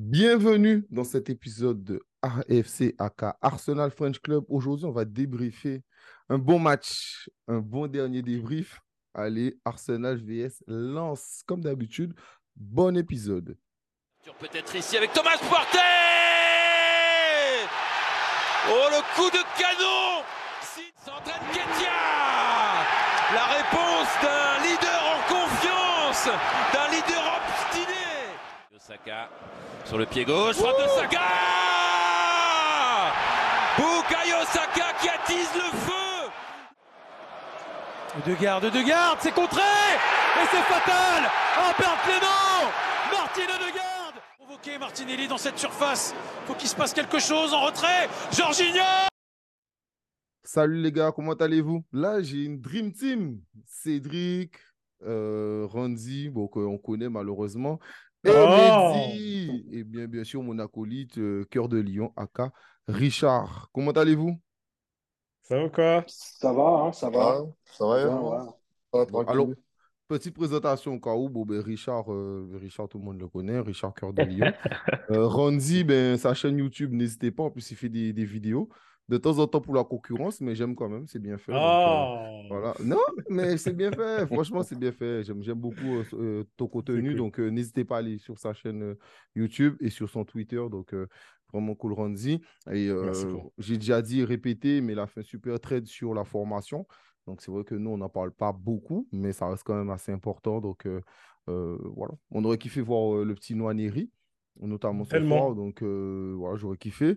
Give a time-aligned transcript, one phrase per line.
[0.00, 4.44] Bienvenue dans cet épisode de AFC AK Arsenal French Club.
[4.48, 5.82] Aujourd'hui, on va débriefer
[6.28, 8.78] un bon match, un bon dernier débrief.
[9.12, 12.14] Allez, Arsenal vs Lance, comme d'habitude.
[12.54, 13.58] Bon épisode.
[14.38, 15.80] Peut-être ici avec Thomas Partey
[18.70, 20.22] Oh, le coup de canon
[23.34, 26.28] La réponse d'un leader en confiance,
[26.72, 27.57] d'un leader obstiné.
[28.88, 29.28] Osaka
[29.84, 31.20] sur le pied gauche, frappe de Saka
[33.76, 36.30] Bukayo Saka qui attise le feu
[38.26, 42.72] De garde, de garde, c'est contré Et c'est fatal Oh, perte Clément
[43.12, 46.14] Martine de garde Provoqué Martinelli dans cette surface.
[46.46, 48.08] Faut qu'il se passe quelque chose en retrait.
[48.32, 48.82] Jorginho
[50.44, 51.84] Salut les gars, comment allez-vous?
[51.92, 53.40] Là, j'ai une Dream Team.
[53.66, 54.54] Cédric,
[55.02, 57.78] euh, Randy, bon, qu'on connaît malheureusement.
[58.24, 62.52] Et Oh et bien, bien sûr, mon acolyte, euh, Cœur de Lion, aka
[62.88, 63.68] Richard.
[63.72, 64.38] Comment allez-vous?
[65.42, 66.04] Ça va quoi?
[66.06, 67.42] Ça va, hein, ça va.
[67.72, 68.38] Ça va, Bien, ça ouais.
[68.38, 68.44] va,
[68.92, 69.26] ça va, Bon, tranquille.
[69.26, 69.56] alors,
[70.08, 73.60] petite présentation au cas où, bon, ben, Richard, euh, Richard, tout le monde le connaît,
[73.60, 74.52] Richard Cœur de Lion.
[75.10, 78.68] Euh, Randy, ben, sa chaîne YouTube, n'hésitez pas, en plus, il fait des, des vidéos.
[79.08, 81.52] De temps en temps pour la concurrence, mais j'aime quand même, c'est bien fait.
[81.52, 82.42] donc, euh, Oh!
[82.50, 82.74] Voilà.
[82.84, 84.26] Non, mais c'est bien fait.
[84.26, 85.22] Franchement, c'est bien fait.
[85.24, 87.10] J'aime, j'aime beaucoup euh, euh, ton contenu.
[87.10, 87.16] cool.
[87.16, 88.94] Donc, euh, n'hésitez pas à aller sur sa chaîne
[89.34, 90.62] YouTube et sur son Twitter.
[90.70, 90.94] Donc,
[91.52, 92.42] vraiment cool, Randy.
[92.70, 92.90] Et
[93.58, 96.86] j'ai déjà dit répété, mais il a fait un super trade sur la formation.
[97.26, 99.90] Donc, c'est vrai que nous, on n'en parle pas beaucoup, mais ça reste quand même
[99.90, 100.60] assez important.
[100.60, 100.86] Donc,
[101.46, 102.14] voilà.
[102.30, 104.10] On aurait kiffé voir le petit Noaneri,
[104.60, 105.54] notamment ce soir.
[105.54, 107.16] Donc, voilà, j'aurais kiffé.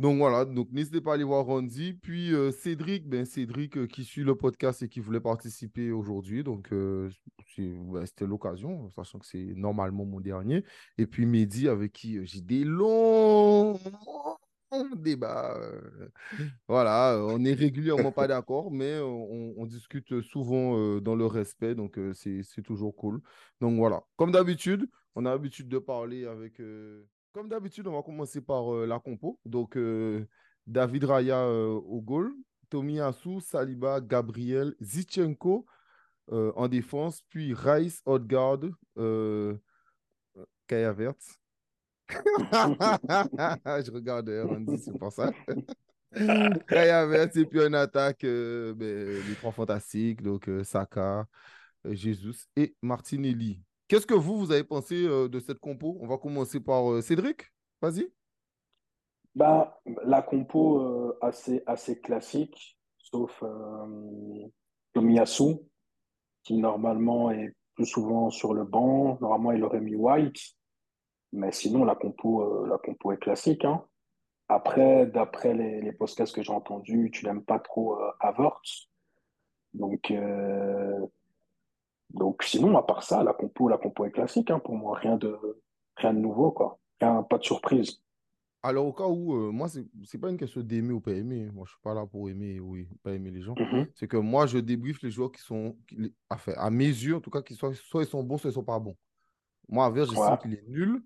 [0.00, 1.92] Donc voilà, donc n'hésitez pas à aller voir Randy.
[1.92, 6.42] Puis euh, Cédric, ben Cédric euh, qui suit le podcast et qui voulait participer aujourd'hui.
[6.42, 7.10] Donc euh,
[7.58, 10.64] ben, c'était l'occasion, sachant que c'est normalement mon dernier.
[10.96, 13.78] Et puis Mehdi avec qui j'ai des longs
[14.96, 15.60] débats.
[16.66, 21.74] voilà, on n'est régulièrement pas d'accord, mais on, on discute souvent dans le respect.
[21.74, 23.20] Donc c'est toujours cool.
[23.60, 26.58] Donc voilà, comme d'habitude, on a l'habitude de parler avec.
[27.32, 29.38] Comme d'habitude, on va commencer par euh, la compo.
[29.44, 30.26] Donc, euh,
[30.66, 32.32] David Raya euh, au goal,
[32.70, 35.66] Tomiyasu, Saliba, Gabriel, Zichenko
[36.32, 38.60] en défense, puis Rice, Odegaard,
[38.98, 39.56] euh,
[40.68, 41.40] Kai Havertz.
[42.08, 45.32] Je regarde Randy, c'est pour ça.
[46.68, 51.26] Kai Havertz, et puis en attaque, ben, les trois fantastiques, donc Saka,
[51.84, 53.60] Jesus et Martinelli.
[53.90, 55.98] Qu'est-ce que vous, vous avez pensé euh, de cette compo?
[56.00, 57.52] On va commencer par euh, Cédric.
[57.82, 58.08] Vas-y.
[59.34, 63.42] Bah, la compo euh, assez, assez classique, sauf
[64.92, 65.56] Tomiyasu,
[66.44, 69.18] qui normalement est plus souvent sur le banc.
[69.20, 70.38] Normalement, il aurait mis White.
[71.32, 73.64] Mais sinon, la compo, la compo est classique.
[73.64, 73.84] hein.
[74.46, 78.88] Après, d'après les, les podcasts que j'ai entendus, tu n'aimes pas trop Havertz.
[79.74, 80.12] Donc,
[82.14, 84.98] donc, sinon, à part ça, la compo, la compo est classique hein, pour moi.
[84.98, 85.36] Rien de,
[85.96, 86.78] rien de nouveau, quoi.
[87.00, 88.02] Rien, pas de surprise.
[88.62, 91.48] Alors, au cas où, euh, moi, c'est c'est pas une question d'aimer ou pas aimer.
[91.50, 93.54] Moi, je suis pas là pour aimer ou pas aimer les gens.
[93.58, 93.86] Mhm.
[93.94, 97.16] C'est que moi, je débriefe les joueurs qui sont, qui- les- enfin, à mes yeux,
[97.16, 98.96] en tout cas, qui soient, soit ils sont bons, soit ils sont pas bons.
[99.68, 100.38] Moi, Havertz, j'estime Ouais.
[100.42, 101.02] qu'il est nul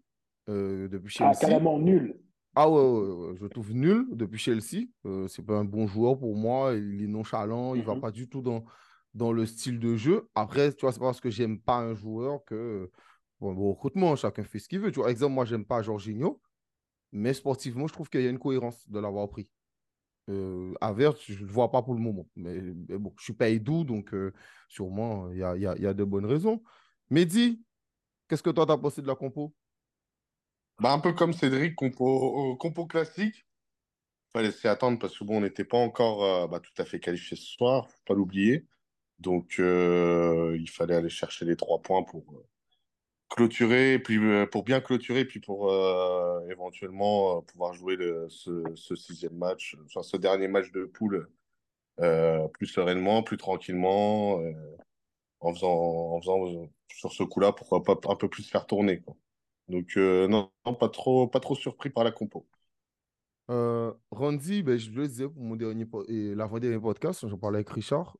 [0.48, 1.40] euh, depuis Ah, Chelsea.
[1.40, 2.18] carrément nul.
[2.56, 4.86] Ah ouais, ouais, ouais, je trouve nul depuis Chelsea.
[5.06, 6.74] Euh, c'est pas un bon joueur pour moi.
[6.74, 7.74] Il est nonchalant.
[7.76, 8.00] Il va Mhm.
[8.00, 8.64] pas du tout dans,
[9.14, 10.28] dans le style de jeu.
[10.34, 12.90] Après, tu vois, c'est parce que j'aime pas un joueur que.
[13.40, 14.92] Bon, bon, recrutement, chacun fait ce qu'il veut.
[14.92, 16.40] Tu vois, exemple, moi, j'aime pas Jorginho.
[17.12, 19.48] Mais sportivement, je trouve qu'il y a une cohérence de l'avoir pris.
[20.30, 22.28] Euh, je ne le vois pas pour le moment.
[22.36, 22.60] Mais,
[22.98, 24.32] bon, je suis pas Edu, donc euh,
[24.68, 26.62] sûrement, il y a, il y a- il y a de bonnes raisons.
[27.10, 27.62] Mehdi,
[28.28, 29.54] qu'est-ce que toi, t'as pensé de la compo?
[30.80, 33.44] Bah, un peu comme Cédric, compo, euh, compo classique.
[34.32, 37.00] Fallait s'y attendre parce que bon, on n'était pas encore euh, bah, tout à fait
[37.00, 38.66] qualifié ce soir, faut pas l'oublier.
[39.18, 42.44] Donc, euh, il fallait aller chercher les trois points pour euh,
[43.28, 45.72] clôturer, puis euh, pour bien clôturer, puis pour
[46.50, 47.96] éventuellement pouvoir jouer
[48.28, 51.28] ce, ce sixième match, enfin ce dernier match de poule
[52.52, 54.40] plus sereinement, plus tranquillement,
[55.40, 59.02] en faisant, en faisant sur ce coup-là, pourquoi pas un peu plus faire tourner.
[59.68, 62.46] Donc, non, pas trop, pas trop surpris par la compo.
[64.10, 68.16] Randy, ben, je le disais pour mon dernier l'avant-dernier podcast, j'en parlais avec Richard.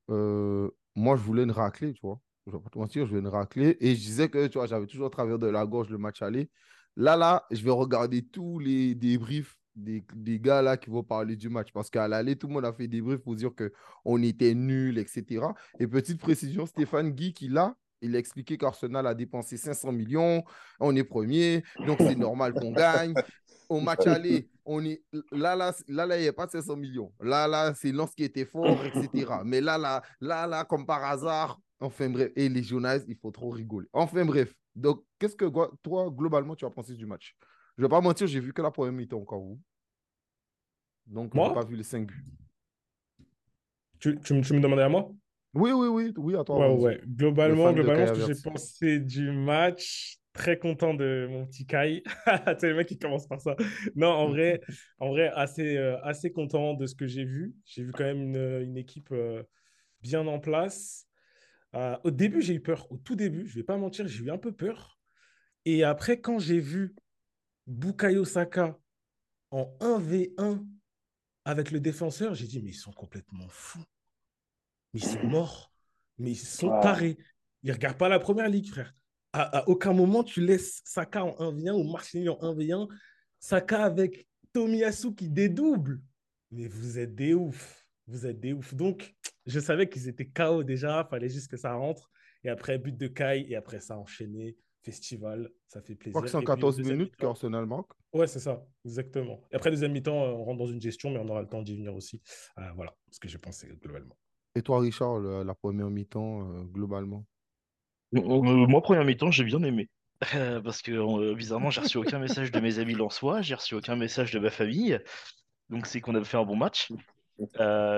[0.95, 2.19] Moi, je voulais une raclée, tu vois.
[2.47, 3.77] Je vais pas te mentir, je voulais une raclée.
[3.79, 6.49] Et je disais que, tu vois, j'avais toujours travers de la gorge le match aller.
[6.95, 11.35] Là, là, je vais regarder tous les débriefs des, des gars là qui vont parler
[11.35, 11.71] du match.
[11.73, 14.97] Parce qu'à l'aller, tout le monde a fait des débriefs pour dire qu'on était nuls,
[14.97, 15.53] etc.
[15.79, 20.43] Et petite précision, Stéphane Guy, qui là, Il a expliqué qu'Arsenal a dépensé 500 millions,
[20.79, 23.13] on est premier, donc c'est normal qu'on gagne.
[23.69, 27.11] Au match aller, on est là, là, là, là, il n'y a pas 500 millions.
[27.19, 29.41] Là, là, c'est Lens qui était fort, etc.
[29.43, 33.31] Mais là, là, là, là, comme par hasard, enfin bref, et les journalistes, il faut
[33.31, 33.87] trop rigoler.
[33.93, 35.45] Enfin bref, donc qu'est-ce que
[35.83, 37.35] toi, globalement, tu as pensé du match?
[37.77, 39.59] Je ne vais pas mentir, j'ai vu que la première mi-temps encore vous.
[41.05, 42.25] Donc, je n'ai pas vu les 5 buts.
[43.99, 45.11] Tu, tu, me demandais à moi?
[45.53, 46.57] Oui, oui, oui, oui, à toi.
[46.57, 47.01] Ouais, ouais.
[47.05, 52.03] Globalement, globalement ce que j'ai pensé du match, très content de mon petit Kai.
[52.59, 53.55] c'est le mec qui commence par ça.
[53.95, 54.61] Non, en vrai,
[54.99, 57.55] en vrai assez, euh, assez content de ce que j'ai vu.
[57.65, 59.41] J'ai vu quand même une, une équipe euh,
[60.01, 61.07] bien en place.
[61.73, 62.91] Euh, au début, j'ai eu peur.
[62.91, 64.99] Au tout début, je ne vais pas mentir, j'ai eu un peu peur.
[65.63, 66.95] Et après, quand j'ai vu
[67.65, 68.77] Bukayo Saka
[69.51, 70.63] en 1v1
[71.45, 73.83] avec le défenseur, j'ai dit, mais ils sont complètement fous.
[74.93, 75.71] Mais ils sont morts.
[76.17, 77.17] Mais ils sont tarés.
[77.63, 78.93] Ils ne regardent pas la première ligue, frère.
[79.37, 82.87] À, aucun moment, tu laisses Saka en 1v1 ou Martinelli en 1v1.
[83.39, 86.01] Saka avec Tomiyasu qui dédouble.
[86.51, 87.85] Mais vous êtes des oufs.
[88.07, 88.73] Vous êtes des oufs.
[88.73, 89.13] Donc,
[89.45, 91.05] je savais qu'ils étaient KO déjà.
[91.05, 92.09] Il fallait juste que ça rentre.
[92.43, 93.45] Et après, but de Kai.
[93.49, 94.55] Et après, ça enchaîné
[94.85, 96.21] festival, ça fait plaisir.
[96.21, 97.91] Je crois que 14 minutes qu'Arsenal manque.
[98.13, 99.41] Ouais, c'est ça, exactement.
[99.51, 101.63] Et après, deuxième mi-temps, euh, on rentre dans une gestion, mais on aura le temps
[101.63, 102.21] d'y venir aussi.
[102.59, 104.15] Euh, voilà ce que j'ai pensé globalement.
[104.53, 107.25] Et toi, Richard, la première mi-temps, euh, globalement?
[108.23, 109.89] Moi, première mi-temps, j'ai bien aimé.
[110.63, 114.31] parce que bizarrement, j'ai reçu aucun message de mes amis lensois, j'ai reçu aucun message
[114.31, 114.99] de ma famille.
[115.69, 116.91] Donc, c'est qu'on avait fait un bon match.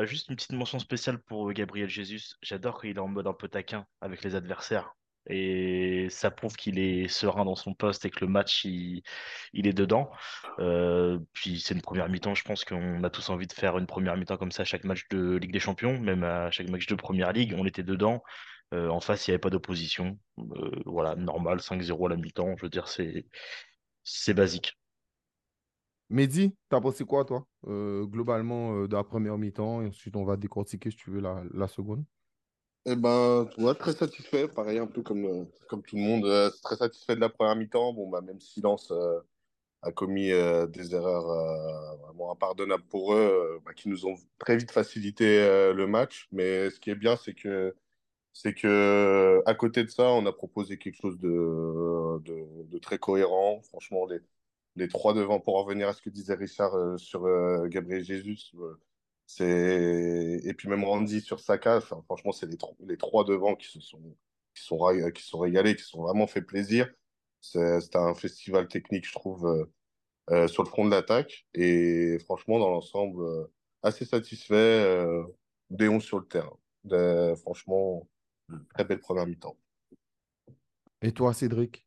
[0.03, 2.35] juste une petite mention spéciale pour Gabriel Jesus.
[2.41, 4.93] J'adore quand il est en mode un peu taquin avec les adversaires.
[5.29, 9.03] Et ça prouve qu'il est serein dans son poste et que le match, il,
[9.53, 10.09] est dedans.
[10.59, 12.33] Euh, puis c'est une première mi-temps.
[12.33, 14.85] Je pense qu'on a tous envie de faire une première mi-temps comme ça à chaque
[14.85, 17.53] match de Ligue des Champions, même à chaque match de Première Ligue.
[17.57, 18.23] On était dedans.
[18.73, 20.19] Euh, en face, il n'y avait pas d'opposition.
[20.39, 22.55] Euh, voilà, normal, 5-0 à la mi-temps.
[22.57, 23.25] Je veux dire, c'est,
[24.03, 24.77] c'est basique.
[26.09, 30.91] Mehdi, t'as pensé quoi, toi, globalement, de la première mi-temps Et ensuite, on va décortiquer,
[30.91, 32.05] si tu veux, la, la seconde.
[32.89, 36.49] Eh ben, ouais, très satisfait, pareil, un peu comme, euh, comme tout le monde, euh,
[36.63, 37.91] très satisfait de la première mi-temps.
[37.91, 39.19] Bon, bah, même si Lens euh,
[39.81, 45.25] a commis des erreurs vraiment impardonnables pour eux, bah, qui nous ont très vite facilité
[45.73, 46.27] le match.
[46.31, 47.75] Mais ce qui est bien, c'est que,
[48.41, 53.61] c'est que à côté de ça, on a proposé quelque chose de, de, très cohérent.
[53.63, 54.19] Franchement, les,
[54.75, 57.23] les trois devant, pour en revenir à ce que disait Richard sur
[57.69, 58.51] Gabriel Jesus,
[59.25, 63.79] c'est et puis même Randy sur Saka, franchement, c'est les, les trois devant qui se
[63.81, 64.01] sont
[64.55, 64.77] qui sont
[65.13, 66.89] qui sont régalés, qui sont vraiment fait plaisir.
[67.41, 69.65] C'était un festival technique, je trouve, euh,
[70.31, 71.47] euh, sur le front de l'attaque.
[71.53, 73.51] Et franchement, dans l'ensemble, euh,
[73.83, 75.07] assez satisfait.
[75.69, 76.57] Déon sur le terrain.
[77.37, 78.07] franchement,
[78.73, 79.55] très belle première mi-temps.
[81.01, 81.85] Et toi, Cédric?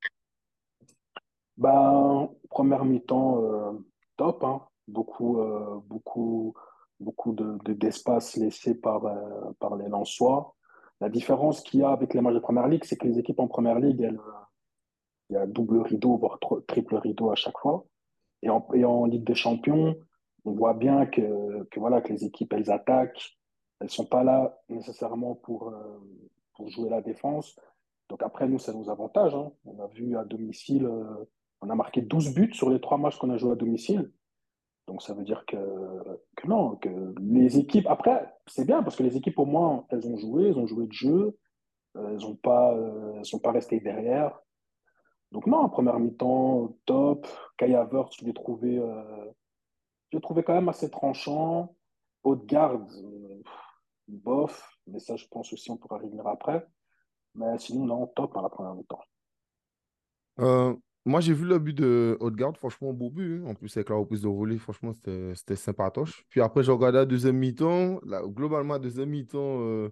[1.56, 3.82] Ben, Première mi-temps,
[4.16, 4.44] top.
[4.44, 4.62] Hein.
[4.88, 5.40] Beaucoup,
[5.86, 6.54] beaucoup,
[6.98, 10.54] beaucoup d'espace de, laissé par, euh, par les Lensois.
[11.00, 13.40] La différence qu'il y a avec les matchs de Première Ligue, c'est que les équipes
[13.40, 14.20] en Première Ligue, elles,
[15.30, 17.86] il y a double rideau, voire triple rideau à chaque fois.
[18.42, 19.96] Et en, et en Ligue des Champions,
[20.44, 23.38] on voit bien que, que, voilà, que les équipes, elles attaquent.
[23.80, 25.98] Elles ne sont pas là nécessairement pour, euh,
[26.60, 27.58] pour jouer la défense.
[28.10, 29.34] Donc après, nous, ça nous avantage.
[29.34, 29.50] Hein.
[29.64, 31.24] On a vu à domicile, euh,
[31.62, 34.12] on a marqué 12 buts sur les trois matchs qu'on a joué à domicile.
[34.87, 35.56] Donc ça veut dire que,
[36.37, 37.87] que non, que les équipes.
[37.88, 40.87] Après, c'est bien parce que les équipes, au moins, elles ont joué, elles ont joué
[40.87, 41.38] de jeu,
[41.96, 44.38] euh, elles ne pas, euh, sont pas restées derrière.
[45.32, 47.26] Donc non, première mi-temps, top.
[47.56, 51.75] Kai Havertz, je l'ai trouvé, euh, trouvé quand même assez tranchant.
[52.23, 52.87] Haute garde,
[54.17, 54.76] bof.
[54.87, 56.67] Mais ça, je pense aussi, on pourra revenir après.
[57.35, 59.00] Mais sinon, non, top à la première mi-temps.
[61.07, 63.40] Moi, j'ai vu le but de Haute-Garde, franchement, beau but.
[63.40, 63.47] Hein.
[63.47, 66.26] En plus, avec la reprise de volée, franchement, c'était sympatoche.
[66.29, 68.00] Puis après, j'ai regardé la deuxième mi-temps.
[68.26, 69.90] Globalement, la deuxième mi-temps, euh,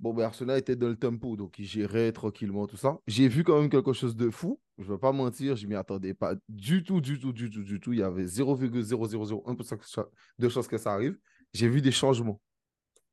[0.00, 2.98] bon, ben, Arsenal était dans le tempo, donc il gérait tranquillement tout ça.
[3.06, 4.58] J'ai vu quand même quelque chose de fou.
[4.78, 7.62] Je ne vais pas mentir, je m'y attendais pas du tout, du tout, du tout,
[7.62, 7.92] du tout.
[7.92, 10.06] Il y avait 0,0001%
[10.38, 11.18] de chances que ça arrive.
[11.52, 12.40] J'ai vu des changements.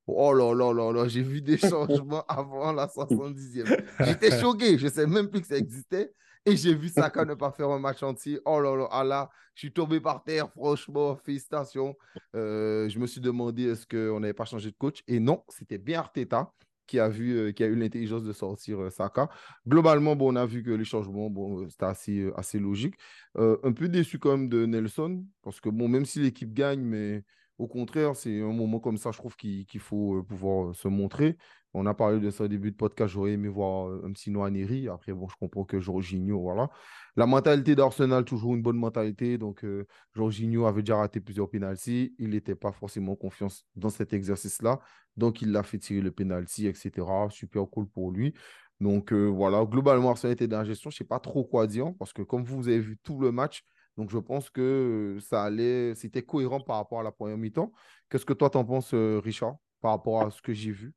[0.07, 3.83] Oh là là là là, j'ai vu des changements avant la 70e.
[4.05, 6.11] J'étais choqué, je ne sais même plus que ça existait.
[6.45, 8.37] Et j'ai vu Saka ne pas faire un match entier.
[8.45, 11.95] Oh là là, ah là, je suis tombé par terre, franchement, félicitations.
[12.35, 15.03] Euh, je me suis demandé est-ce qu'on n'avait pas changé de coach.
[15.07, 16.51] Et non, c'était bien Arteta
[16.85, 19.29] qui a, vu, euh, qui a eu l'intelligence de sortir euh, Saka.
[19.65, 22.95] Globalement, bon, on a vu que les changements, bon, c'était assez, assez logique.
[23.35, 27.23] un peu déçu quand même de Nelson, parce que bon, même si l'équipe gagne, mais
[27.57, 31.37] au contraire, c'est un moment comme ça, je trouve qu'il faut pouvoir se montrer.
[31.75, 33.13] On a parlé de ça au début de podcast.
[33.13, 34.89] J'aurais aimé voir un petit Noaneri.
[34.89, 36.69] Après, bon, je comprends que Jorginho, voilà.
[37.15, 39.39] La mentalité d'Arsenal, toujours une bonne mentalité.
[39.39, 39.65] Donc,
[40.13, 42.13] Jorginho avait déjà raté plusieurs pénalties.
[42.19, 44.79] Il n'était pas forcément confiance dans cet exercice-là.
[45.17, 46.91] Donc, il l'a fait tirer le pénalty, etc.
[47.31, 48.35] Super cool pour lui.
[48.79, 49.65] Donc, voilà.
[49.65, 50.91] Globalement, Arsenal était dans la gestion.
[50.91, 53.31] Je ne sais pas trop quoi dire parce que, comme vous avez vu tout le
[53.31, 53.63] match,
[53.97, 57.71] donc, je pense que ça allait, c'était cohérent par rapport à la première mi-temps.
[58.09, 60.93] Qu'est-ce que toi, t'en penses, Richard, par rapport à ce que j'ai vu?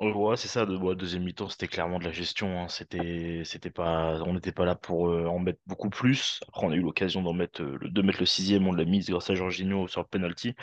[0.00, 0.64] Ouais, c'est ça.
[0.64, 2.60] De, deuxième mi-temps, c'était clairement de la gestion.
[2.60, 2.68] Hein.
[2.68, 6.40] C'était, c'était pas, on n'était pas là pour en mettre beaucoup plus.
[6.48, 8.66] Après, on a eu l'occasion d'en mettre, de mettre le sixième.
[8.68, 10.54] On l'a mis grâce à Jorginho sur le penalty.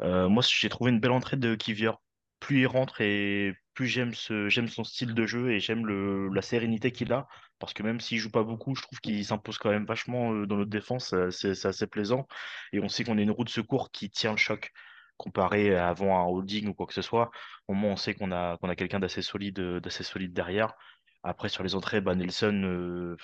[0.00, 1.92] moi, j'ai trouvé une belle entrée de Kivier.
[2.40, 6.92] Plus il rentre et plus j'aime ce, son style de jeu et j'aime la sérénité
[6.92, 7.28] qu'il a.
[7.58, 10.46] Parce que même s'il joue pas beaucoup, je trouve qu'il s'impose quand même vachement euh,
[10.46, 11.14] dans notre défense.
[11.30, 12.26] C'est assez plaisant.
[12.72, 14.72] Et on sait qu'on est une roue de secours qui tient le choc
[15.16, 17.30] comparé à avant un holding ou quoi que ce soit.
[17.66, 20.74] Au moins, on sait qu'on a, qu'on a quelqu'un d'assez solide, solide derrière.
[21.22, 23.16] Après, sur les entrées, bah, Nelson, euh,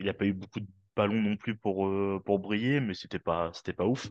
[0.00, 0.66] il n'a pas eu beaucoup de
[0.96, 4.08] ballons non plus pour, euh, pour briller, mais c'était pas, c'était pas ouf.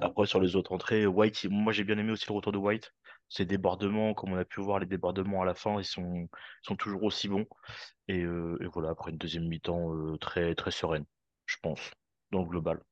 [0.00, 2.92] Après, sur les autres entrées, White, moi j'ai bien aimé aussi le retour de White
[3.32, 6.28] ces débordements, comme on a pu voir les débordements à la fin, ils sont,
[6.62, 7.46] sont toujours aussi bons.
[8.08, 11.06] Et, euh, voilà, après une deuxième mi-temps euh, très, très sereine,
[11.46, 11.80] je pense,
[12.30, 12.82] dans le global.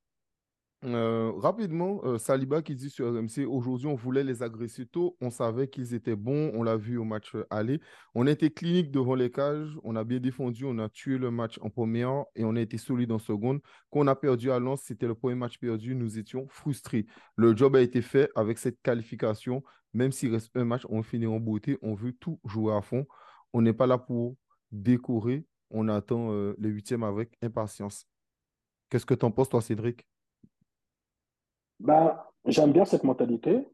[0.87, 5.29] Euh, rapidement, euh, Saliba qui dit sur RMC, aujourd'hui on voulait les agresser tôt, on
[5.29, 7.81] savait qu'ils étaient bons, on l'a vu au match aller.
[8.15, 11.59] On été clinique devant les cages, on a bien défendu, on a tué le match
[11.61, 13.61] en première et on a été solide en seconde.
[13.91, 17.05] Quand on a perdu à Lens, c'était le premier match perdu, nous étions frustrés.
[17.37, 21.27] Le job a été fait avec cette qualification, même s'il reste un match, on finit
[21.27, 23.07] en beauté, on veut tout jouer à fond.
[23.53, 24.37] On n'est pas là pour
[24.73, 28.07] décorer, on attend euh, le huitième avec impatience.
[28.89, 30.10] Qu'est-ce que tu en penses, toi, Cédric?
[31.81, 33.67] Ben, J'aime bien cette mentalité.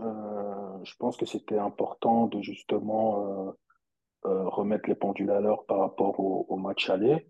[0.00, 3.50] Euh, je pense que c'était important de justement euh,
[4.26, 7.26] euh, remettre les pendules à l'heure par rapport au, match aller.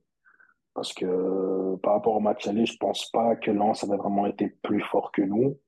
[0.75, 4.49] Parce que par rapport au match aller, je pense pas que Lens avait vraiment été
[4.49, 5.59] plus fort que nous.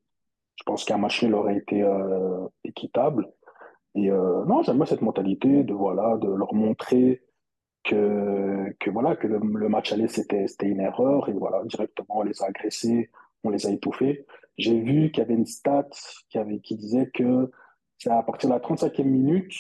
[0.57, 1.85] Je pense qu'un match nul aurait été
[2.65, 3.33] équitable.
[3.95, 7.23] Et non, j'aime bien cette mentalité de voilà, de leur montrer
[7.85, 12.43] que, que voilà, que le, match aller c'était une erreur et voilà, directement on les
[12.43, 13.11] a agressés,
[13.43, 14.25] on les a étouffés.
[14.59, 15.89] J'ai vu qu'il y avait une stat
[16.29, 17.51] qui, disait que
[17.99, 19.53] c'est à partir de la 35e minute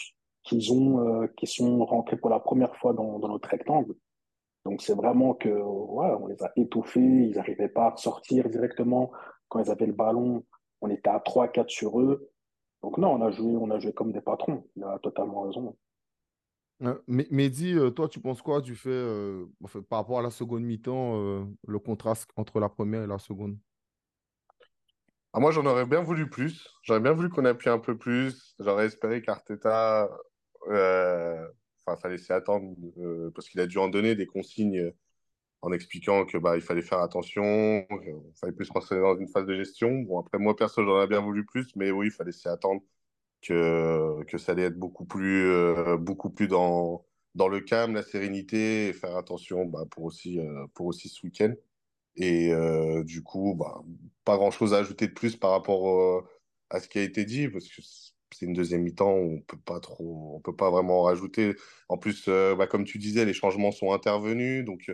[0.52, 3.94] euh, qu'ils sont rentrés pour la première fois dans, notre rectangle.
[4.64, 9.10] Donc c'est vraiment que ouais, on les a étouffés, ils n'arrivaient pas à sortir directement
[9.48, 10.44] quand ils avaient le ballon.
[10.80, 12.30] On était à 3-4 sur eux.
[12.82, 14.66] Donc non, on a joué, on a joué comme des patrons.
[14.76, 15.76] Il a totalement raison.
[16.82, 19.06] Euh, Mehdi, euh, toi, tu penses quoi du fait,
[19.88, 23.56] par rapport à la seconde mi-temps, le contraste entre la première et la seconde?
[25.32, 26.68] Ah, moi, j'en aurais bien voulu plus.
[26.82, 28.54] J'aurais bien voulu qu'on appuie un peu plus.
[28.60, 30.10] J'aurais espéré qu'Arteta,
[30.68, 31.46] euh,
[31.86, 34.92] enfin, ça laissait attendre euh, parce qu'il a dû en donner des consignes
[35.62, 39.56] en expliquant que bah, fallait faire attention, qu'il fallait plus rentrer dans une phase de
[39.56, 40.00] gestion.
[40.02, 42.82] Bon, après, moi, perso, j'en aurais bien voulu plus, mais oui, il fallait s'y attendre
[43.42, 48.02] que, que ça allait être beaucoup plus, euh, beaucoup plus dans, dans le calme, la
[48.02, 50.40] sérénité et faire attention bah, pour, aussi,
[50.74, 51.54] pour aussi ce week-end.
[52.16, 53.82] Et euh, du coup, bah,
[54.24, 56.22] pas grand-chose à ajouter de plus par rapport euh,
[56.70, 59.80] à ce qui a été dit, parce que c'est une deuxième mi-temps, on peut pas
[59.80, 61.54] trop, on peut pas vraiment en rajouter.
[61.88, 64.90] En plus, euh, bah, comme tu disais, les changements sont intervenus, donc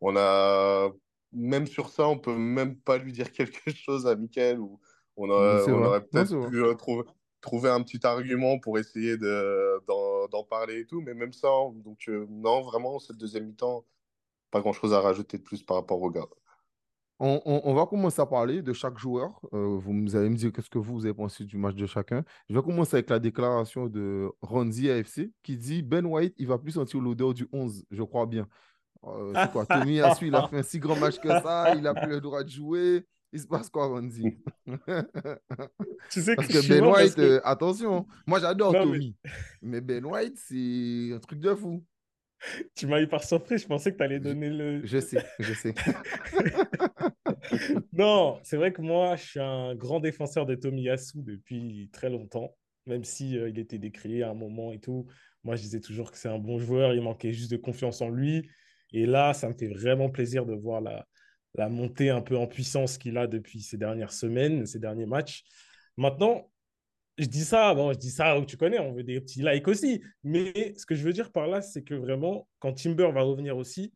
[0.00, 0.90] on a
[1.32, 4.80] même sur ça, on peut même pas lui dire quelque chose à Mickaël ou
[5.16, 6.62] on, aurait peut-être pu
[7.40, 12.62] trouver, un petit argument pour essayer d'en parler et tout, mais même ça, donc non,
[12.62, 13.84] vraiment, cette deuxième mi-temps,
[14.50, 16.28] pas grand-chose à rajouter de plus par rapport au gars.
[17.20, 19.40] On, va commencer à parler de chaque joueur.
[19.52, 22.22] Euh, vous allez me dire qu'est-ce que vous, avez pensé du match de chacun.
[22.48, 26.58] Je vais commencer avec la déclaration de Ronzi AFC qui dit Ben White, il va
[26.58, 28.46] plus sentir l'odeur du 11, je crois bien.
[29.04, 29.66] Euh, c'est quoi?
[29.66, 32.10] Tommy a su, il a fait un si grand match que ça, il n'a plus
[32.10, 33.04] le droit de jouer.
[33.32, 34.38] Il se passe quoi, Ronzi
[36.10, 39.16] Tu sais Parce que, Ben White, euh, attention, moi j'adore Tommy,
[39.60, 39.80] mais...
[39.80, 41.84] mais Ben White, c'est un truc de fou.
[42.74, 44.84] Tu m'as eu par surprise, je pensais que tu allais donner le.
[44.84, 45.74] Je sais, je sais.
[47.92, 52.56] non, c'est vrai que moi, je suis un grand défenseur de Tomiyasu depuis très longtemps,
[52.86, 55.06] même si euh, il était décrié à un moment et tout.
[55.44, 58.08] Moi, je disais toujours que c'est un bon joueur, il manquait juste de confiance en
[58.08, 58.48] lui.
[58.92, 61.06] Et là, ça me fait vraiment plaisir de voir la,
[61.54, 65.44] la montée un peu en puissance qu'il a depuis ces dernières semaines, ces derniers matchs.
[65.96, 66.50] Maintenant,
[67.18, 70.00] je dis ça, bon, je dis ça, tu connais, on veut des petits likes aussi.
[70.22, 73.56] Mais ce que je veux dire par là, c'est que vraiment, quand Timber va revenir
[73.56, 73.92] aussi,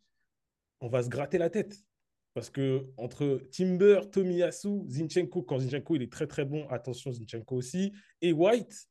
[0.81, 1.77] on va se gratter la tête.
[2.35, 7.57] Parce que entre Timber, Tomiyasu, Zinchenko, quand Zinchenko il est très très bon, attention Zinchenko
[7.57, 8.89] aussi, et White,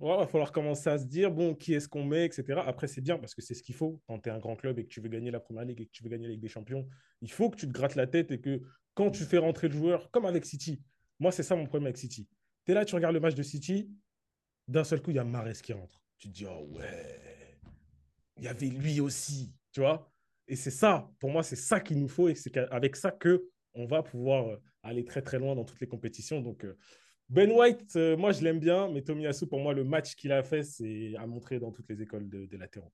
[0.00, 2.58] Ouais, va falloir commencer à se dire, bon, qui est-ce qu'on met, etc.
[2.64, 4.78] Après, c'est bien parce que c'est ce qu'il faut quand tu es un grand club
[4.78, 6.40] et que tu veux gagner la Première Ligue et que tu veux gagner la Ligue
[6.40, 6.88] des Champions.
[7.20, 8.62] Il faut que tu te grattes la tête et que
[8.94, 10.80] quand tu fais rentrer le joueur, comme avec City,
[11.18, 12.26] moi, c'est ça mon problème avec City.
[12.70, 13.90] Tu es là, tu regardes le match de City,
[14.68, 16.00] d'un seul coup, il y a Mares qui rentre.
[16.18, 17.58] Tu te dis, oh ouais,
[18.36, 20.08] il y avait lui aussi, tu vois.
[20.46, 23.48] Et c'est ça, pour moi, c'est ça qu'il nous faut et c'est avec ça que
[23.74, 26.40] on va pouvoir euh, aller très très loin dans toutes les compétitions.
[26.40, 26.76] Donc, euh,
[27.28, 30.44] ben White, euh, moi je l'aime bien, mais Tomiyasu, pour moi, le match qu'il a
[30.44, 32.92] fait, c'est à montrer dans toutes les écoles des latéraux.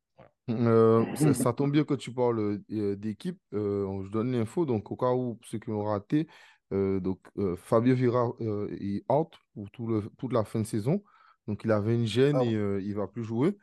[1.34, 3.38] ça, tombe bien que tu parles d'équipe.
[3.52, 6.28] je donne l'info, donc au cas où ceux qui ont raté,
[6.70, 7.20] donc
[7.56, 8.32] Fabio Vira
[8.80, 11.02] est out pour tout le, toute la fin de saison.
[11.46, 13.56] Donc il avait une gêne ah et il ne va plus jouer.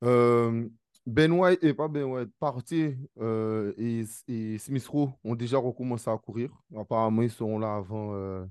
[0.00, 6.16] Ben White, et pas Ben White, Partey et, et Smith Rowe ont déjà recommencé à
[6.16, 6.50] courir.
[6.76, 8.46] Apparemment, ils seront là avant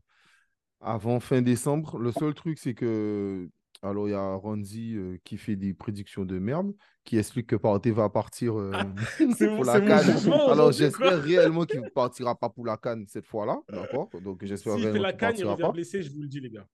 [0.81, 1.97] avant fin décembre.
[1.97, 3.49] Le seul truc, c'est que.
[3.81, 6.73] Alors, il y a Ronzi euh, qui fait des prédictions de merde,
[7.03, 8.85] qui explique que Partey va partir euh, ah,
[9.55, 10.31] pour la Cannes.
[10.49, 13.59] Alors, j'espère réellement qu'il ne partira pas pour la Cannes cette fois-là.
[13.69, 14.09] D'accord?
[14.23, 16.67] Donc, j'espère S'il fait la Cannes, il revient blessé, je vous le dis, les gars.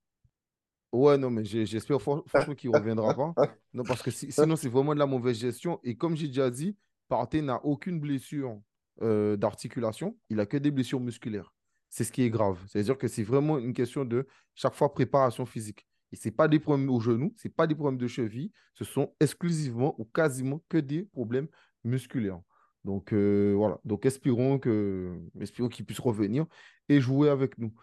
[0.92, 3.34] Ouais, non, mais j'espère franchement qu'il ne reviendra pas.
[3.74, 5.80] Non, parce que sinon, c'est vraiment de la mauvaise gestion.
[5.84, 6.76] Et comme j'ai déjà dit,
[7.08, 8.60] Partey n'a aucune blessure
[9.02, 10.18] euh, d'articulation.
[10.30, 11.54] Il a que des blessures musculaires
[11.90, 12.60] c'est ce qui est grave.
[12.68, 15.88] C'est-à-dire que c'est vraiment une question de chaque fois préparation physique.
[16.12, 18.52] Et ce n'est pas des problèmes au genou, ce n'est pas des problèmes de cheville,
[18.74, 21.48] ce sont exclusivement ou quasiment que des problèmes
[21.84, 22.40] musculaires.
[22.84, 26.46] Donc euh, voilà, donc espérons que espérons qu'il puisse revenir
[26.88, 27.74] et jouer avec nous.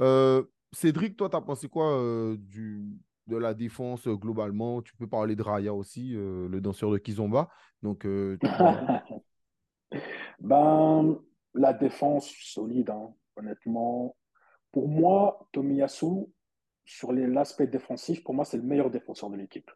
[0.00, 2.84] Euh, Cédric, toi, tu as pensé quoi euh, du,
[3.26, 4.82] de la défense globalement?
[4.82, 7.48] Tu peux parler de Raya aussi, le danseur de Kizomba.
[7.82, 8.06] Donc,
[10.40, 11.18] ben,
[11.54, 12.90] la défense solide.
[12.90, 14.16] Hein honnêtement.
[14.72, 16.28] Pour moi, Tomiyasu,
[16.84, 19.70] sur l'aspect défensif, pour moi, c'est le meilleur défenseur de l'équipe.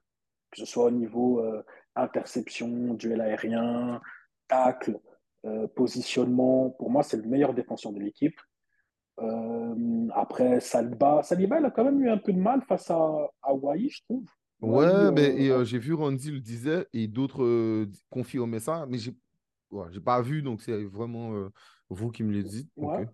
[0.50, 1.62] Que ce soit au niveau euh,
[1.94, 4.00] interception, duel aérien,
[4.48, 4.98] tacle,
[5.44, 6.70] euh, positionnement.
[6.70, 8.38] Pour moi, c'est le meilleur défenseur de l'équipe.
[9.20, 13.30] Euh, après, Saliba, Saliba, il a quand même eu un peu de mal face à
[13.42, 14.24] Hawaii, je trouve.
[14.60, 19.12] Ouais, mais j'ai vu Randy le disait et d'autres confirmaient ça, mais j'ai
[19.70, 21.48] ouais, pas vu, donc c'est vraiment
[21.90, 22.70] vous qui me le dites.
[22.76, 23.06] Ouais,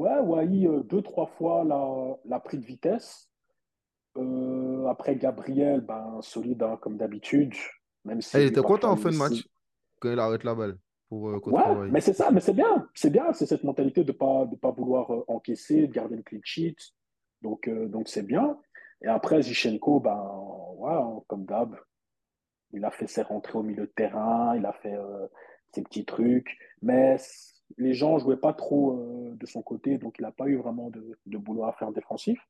[0.00, 3.30] Wai, euh, deux, trois fois la, la pris de vitesse.
[4.16, 7.54] Euh, après, Gabriel, ben, solide hein, comme d'habitude.
[8.04, 9.46] Même si il était content en fin de match
[10.00, 10.78] quand il arrête la balle.
[11.08, 12.88] Pour, euh, ouais, mais c'est ça, mais c'est bien.
[12.94, 16.22] C'est bien, c'est cette mentalité de ne pas, de pas vouloir encaisser, de garder le
[16.22, 16.76] clean sheet.
[17.42, 18.58] Donc, donc c'est bien.
[19.02, 20.16] Et après, Zichenko, ben,
[20.76, 21.76] ouais, hein, comme d'hab,
[22.72, 24.96] il a fait ses rentrées au milieu de terrain, il a fait
[25.74, 26.56] ses petits trucs.
[26.80, 27.18] Mais
[27.78, 30.56] les gens ne jouaient pas trop euh, de son côté, donc il n'a pas eu
[30.56, 32.40] vraiment de, boulot à faire défensif.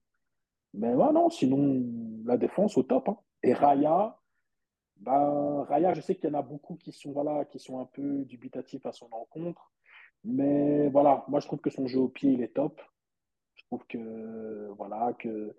[0.74, 1.85] Mais non, sinon,
[2.24, 3.09] la défense au top.
[3.09, 3.18] Hein.
[3.42, 4.16] Et Raya,
[4.96, 7.87] ben, Raya, je sais qu'il y en a beaucoup qui sont, voilà, qui sont un
[7.87, 9.72] peu dubitatifs à son encontre.
[10.24, 12.80] Mais voilà, moi je trouve que son jeu au pied, il est top.
[13.54, 15.54] Je trouve que, voilà, que,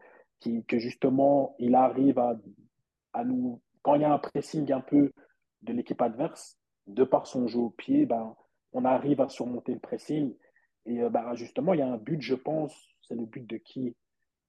[0.67, 2.37] que justement, il arrive à,
[3.13, 3.61] à nous.
[3.81, 5.11] Quand il y a un pressing un peu
[5.63, 8.35] de l'équipe adverse, de par son jeu au pied, ben,
[8.73, 10.35] on arrive à surmonter le pressing.
[10.85, 13.57] Et euh, bah, justement, il y a un but, je pense, c'est le but de
[13.57, 13.95] qui?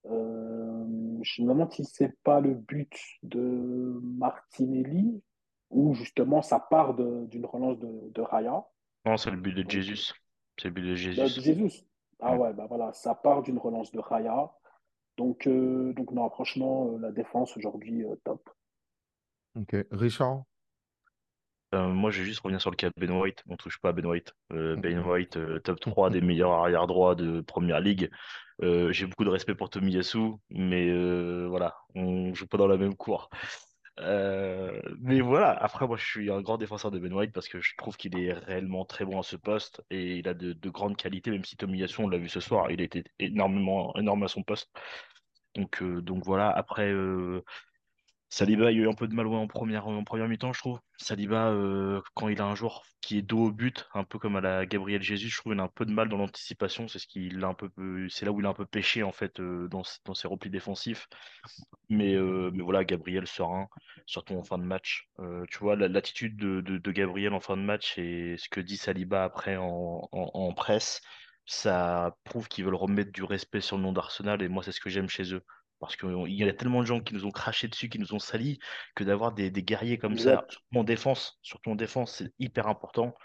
[0.06, 5.22] Euh, Je me demande si c'est pas le but de Martinelli,
[5.70, 8.64] ou justement ça part d'une relance de, Raya.
[9.06, 10.12] Non, c'est le but de Jesus.
[10.58, 11.84] C'est le but de Jesus.
[12.20, 14.52] Ah ouais, bah voilà, ça part d'une relance de Raya.
[15.16, 18.48] Donc, euh, donc non, franchement, la défense aujourd'hui, top.
[19.56, 19.76] Ok.
[19.90, 20.44] Richard?
[21.74, 23.42] Euh, moi, je vais juste revenir sur le cas de Ben White.
[23.48, 24.34] On touche pas à Ben White.
[24.52, 28.10] Euh, ben White, euh, top 3 des meilleurs arrière droits de Première Ligue.
[28.60, 30.90] j'ai beaucoup de respect pour Tomiyasu, mais
[31.46, 33.30] voilà, on joue pas dans la même cour.
[33.98, 37.74] mais voilà, après, moi, je suis un grand défenseur de Ben White parce que je
[37.76, 41.30] trouve qu'il est réellement très bon à ce poste et il a de, grandes qualités,
[41.30, 44.70] même si Tomiyasu, on l'a vu ce soir, il était énormément énorme à son poste.
[45.56, 46.92] Donc, donc voilà, après.
[48.32, 49.86] Saliba a eu un peu de mal en première,
[50.26, 50.80] mi-temps, je trouve.
[50.96, 54.36] Saliba, euh, quand il a un joueur qui est dos au but, un peu comme
[54.36, 56.86] à la Gabriel Jésus, je trouve qu'il a un peu de mal dans l'anticipation.
[56.86, 60.48] Peu, c'est là où il a un peu pêché en fait euh, dans, ses replis
[60.48, 61.08] défensifs.
[61.90, 63.68] Mais, euh, voilà, Gabriel serein,
[64.06, 65.10] surtout en fin de match.
[65.50, 69.58] tu vois, l'attitude de, Gabriel en fin de match et ce que dit Saliba après
[69.58, 71.02] en, en presse,
[71.44, 74.80] ça prouve qu'ils veulent remettre du respect sur le nom d'Arsenal et moi c'est ce
[74.80, 75.44] que j'aime chez eux.
[75.82, 78.20] Parce qu'il y a tellement de gens qui nous ont craché dessus, qui nous ont
[78.20, 78.60] salis,
[78.94, 83.16] que d'avoir des, guerriers comme ça, surtout en défense, surtout en défense, c'est hyper important.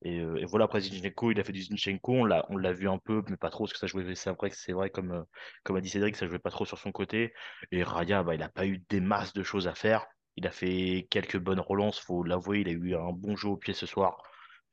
[0.00, 2.72] Et, euh, et, voilà, après Zinchenko, il a fait du Zinchenko, on l'a, on l'a
[2.72, 5.12] vu un peu, mais pas trop, parce que ça jouait, c'est vrai, c'est vrai comme,
[5.12, 5.22] euh,
[5.62, 7.34] comme a dit Cédric, ça jouait pas trop sur son côté.
[7.70, 10.06] Et Raya, bah, il n'a pas eu des masses de choses à faire.
[10.36, 13.56] Il a fait quelques bonnes relances, faut l'avouer, il a eu un bon jeu au
[13.58, 14.22] pied ce soir.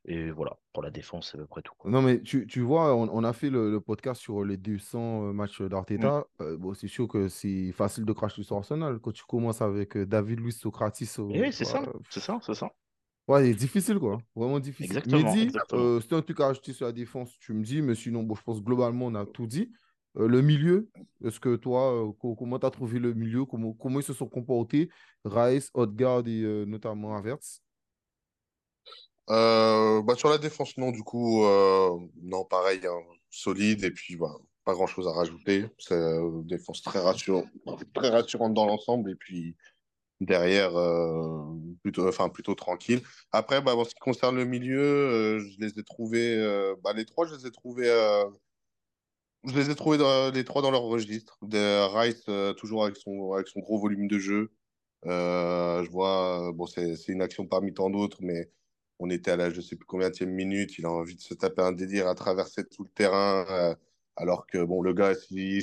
[0.06, 1.72] Et voilà, pour la défense, c'est à peu près tout.
[1.86, 6.26] Non, mais tu, tu vois, on, a fait le, podcast sur les 200 matchs d'Arteta.
[6.40, 6.56] Mm.
[6.56, 8.98] bon, c'est sûr que c'est facile de cracher sur Arsenal.
[8.98, 11.10] Quand tu commences avec David Luiz Socratis.
[11.18, 12.70] Oui, c'est ça, c'est ça, c'est ça.
[13.26, 14.18] Ouais, c'est difficile, quoi.
[14.36, 14.98] Vraiment difficile.
[14.98, 15.34] Exactement.
[15.34, 18.22] Mehdi, euh, c'était un truc à ajouter sur la défense, tu me dis, mais sinon,
[18.22, 19.72] bon, je pense globalement, on a tout dit.
[20.16, 20.88] Euh, le milieu,
[21.24, 23.44] est-ce que toi, euh, comment tu as trouvé le milieu?
[23.46, 24.90] Comment, comment ils se sont comportés?
[25.24, 27.20] Rice, Odegaard et euh, notamment
[29.28, 31.44] Avertz bah, Sur la défense, non, du coup,
[32.22, 34.34] non, pareil, hein, solide et puis bah,
[34.64, 35.66] pas grand-chose à rajouter.
[35.78, 37.46] C'est une défense très, rassurante,
[37.94, 39.56] très rassurante dans l'ensemble et puis
[40.20, 41.42] derrière euh,
[41.82, 43.00] plutôt enfin plutôt tranquille.
[43.32, 46.92] Après bah, en ce qui concerne le milieu euh, je les ai trouvés euh, bah,
[46.92, 47.90] les trois je les ai trouvés
[49.46, 51.38] je les ai trouvés dans, les trois dans leur registre.
[51.42, 52.24] De Rice
[52.56, 54.52] toujours avec son avec son gros volume de jeu.
[55.04, 58.50] Je vois bon c'est une action parmi tant d'autres mais
[59.04, 61.34] on était à la je sais plus combien de minute il a envie de se
[61.34, 63.76] taper un délire à traverser tout le terrain
[64.16, 65.62] alors que bon le gars s'il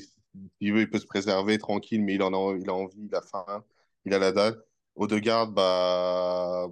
[0.62, 3.22] veut il peut se préserver tranquille mais il en a il a envie il a
[3.22, 3.64] faim
[4.06, 4.64] il a la dalle.
[4.96, 6.70] Odegaard, bah,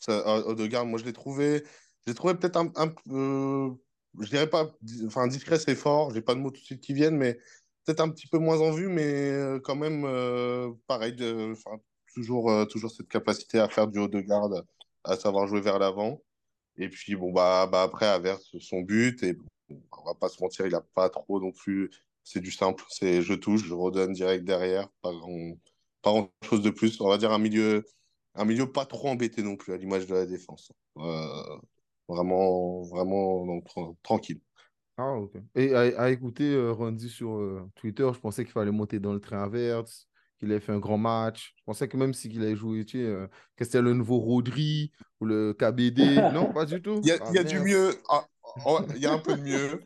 [0.00, 1.64] ça, Odegaard, moi je l'ai trouvé,
[2.06, 3.74] j'ai trouvé peut-être un, un peu,
[4.20, 4.70] je dirais pas,
[5.06, 7.34] enfin discret c'est fort, j'ai pas de mots tout de suite qui viennent, mais
[7.84, 11.54] peut-être un petit peu moins en vue, mais euh, quand même euh, pareil, de,
[12.14, 14.50] toujours, euh, toujours cette capacité à faire du Odegaard,
[15.04, 16.22] à savoir jouer vers l'avant.
[16.76, 19.36] Et puis bon bah, bah après Averse son but et
[19.70, 21.90] on va pas se mentir, il a pas trop non plus.
[22.24, 24.88] C'est du simple, c'est je touche, je redonne direct derrière.
[25.02, 25.12] Pas,
[26.02, 27.00] pas grand-chose de plus.
[27.00, 27.84] On va dire un milieu,
[28.34, 30.72] un milieu pas trop embêté non plus, à l'image de la défense.
[30.98, 31.58] Euh,
[32.08, 33.60] vraiment, vraiment
[34.02, 34.40] tranquille.
[34.98, 35.36] Ah, ok.
[35.54, 39.20] Et à, écouter euh, Randy sur euh, Twitter, je pensais qu'il fallait monter dans le
[39.20, 40.08] train inverse,
[40.42, 41.54] qu'il avait fait un grand match.
[41.58, 45.26] Je pensais que même s'il avait joué, tu sais, que c'était le nouveau Rodri ou
[45.26, 46.02] le KBD.
[46.34, 47.00] non, pas du tout.
[47.02, 47.94] Il y a, ah, y a du mieux.
[48.08, 48.26] Ah,
[48.94, 49.80] il y a un peu de mieux.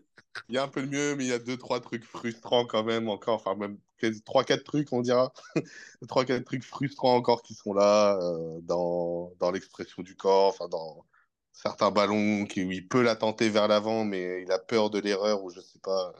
[0.49, 2.66] Il y a un peu de mieux, mais il y a deux, trois trucs frustrants
[2.66, 3.37] quand même encore.
[3.37, 3.79] Enfin, même
[4.25, 5.33] trois, quatre trucs, on dira.
[6.09, 10.69] trois, quatre trucs frustrants encore qui sont là euh, dans, dans l'expression du corps, enfin,
[10.69, 11.05] dans
[11.53, 14.99] certains ballons qui, où il peut la tenter vers l'avant, mais il a peur de
[14.99, 16.12] l'erreur ou je sais pas.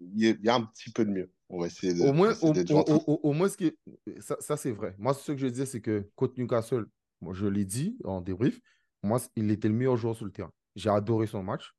[0.00, 1.30] Il y, a, un petit peu de mieux.
[1.48, 2.02] On va essayer de.
[2.02, 3.72] Au moins, au, au, moins ce qui
[4.20, 4.94] ça, ça c'est vrai.
[4.98, 6.86] Moi, ce que je disais, c'est que contre Newcastle,
[7.20, 8.60] moi, je l'ai dit en débrief,
[9.02, 10.52] moi, il était le meilleur joueur sur le terrain.
[10.76, 11.72] J'ai adoré son match.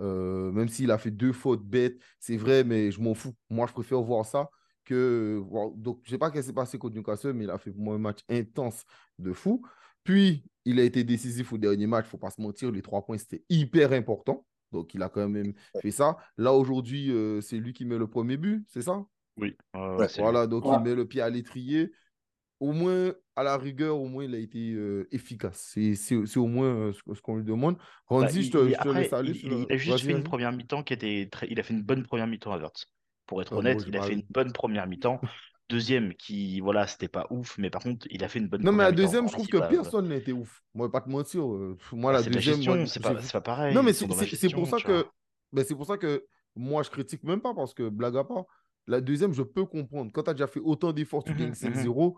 [0.00, 3.34] Euh, même s'il a fait deux fautes bêtes, c'est vrai, mais je m'en fous.
[3.48, 4.50] Moi, je préfère voir ça
[4.84, 5.42] que.
[5.76, 7.70] donc, je ne sais pas ce qui s'est passé contre Newcastle, mais il a fait
[7.70, 8.84] pour moi un match intense
[9.18, 9.62] de fou.
[10.04, 12.70] Puis, il a été décisif au dernier match, il ne faut pas se mentir.
[12.70, 14.44] Les trois points, c'était hyper important.
[14.72, 16.16] Donc, il a quand même fait ça.
[16.36, 19.04] Là, aujourd'hui, euh, c'est lui qui met le premier but, c'est ça?
[19.38, 19.56] Oui.
[20.18, 21.92] voilà, donc il met le pied à l'étrier
[22.62, 25.76] au moins, à la rigueur, au moins, il a été euh, efficace.
[25.96, 27.76] C'est au moins euh, ce, qu'on lui demande.
[28.06, 29.32] Randy, bah, je te, je laisse aller.
[29.42, 31.48] Il, a juste fait une première mi-temps qui était très...
[31.50, 32.86] Il a fait une bonne première mi-temps, Havertz.
[33.26, 35.20] Pour être ah, honnête, il a fait une bonne première mi-temps.
[35.68, 38.70] Deuxième, qui, voilà, c'était pas ouf, mais par contre, il a fait une bonne Non,
[38.70, 40.62] mais la deuxième, je trouve que personne n'a été ouf.
[40.74, 41.42] Moi, pas te mentir.
[41.42, 42.86] Euh, moi, bah, la deuxième.
[42.86, 43.74] C'est pas, pas, pareil.
[43.74, 44.16] Non, mais c'est pour
[44.68, 45.06] ça que.
[45.52, 48.44] Ben, c'est pour ça que moi, je critique même pas parce que, blague à part,
[48.86, 50.10] la deuxième, je peux comprendre.
[50.12, 52.16] Quand tu as déjà fait autant d'efforts, tu gagnes 5-0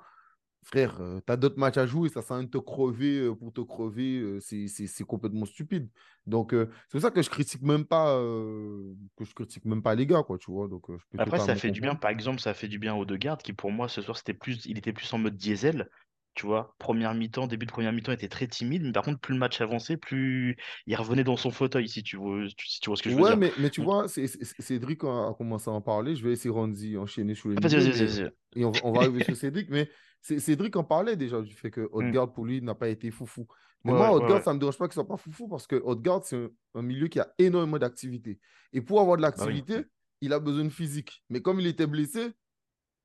[0.65, 3.35] frère, euh, tu as d'autres matchs à jouer, ça sert à de te crever euh,
[3.35, 5.89] pour te crever, euh, c'est complètement stupide.
[6.27, 10.07] Donc, c'est pour ça que je critique même pas que je critique même pas les
[10.07, 10.69] gars, quoi, tu vois.
[10.69, 10.87] Donc,
[11.19, 13.53] Après, ça fait du bien, par exemple, ça fait du bien aux deux gardes qui,
[13.53, 15.91] pour moi, ce soir, c'était plus, il était plus en mode diesel.
[16.35, 19.35] Tu vois, première mi-temps, début de première mi-temps était très timide, mais par contre, plus
[19.35, 22.97] le match avançait, plus il revenait dans son fauteuil, si tu vois, si tu vois
[22.97, 23.31] ce que je veux dire.
[23.31, 26.17] Ouais, mais, mais tu vois, Cédric a, commencé à en parler.
[26.17, 27.57] Je vais essayer Randy enchaîner sur les.
[27.57, 29.89] Ah, vas-y, vas-y, Et on, on, va arriver sur Cédric, mais
[30.25, 31.93] Cédric en parlait déjà du fait que mm.
[31.93, 33.47] Odegaard, pour lui, n'a pas été foufou.
[33.85, 35.77] Mais moi, Odegaard, ça ne me dérange pas qu'il ne soit pas foufou parce que
[35.77, 38.41] Odegaard, c'est un, milieu qui a énormément d'activité.
[38.73, 39.85] Et pour avoir de bah l'activité,
[40.23, 41.23] il a besoin de physique.
[41.29, 42.33] Mais comme il était blessé,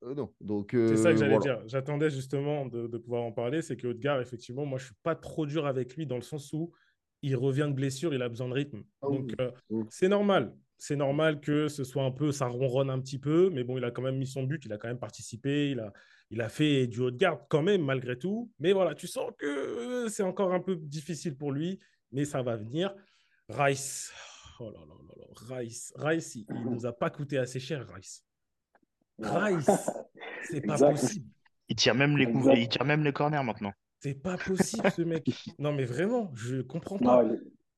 [0.02, 0.32] euh, non.
[0.40, 1.60] Donc, c'est ça que euh, j'allais dire.
[1.66, 3.62] J'attendais justement de, pouvoir en parler.
[3.62, 6.22] C'est que Odegaard, effectivement, moi, je ne suis pas trop dur avec lui dans le
[6.22, 6.72] sens où
[7.22, 8.82] il revient de blessure, il a besoin de rythme.
[9.02, 9.50] Ah Donc, euh,
[9.90, 13.64] c'est normal c'est normal que ce soit un peu, ça ronronne un petit peu, mais
[13.64, 15.92] bon, il a quand même mis son but, il a quand même participé, il a,
[16.30, 18.50] il a fait du haut de garde quand même, malgré tout.
[18.58, 21.78] Mais voilà, tu sens que c'est encore un peu difficile pour lui,
[22.12, 22.94] mais ça va venir.
[23.50, 24.12] Rice,
[24.58, 27.86] oh là là là là, Rice, Rice, il, ne nous a pas coûté assez cher,
[27.94, 28.24] Rice.
[29.20, 29.70] Rice,
[30.50, 31.26] c'est pas possible.
[31.68, 33.72] Il tire même les coups, il tire même les corners maintenant.
[34.00, 35.24] C'est pas possible, ce mec.
[35.58, 37.24] Non, mais vraiment, je comprends pas.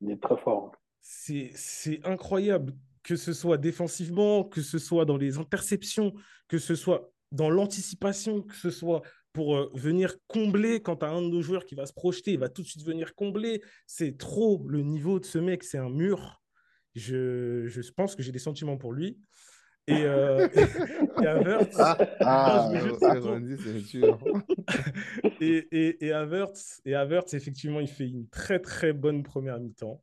[0.00, 0.72] Il est très fort.
[1.00, 6.14] C'est incroyable, que ce soit défensivement, que ce soit dans les interceptions,
[6.48, 9.02] que ce soit dans l'anticipation, que ce soit
[9.32, 12.32] pour euh, venir combler quand tu as un de nos joueurs qui va se projeter,
[12.32, 13.62] il va tout de suite venir combler.
[13.86, 16.42] C'est trop le niveau de ce mec, c'est un mur.
[16.94, 19.18] Je, je pense que j'ai des sentiments pour lui.
[19.88, 20.46] Et, euh,
[21.22, 22.70] et Havertz, ah, ah
[25.40, 30.00] et, et, et, Havertz, et Havertz, effectivement, il fait une très très bonne première mi-temps.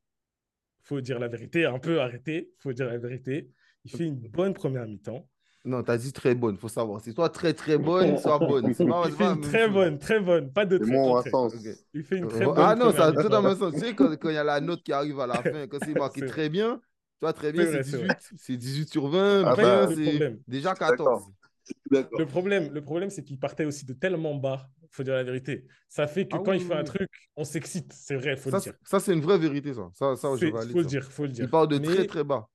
[0.81, 3.49] faut dire la vérité, un peu arrêté, faut dire la vérité.
[3.85, 5.25] Il fait une bonne première mi-temps.
[5.65, 7.01] Non, tu as dit très bonne, il faut savoir.
[7.01, 8.65] C'est soit très très bonne, soit bonne.
[8.67, 11.75] il fait une très bonne, très bonne, pas de très, très, très.
[11.93, 12.55] Il fait une très bonne.
[12.57, 13.73] Ah non, ça a tout dans le sens.
[13.73, 15.97] Tu sais, quand il y a la note qui arrive à la fin, quand c'est
[15.97, 16.81] marqué très bien,
[17.19, 18.12] tu vois, très bien, c'est 18.
[18.38, 19.43] C'est 18 sur 20.
[19.45, 21.25] Ah bah, c'est déjà 14.
[21.91, 25.23] Le problème, le problème c'est qu'il partait aussi de tellement bas, il faut dire la
[25.23, 25.65] vérité.
[25.89, 28.49] Ça fait que ah quand il fait un truc, on s'excite, c'est vrai, il faut
[28.49, 28.73] le dire.
[28.84, 29.89] Ça, c'est une vraie vérité, ça.
[29.93, 31.43] Ça, ça je faut le dire, faut le dire.
[31.43, 32.47] Il part de très, très bas.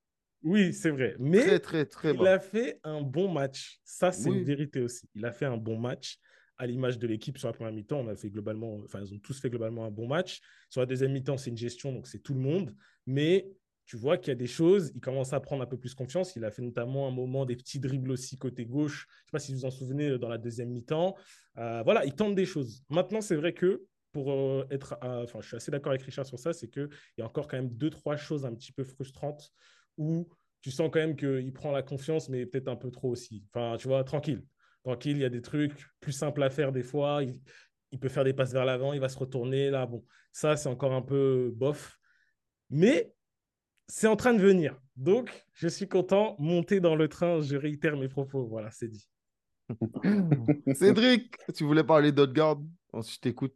[0.42, 1.14] Oui, c'est vrai.
[1.18, 3.80] Mais très, très, très il a fait un bon match.
[3.84, 5.06] Ça, c'est une vérité aussi.
[5.14, 6.18] Il a fait un bon match
[6.56, 8.00] à l'image de l'équipe sur la première mi-temps.
[8.00, 10.40] On a fait globalement, enfin, ils ont tous fait globalement un bon match.
[10.70, 12.74] Sur la deuxième mi-temps, c'est une gestion, donc c'est tout le monde.
[13.06, 13.48] Mais
[13.86, 16.36] tu vois qu'il y a des choses, il commence à prendre un peu plus confiance.
[16.36, 19.06] Il a fait notamment un moment des petits dribbles aussi côté gauche.
[19.08, 21.16] Je ne sais pas si vous vous en souvenez euh, dans la deuxième mi-temps.
[21.58, 22.82] Euh, voilà, il tente des choses.
[22.88, 26.38] Maintenant, c'est vrai que pour euh, être, enfin, je suis assez d'accord avec Richard sur
[26.38, 29.50] ça, c'est qu'il y a encore quand même deux, trois choses un petit peu frustrantes
[29.98, 30.28] où
[30.62, 33.44] tu sens quand même qu'il prend la confiance, mais peut-être un peu trop aussi.
[33.52, 34.42] Enfin, tu vois, tranquille.
[34.82, 37.22] Tranquille, il y a des trucs plus simples à faire des fois.
[37.22, 37.38] Il,
[37.90, 39.70] il peut faire des passes vers l'avant, il va se retourner.
[39.70, 41.98] Là, bon, ça, c'est encore un peu bof.
[42.70, 43.12] Mais
[43.88, 44.80] c'est en train de venir.
[44.96, 46.36] Donc, je suis content.
[46.38, 48.46] Monter dans le train, je réitère mes propos.
[48.46, 49.08] Voilà, c'est dit.
[50.74, 52.58] Cédric, tu voulais parler d'Odegaard
[52.92, 53.54] Je t'écoute.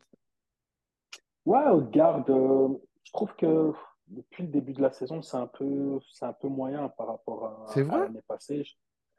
[1.45, 2.69] Ouais, Odegaard, euh,
[3.05, 3.73] je trouve que
[4.09, 7.69] depuis le début de la saison, c'est un peu, c'est un peu moyen par rapport
[7.75, 8.65] à, l'année passée.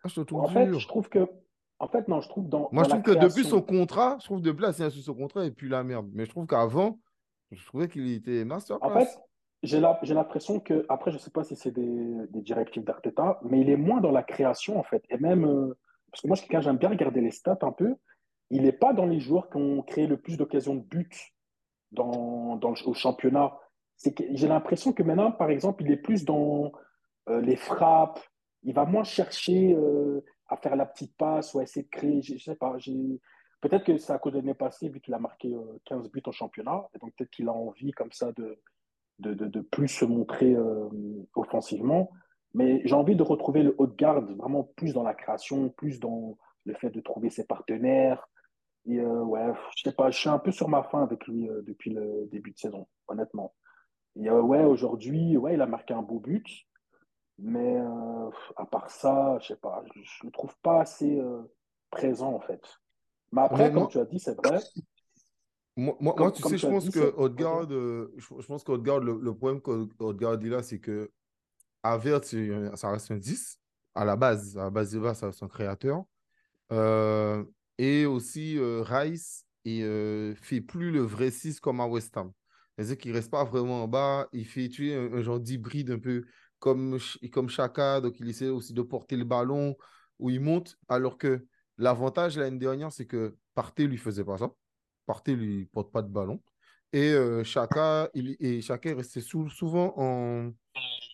[0.04, 1.28] Ah, je en fait, je trouve que,
[1.80, 2.69] en fait, non, je trouve dans.
[2.72, 5.52] Moi, je trouve que depuis son contrat, je trouve depuis là, c'est son contrat et
[5.52, 6.10] puis la merde.
[6.13, 7.00] Mais je trouve qu'avant,
[7.52, 8.88] je trouvais qu'il était masterclass.
[8.88, 9.19] En fait,
[9.62, 13.69] j'ai l'impression que, après, je ne sais pas si c'est des, directives d'Arteta, mais il
[13.69, 15.04] est moins dans la création, en fait.
[15.10, 15.78] Et même, euh,
[16.12, 17.95] parce que moi, je j'aime bien regarder les stats un peu.
[18.50, 21.13] Il n'est pas dans les joueurs qui ont créé le plus d'occasions de but
[21.91, 23.58] dans, dans au championnat.
[24.32, 26.72] J'ai l'impression que maintenant, par exemple, il est plus dans
[27.28, 28.19] euh, les frappes.
[28.63, 32.22] Il va moins chercher euh, à faire la petite passe ou à essayer de créer.
[32.22, 32.78] Je, sais pas.
[33.62, 35.54] Peut-être que c'est à cause de l'année passée, vu qu'il a marqué
[35.86, 36.88] 15 buts en championnat.
[36.95, 38.58] Et donc, peut-être qu'il a envie, comme ça, de
[39.19, 40.89] de, de, plus se montrer euh,
[41.36, 42.12] offensivement.
[42.53, 45.99] Mais j'ai envie de retrouver le haut de garde vraiment plus dans la création, plus
[45.99, 48.27] dans le fait de trouver ses partenaires.
[48.86, 51.49] Et euh, ouais, je sais pas, je suis un peu sur ma fin avec lui
[51.49, 53.53] euh, depuis le début de saison, honnêtement.
[54.15, 56.45] Et ouais, aujourd'hui, ouais, il a marqué un beau but.
[57.41, 57.77] Mais
[58.58, 61.21] à part ça, je sais pas, je ne le trouve pas assez
[61.89, 62.62] présent en fait.
[63.32, 64.60] Mais après, comme tu as dit, c'est vrai,
[65.80, 70.38] moi, tu sais, je pense que Odegaard, euh, je, pense qu'Odegaard, le, le problème qu'Odegaard
[70.38, 71.12] dit là, c'est que
[71.84, 73.60] Avert, ça reste un 10
[73.96, 74.58] à la base.
[74.58, 76.04] À la base de base, ça reste un créateur.
[76.72, 77.44] Euh,
[77.78, 82.32] et aussi, euh, Rice ne fait plus le vrai 6 comme à West Ham.
[82.76, 84.28] C'est-à-dire qu'il ne reste pas vraiment en bas.
[84.34, 86.26] Il fait tuer un, genre d'hybride un peu
[86.60, 86.98] comme,
[87.32, 88.02] comme Chaka.
[88.02, 89.76] Donc, il essaie aussi de porter le ballon
[90.18, 90.78] où il monte.
[90.88, 91.46] Alors que
[91.78, 94.50] l'avantage l'année dernière, c'est que Partey lui faisait pas ça.
[95.10, 96.39] Partey lui porte pas de ballon.
[96.93, 100.52] Et euh, Chaka, il, et Chaka est resté souvent en,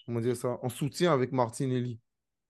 [0.06, 2.02] comment dire ça, en soutien avec Martinelli.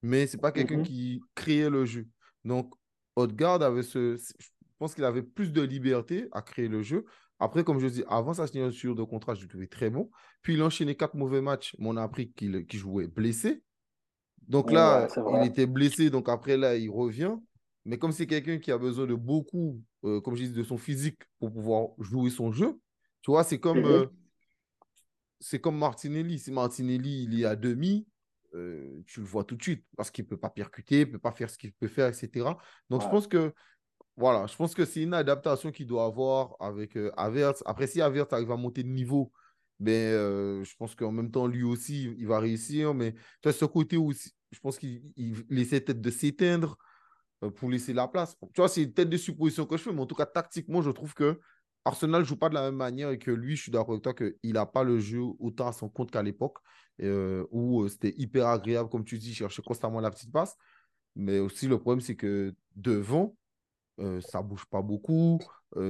[0.02, 0.84] Mais c'est pas quelqu'un mhm.
[0.84, 2.08] qui créait le jeu.
[2.46, 2.74] Donc,
[3.16, 4.18] Odegaard avait ce.
[4.18, 4.48] Je
[4.80, 7.06] pense qu'il avait plus de liberté à créer le jeu.
[7.38, 10.10] Après, comme je dis, avant sa signature de contrat, je le trouvais très bon.
[10.42, 13.62] Puis il a enchaîné quatre mauvais matchs, mais on a appris qu'il jouait blessé.
[14.48, 15.08] Donc là,
[15.42, 16.10] il était blessé.
[16.10, 17.36] Donc après, là, il revient.
[17.86, 20.78] Mais comme c'est quelqu'un qui a besoin de beaucoup, euh, comme je dis, de son
[20.78, 22.80] physique pour pouvoir jouer son jeu,
[23.22, 23.86] tu vois, c'est comme, mhm.
[23.86, 24.06] euh,
[25.40, 26.40] c'est comme Martinelli.
[26.40, 28.08] Si Martinelli, il est à demi,
[28.56, 31.12] euh, tu le vois tout de suite parce qu'il ne peut pas percuter, il ne
[31.12, 32.58] peut pas faire ce qu'il peut faire, etc.
[32.90, 33.54] Donc, je pense que
[34.18, 37.62] voilà, je pense que c'est une adaptation qu'il doit avoir avec Averts.
[37.66, 39.32] Après, si Averts arrive à monter de niveau,
[39.80, 42.96] ben, je pense qu'en même temps, lui aussi, il va réussir.
[42.96, 45.04] Mais tu as ce côté où je pense qu'il
[45.52, 46.78] essaie peut-être de s'éteindre.
[47.46, 48.38] Euh, pour laisser la place.
[48.54, 50.82] Tu vois, c'est une tête de supposition que je fais, mais en tout cas, tactiquement,
[50.82, 51.40] je trouve que
[51.84, 54.04] Arsenal ne joue pas de la même manière et que lui, je suis d'accord avec
[54.04, 56.58] toi qu'il n'a pas le jeu autant à son compte qu'à l'époque,
[57.02, 60.56] euh, où euh, c'était hyper agréable, comme tu dis, chercher constamment la petite passe.
[61.16, 63.36] Mais aussi, le problème, c'est que devant,
[63.98, 65.40] ça ne bouge pas beaucoup.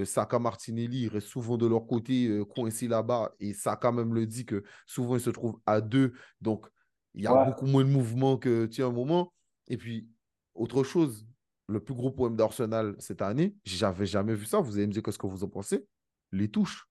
[0.03, 3.31] Saka Martinelli, ils restent souvent de leur côté, coincés là-bas.
[3.39, 6.13] Et Saka même le dit que souvent, ils se trouvent à deux.
[6.41, 6.67] Donc,
[7.15, 9.33] il y a beaucoup moins de mouvement que tu un moment.
[9.67, 10.07] Et puis,
[10.53, 11.25] autre chose,
[11.67, 14.59] le plus gros problème d'Arsenal cette année, j'avais jamais vu ça.
[14.59, 15.85] Vous allez me dire ce que vous en pensez?
[16.31, 16.87] Les touches.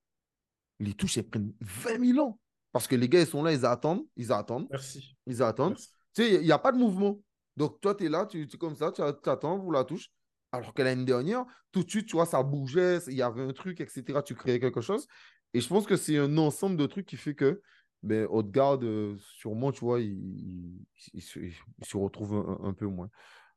[0.80, 2.40] Les touches, elles prennent 20 000 ans.
[2.72, 4.04] Parce que les gars, ils sont là, ils attendent.
[4.16, 4.66] Ils attendent.
[4.70, 5.16] Merci.
[5.26, 5.76] Ils attendent.
[5.76, 5.84] Tu
[6.14, 7.20] sais, il n'y a pas de mouvement.
[7.56, 10.10] Donc, toi, tu es là, tu es comme ça, tu attends, vous la touche.
[10.50, 13.52] Alors que l'année dernière, tout de suite, tu vois, ça bougeait, il y avait un
[13.52, 14.20] truc, etc.
[14.24, 15.06] Tu créais quelque chose.
[15.52, 17.60] Et je pense que c'est un ensemble de trucs qui fait que
[18.02, 20.87] ben, Haute-Garde, euh, sûrement, tu vois, il,
[21.20, 23.08] se retrouve un, peu moins.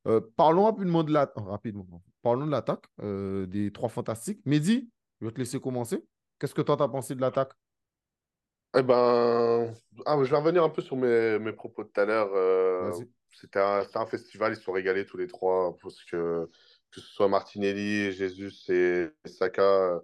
[0.07, 1.31] Euh, parlons rapidement de la...
[1.35, 2.03] rapidement.
[2.21, 4.41] Parlons de l'attaque euh, des trois fantastiques.
[4.45, 4.89] Mehdi,
[5.21, 6.03] je vais te laisser commencer.
[6.39, 7.51] Qu'est-ce que toi, tu as pensé de l'attaque?
[8.75, 9.73] Eh ben,
[10.05, 12.93] ah, je vais revenir un peu sur mes, mes propos de tout à l'heure.
[13.33, 16.49] C'était un, un, festival, ils se sont régalés tous les trois parce que
[16.91, 20.01] que ce soit Martinelli, Jesus et Saka,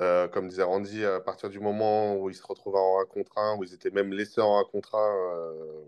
[0.00, 3.38] euh, comme disait Randy, à partir du moment où ils se retrouvaient en un contre
[3.38, 5.84] un, où ils étaient même laissés en un contre un, euh,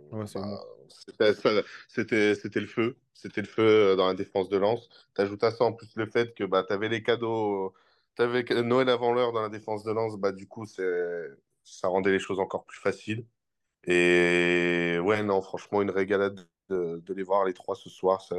[1.18, 1.32] bah,
[1.88, 2.98] c'était le feu.
[3.14, 4.88] C'était le feu euh, dans la défense de lance.
[5.14, 7.74] Tu ajoutes à ça en plus le fait que bah, tu avais les cadeaux,
[8.16, 12.12] tu avais Noël avant l'heure dans la défense de lance, bah, du coup, ça rendait
[12.12, 13.26] les choses encore plus faciles.
[13.84, 16.40] Et ouais, non, franchement, une régalade
[16.70, 18.22] de, de les voir les trois ce soir.
[18.22, 18.36] Ça,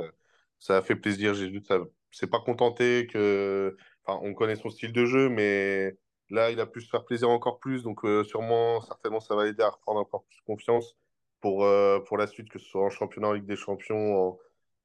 [0.59, 1.33] ça a fait plaisir.
[1.33, 1.79] Jésus ça
[2.11, 3.77] s'est pas contenté que.
[4.07, 5.97] On connaît son style de jeu, mais
[6.29, 7.83] là, il a pu se faire plaisir encore plus.
[7.83, 10.95] Donc, euh, sûrement, certainement, ça va aider à reprendre encore plus confiance
[11.41, 14.37] pour, euh, pour la suite, que ce soit en championnat, en Ligue des Champions,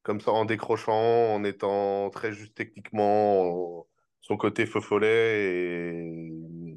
[0.02, 3.86] comme ça, en décrochant, en étant très juste techniquement,
[4.20, 5.52] son côté feu follet.
[5.52, 6.76] Et,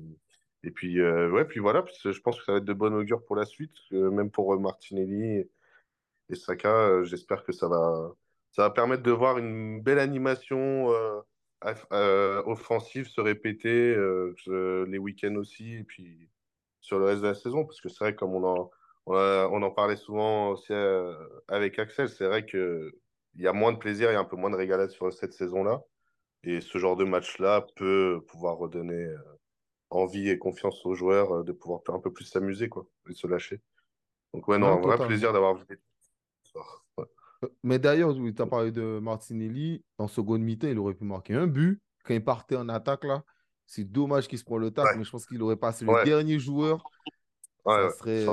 [0.63, 3.23] et puis, euh, ouais, puis voilà, je pense que ça va être de bon augure
[3.25, 5.49] pour la suite, même pour Martinelli
[6.29, 7.03] et Saka.
[7.03, 8.13] J'espère que ça va
[8.51, 10.91] ça va permettre de voir une belle animation
[12.45, 16.29] offensive se répéter euh, les week-ends aussi, et puis
[16.81, 18.71] sur le reste de la saison, parce que c'est vrai, comme on en,
[19.05, 20.73] on, en parlait souvent aussi
[21.47, 22.91] avec Axel, c'est vrai qu'il
[23.35, 25.81] y a moins de plaisir et un peu moins de régalade sur cette saison-là.
[26.43, 29.15] Et ce genre de match-là peut pouvoir redonner
[29.89, 33.61] envie et confiance aux joueurs de pouvoir un peu plus s'amuser quoi, et se lâcher.
[34.33, 35.63] Donc, ouais, non, un vrai plaisir d'avoir vu
[36.43, 36.85] soir.
[37.63, 39.83] Mais d'ailleurs, tu as parlé de Martinelli.
[39.97, 41.81] En seconde mi-temps, il aurait pu marquer un but.
[42.03, 43.23] Quand il partait en attaque, là,
[43.65, 46.39] c'est dommage qu'il se prend le tac, mais je pense qu'il aurait passé le dernier
[46.39, 46.83] joueur.
[47.65, 48.25] ça, serait,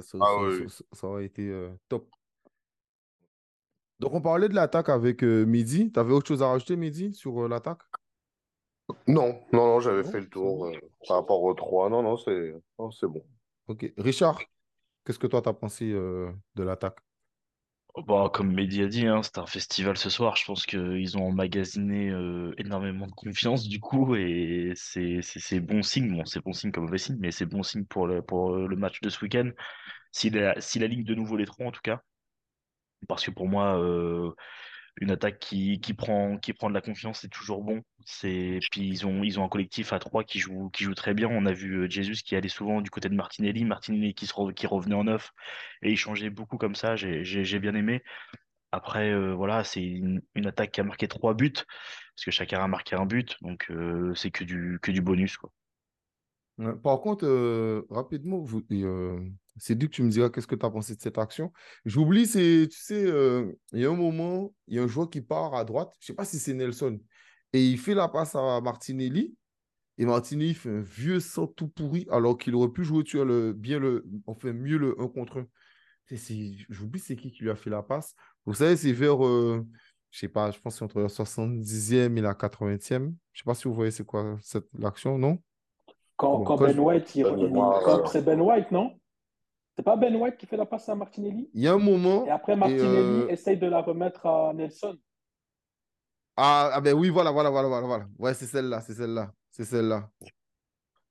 [0.00, 2.08] ça, aurait été euh, top.
[3.98, 5.90] Donc, on parlait de l'attaque avec euh, Midi.
[5.90, 7.80] Tu avais autre chose à rajouter, Midi, sur euh, l'attaque?
[9.08, 10.70] Non, non, non, j'avais fait le tour
[11.08, 11.90] par rapport aux trois.
[11.90, 13.24] Non, non, c'est bon.
[13.66, 13.92] Ok.
[13.96, 14.40] Richard,
[15.04, 17.00] qu'est-ce que toi, tu as pensé de l'attaque?
[18.04, 20.36] Bon, comme Mehdi a dit, hein, c'était un festival ce soir.
[20.36, 26.14] Je pense qu'ils ont emmagasiné euh, énormément de confiance du coup, et c'est bon signe.
[26.14, 28.76] Bon, c'est bon signe comme mauvais signe, mais c'est bon signe pour le, pour le
[28.76, 29.50] match de ce week-end.
[30.12, 32.02] S'il la, si la ligne de nouveau les trois, en tout cas.
[33.08, 34.32] Parce que pour moi, euh,
[34.98, 37.82] une attaque qui, prend, de la confiance, c'est toujours bon.
[38.06, 41.28] C'est puis ils ont ils un collectif à trois qui joue très bien.
[41.28, 44.34] On a vu euh, Jesus qui allait souvent du côté de Martinelli, Martinelli qui se
[44.34, 45.32] revenait en neuf
[45.82, 46.96] et il changeait beaucoup comme ça.
[46.96, 48.02] J'ai bien aimé.
[48.72, 52.68] Après euh, voilà, c'est une, attaque qui a marqué trois buts parce que chacun a
[52.68, 55.36] marqué un but, donc euh, c'est que du que du bonus.
[56.82, 57.26] Par contre,
[57.90, 58.62] rapidement, vous,
[59.58, 61.52] c'est dû que tu me diras qu'est-ce que tu as pensé de cette action?
[61.84, 63.02] J'oublie, c'est, tu sais,
[63.72, 66.04] il y a un moment, il y a un joueur qui part à droite, je
[66.04, 66.98] ne sais pas si c'est Nelson,
[67.52, 69.34] et il fait la passe à Martinelli.
[69.98, 73.54] Et Martinelli fait un vieux sang tout pourri, alors qu'il aurait pu jouer tu le,
[73.54, 76.16] bien le, enfin mieux le 1 contre 1.
[76.68, 78.14] J'oublie c'est qui qui lui a fait la passe.
[78.44, 79.62] Vous savez, c'est vers, je
[80.10, 82.78] je sais pas, je pense que c'est entre la 70e et la 80e.
[82.90, 84.38] Je ne sais pas si vous voyez c'est quoi
[84.78, 85.38] l'action, non?
[86.16, 87.24] Quand, quand Ben White, il,
[88.12, 88.92] c'est Ben White, non?
[89.76, 91.50] C'est pas Ben White qui fait la passe à Martinelli?
[91.52, 92.24] Il y a un moment.
[92.26, 94.96] Et après, Martinelli euh, essaye de la remettre à Nelson.
[96.36, 98.06] Ah, ah, ben oui, voilà, voilà, voilà, voilà, voilà.
[98.18, 100.10] Ouais, c'est celle-là, c'est celle-là, c'est celle-là.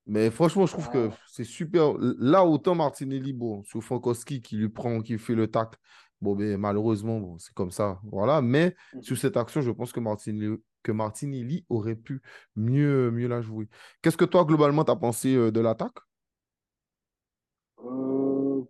[0.08, 1.18] Mais franchement, je trouve que ah.
[1.28, 1.94] c'est super.
[2.00, 5.76] Là, autant Martinelli, bon, sur Frankowski qui lui prend, qui fait le tac.
[6.22, 8.00] Bon, ben, malheureusement, bon, c'est comme ça.
[8.12, 8.42] Voilà.
[8.42, 9.02] Mais mm.
[9.02, 12.22] sur cette action, je pense que Martinelli, que Martinelli aurait pu
[12.56, 13.68] mieux, mieux la jouer.
[14.02, 15.98] Qu'est-ce que toi, globalement, tu as pensé euh, de l'attaque?
[17.86, 18.64] Euh,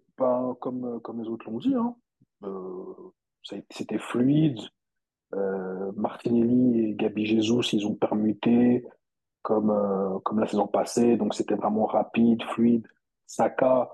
[0.60, 1.76] comme, comme les autres l'ont dit.
[1.76, 1.96] Hein.
[2.44, 3.12] Euh,
[3.72, 4.60] c'était fluide.
[5.34, 8.86] Euh, Martinelli et Gabi Jesus, ils ont permuté
[9.42, 12.88] comme, euh, comme la saison passée, donc c'était vraiment rapide, fluide.
[13.28, 13.90] Saka,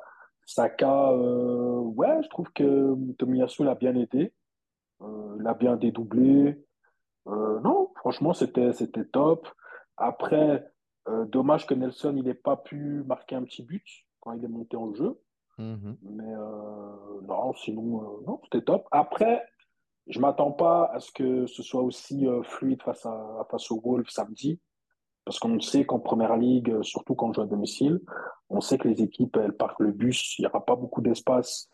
[0.45, 4.33] Saka euh, ouais, je trouve que Tomiyasu l'a bien aidé,
[5.39, 6.63] l'a bien dédoublé.
[7.25, 8.71] non, franchement, c'était
[9.11, 9.47] top.
[9.97, 10.71] Après,
[11.07, 13.83] euh, dommage que Nelson n'ait pas pu marquer un petit but
[14.21, 15.19] quand il est monté en jeu.
[15.57, 15.97] Mhm.
[16.03, 18.87] Mais euh, non, sinon, non, c'était top.
[18.91, 19.45] Après,
[20.07, 23.81] je ne m'attends pas à ce que ce soit aussi fluide face, à, face aux
[23.83, 24.59] Wolves samedi.
[25.25, 27.99] Parce qu'on sait qu'en première ligue, surtout quand on joue à domicile,
[28.49, 31.69] on sait que les équipes, elles partent le bus, il n'y aura pas beaucoup d'espace.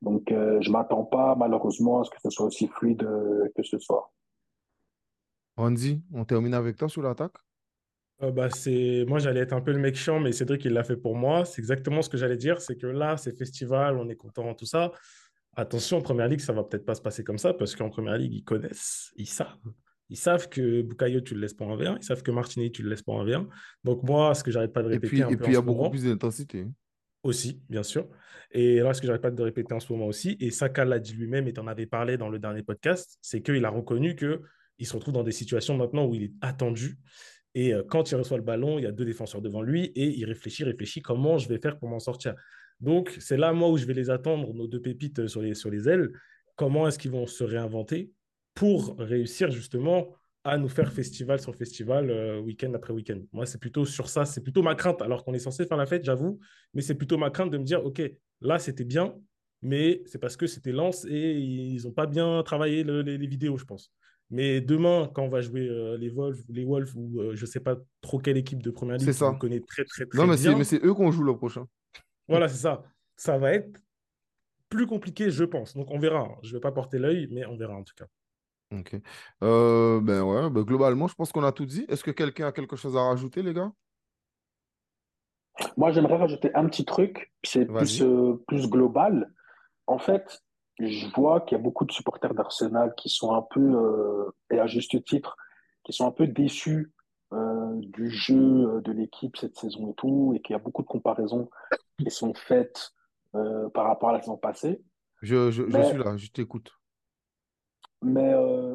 [0.00, 3.06] Donc, je ne m'attends pas, malheureusement, à ce que ce soit aussi fluide
[3.54, 4.12] que ce soit.
[5.58, 7.36] Andy, on termine avec toi sur l'attaque
[8.22, 9.04] euh, bah, c'est...
[9.06, 11.44] Moi, j'allais être un peu le mec chiant, mais Cédric, il l'a fait pour moi.
[11.44, 12.60] C'est exactement ce que j'allais dire.
[12.60, 14.92] C'est que là, c'est festival, on est content, tout ça.
[15.54, 18.18] Attention, en première ligue, ça va peut-être pas se passer comme ça, parce qu'en première
[18.18, 19.56] ligue, ils connaissent, ils savent.
[20.08, 21.96] Ils savent que Bukayo, tu le laisses pas en V1.
[22.00, 23.48] Ils savent que Martinelli, tu le laisses pas en V1.
[23.82, 25.16] Donc, moi, ce que j'arrête pas de répéter.
[25.16, 26.66] Et puis, il y a beaucoup plus d'intensité.
[27.22, 28.08] Aussi, bien sûr.
[28.52, 31.00] Et là, ce que j'arrête pas de répéter en ce moment aussi, et Saka l'a
[31.00, 34.14] dit lui-même et tu en avais parlé dans le dernier podcast, c'est qu'il a reconnu
[34.14, 34.42] que
[34.78, 36.98] il se retrouve dans des situations maintenant où il est attendu.
[37.56, 40.14] Et euh, quand il reçoit le ballon, il y a deux défenseurs devant lui et
[40.14, 42.34] il réfléchit, réfléchit comment je vais faire pour m'en sortir.
[42.80, 45.54] Donc, c'est là, moi, où je vais les attendre, nos deux pépites euh, sur les,
[45.54, 46.12] sur les ailes.
[46.54, 48.12] Comment est-ce qu'ils vont se réinventer
[48.54, 53.20] pour réussir justement à nous faire festival sur festival, euh, week-end après week-end?
[53.32, 55.86] Moi, c'est plutôt sur ça, c'est plutôt ma crainte, alors qu'on est censé faire la
[55.86, 56.38] fête, j'avoue,
[56.74, 58.02] mais c'est plutôt ma crainte de me dire, OK,
[58.42, 59.14] là, c'était bien,
[59.62, 63.64] mais c'est parce que c'était lance et ils n'ont pas bien travaillé les, vidéos, je
[63.64, 63.90] pense.
[64.30, 67.46] Mais demain, quand on va jouer euh, les Wolves, les Wolves ou je euh, je
[67.46, 69.30] sais pas trop quelle équipe de première ligue, ça.
[69.30, 70.56] on connaît très très très non, mais bien.
[70.56, 71.66] mais c'est eux qu'on joue le prochain.
[72.28, 72.82] Voilà, c'est ça.
[73.14, 73.80] Ça va être
[74.68, 75.76] plus compliqué, je pense.
[75.76, 76.28] Donc on verra.
[76.42, 78.06] Je vais pas porter l'œil, mais on verra en tout cas.
[78.72, 78.96] Ok.
[79.44, 81.86] Euh, ben ouais, ben globalement, je pense qu'on a tout dit.
[81.88, 83.70] Est-ce que quelqu'un a quelque chose à rajouter, les gars?
[85.76, 87.32] Moi, j'aimerais rajouter un petit truc.
[87.44, 88.02] C'est plus,
[88.48, 89.32] plus global.
[89.86, 90.42] En fait,
[90.78, 94.58] je vois qu'il y a beaucoup de supporters d'Arsenal qui sont un peu, euh, et
[94.58, 95.36] à juste titre,
[95.84, 96.92] qui sont un peu déçus
[97.32, 100.82] euh, du jeu euh, de l'équipe cette saison et tout, et qu'il y a beaucoup
[100.82, 101.50] de comparaisons
[101.98, 102.92] qui sont faites
[103.74, 104.82] par rapport à la saison passée.
[105.20, 106.72] Je, je, je suis là, je t'écoute.
[108.00, 108.34] Mais,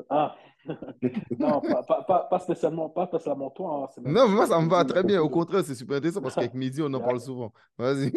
[0.09, 0.35] ah,
[1.39, 3.89] non, pas, pas, pas, spécialement, pas spécialement toi.
[3.97, 5.19] Hein, non, moi, ça me va très bien.
[5.19, 7.51] Au contraire, c'est super intéressant parce qu'avec Midi, on en parle souvent.
[7.79, 8.13] Vas-y.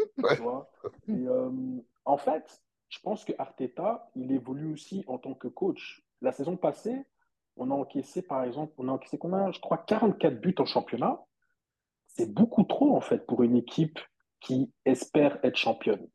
[2.04, 2.63] en fait,
[2.94, 6.04] je pense que Arteta, il évolue aussi en tant que coach.
[6.20, 7.04] La saison passée,
[7.56, 9.50] on a encaissé, par exemple, on a encaissé combien?
[9.50, 11.20] Je crois 44 buts en championnat.
[12.06, 13.98] C'est beaucoup trop, en fait, pour une équipe
[14.38, 16.06] qui espère être championne.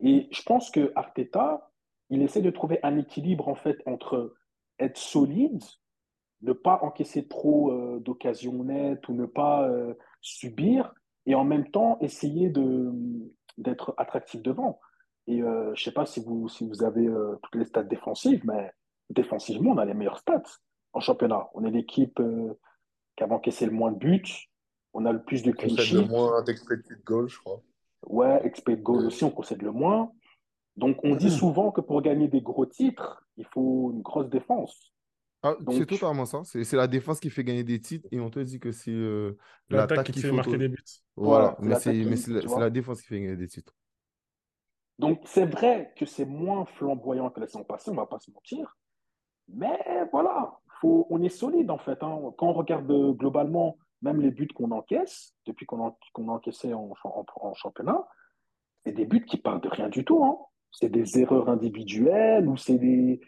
[0.00, 1.70] Et je pense que Arteta,
[2.08, 4.34] il essaie de trouver un équilibre, en fait, entre
[4.78, 5.62] être solide,
[6.40, 9.92] ne pas encaisser trop euh, d'occasions nettes ou ne pas euh,
[10.22, 10.94] subir,
[11.26, 12.50] et en même temps essayer
[13.58, 14.80] d'être attractif devant.
[15.26, 17.82] Et euh, je ne sais pas si vous, si vous avez euh, toutes les stats
[17.82, 18.70] défensives, mais
[19.10, 20.42] défensivement, on a les meilleures stats
[20.92, 21.48] en championnat.
[21.54, 22.54] On est l'équipe euh,
[23.16, 24.48] qui a encaissé le moins de buts.
[24.92, 27.60] On a le plus de clean On concède le moins d'expected goals, je crois.
[28.06, 30.12] Ouais, expected goals aussi, on concède le moins.
[30.76, 34.92] Donc, on dit souvent que pour gagner des gros titres, il faut une grosse défense.
[35.42, 36.42] Ah, c'est totalement ça.
[36.44, 38.94] C'est la défense qui fait gagner des titres et on te dit que c'est
[39.70, 40.84] l'attaque qui, fait marquer des buts.
[41.16, 43.74] Voilà, mais c'est la défense qui fait gagner des titres.
[44.98, 48.18] Donc, c'est vrai que c'est moins flamboyant que la saison passée, on ne va pas
[48.18, 48.76] se mentir.
[49.48, 49.78] Mais
[50.10, 52.02] voilà, on est solide en fait.
[52.02, 52.20] Hein.
[52.36, 56.94] Quand on regarde euh, globalement, même les buts qu'on encaisse, depuis qu'on a, encaissé en,
[57.54, 58.06] championnat,
[58.84, 60.24] c'est des buts qui parlent de rien du tout.
[60.24, 60.38] Hein.
[60.72, 63.20] C'est des erreurs individuelles ou c'est des.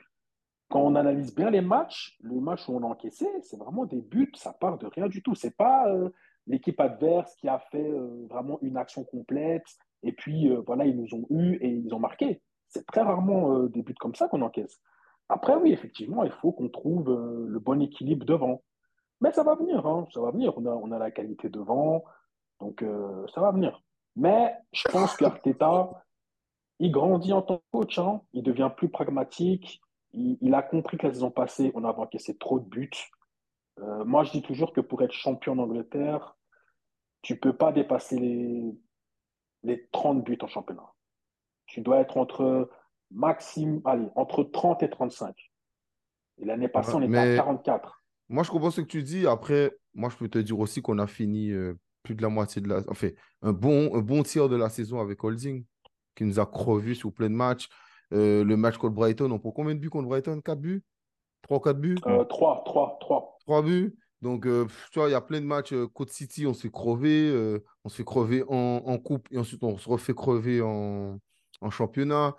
[0.71, 4.03] Quand on analyse bien les matchs, les matchs où on a encaissé, c'est vraiment des
[4.03, 5.35] buts, ça part de rien du tout.
[5.35, 6.11] C'est pas euh,
[6.47, 9.65] l'équipe adverse qui a fait euh, vraiment une action complète
[10.03, 12.41] et puis, euh, voilà, ils nous ont eu et ils ont marqué.
[12.69, 14.81] C'est très rarement euh, des buts comme ça qu'on encaisse.
[15.29, 18.63] Après, oui, effectivement, il faut qu'on trouve euh, le bon équilibre devant.
[19.21, 20.57] Mais ça va venir, hein, ça va venir.
[20.57, 22.05] On a, on a la qualité devant,
[22.61, 22.85] donc
[23.35, 23.83] ça va venir.
[24.15, 25.91] Mais je pense qu'Arteta,
[26.79, 27.99] il grandit en tant que coach.
[27.99, 28.21] Hein.
[28.33, 29.81] Il devient plus pragmatique.
[30.13, 33.11] Il, a compris que la saison passée, on avait encaissé trop de buts.
[34.05, 36.37] moi, je dis toujours que pour être champion d'Angleterre,
[37.23, 38.73] tu ne peux pas dépasser les
[39.63, 40.93] les 30 buts en championnat.
[41.67, 42.71] Tu dois être entre
[43.11, 45.35] maximum, allez, entre 30 et 35.
[46.39, 48.03] Et l'année passée, on était à 44.
[48.29, 49.27] Moi, je comprends ce que tu dis.
[49.27, 52.63] Après, moi, je peux te dire aussi qu'on a fini euh, plus de la moitié
[52.63, 52.83] de la.
[52.89, 53.09] Enfin,
[53.43, 55.65] un bon, un bon tiers de la saison avec Holding,
[56.15, 57.69] qui nous a crevé sur plein de matchs.
[58.13, 60.41] Euh, le match contre Brighton, on prend combien de buts contre Brighton?
[60.41, 60.83] 4 buts?
[61.43, 61.97] 3 4 buts?
[61.97, 62.27] 3,
[62.65, 63.39] 3, 3.
[63.41, 63.97] 3 buts?
[64.21, 65.73] Donc, euh, tu vois, il y a plein de matchs.
[65.73, 67.31] Euh, Côte City, on se fait crever.
[67.31, 71.19] Euh, on se fait crever en, en, coupe et ensuite on se refait crever en,
[71.61, 72.35] en championnat.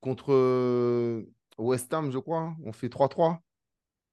[0.00, 1.24] contre
[1.58, 3.38] West Ham, je crois, on fait 3-3.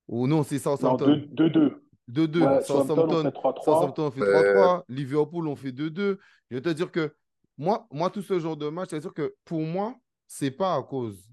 [0.08, 1.76] Ou non, c'est ça, 2-2.
[2.10, 2.64] 2-2.
[2.64, 4.84] Southampton, fait 3-3.
[4.90, 6.18] Liverpool, on fait 2-2.
[6.50, 7.14] Je veux te dire que
[7.58, 9.96] moi, moi, tout ce genre de match, c'est-à-dire que pour moi,
[10.28, 11.30] c'est pas à cause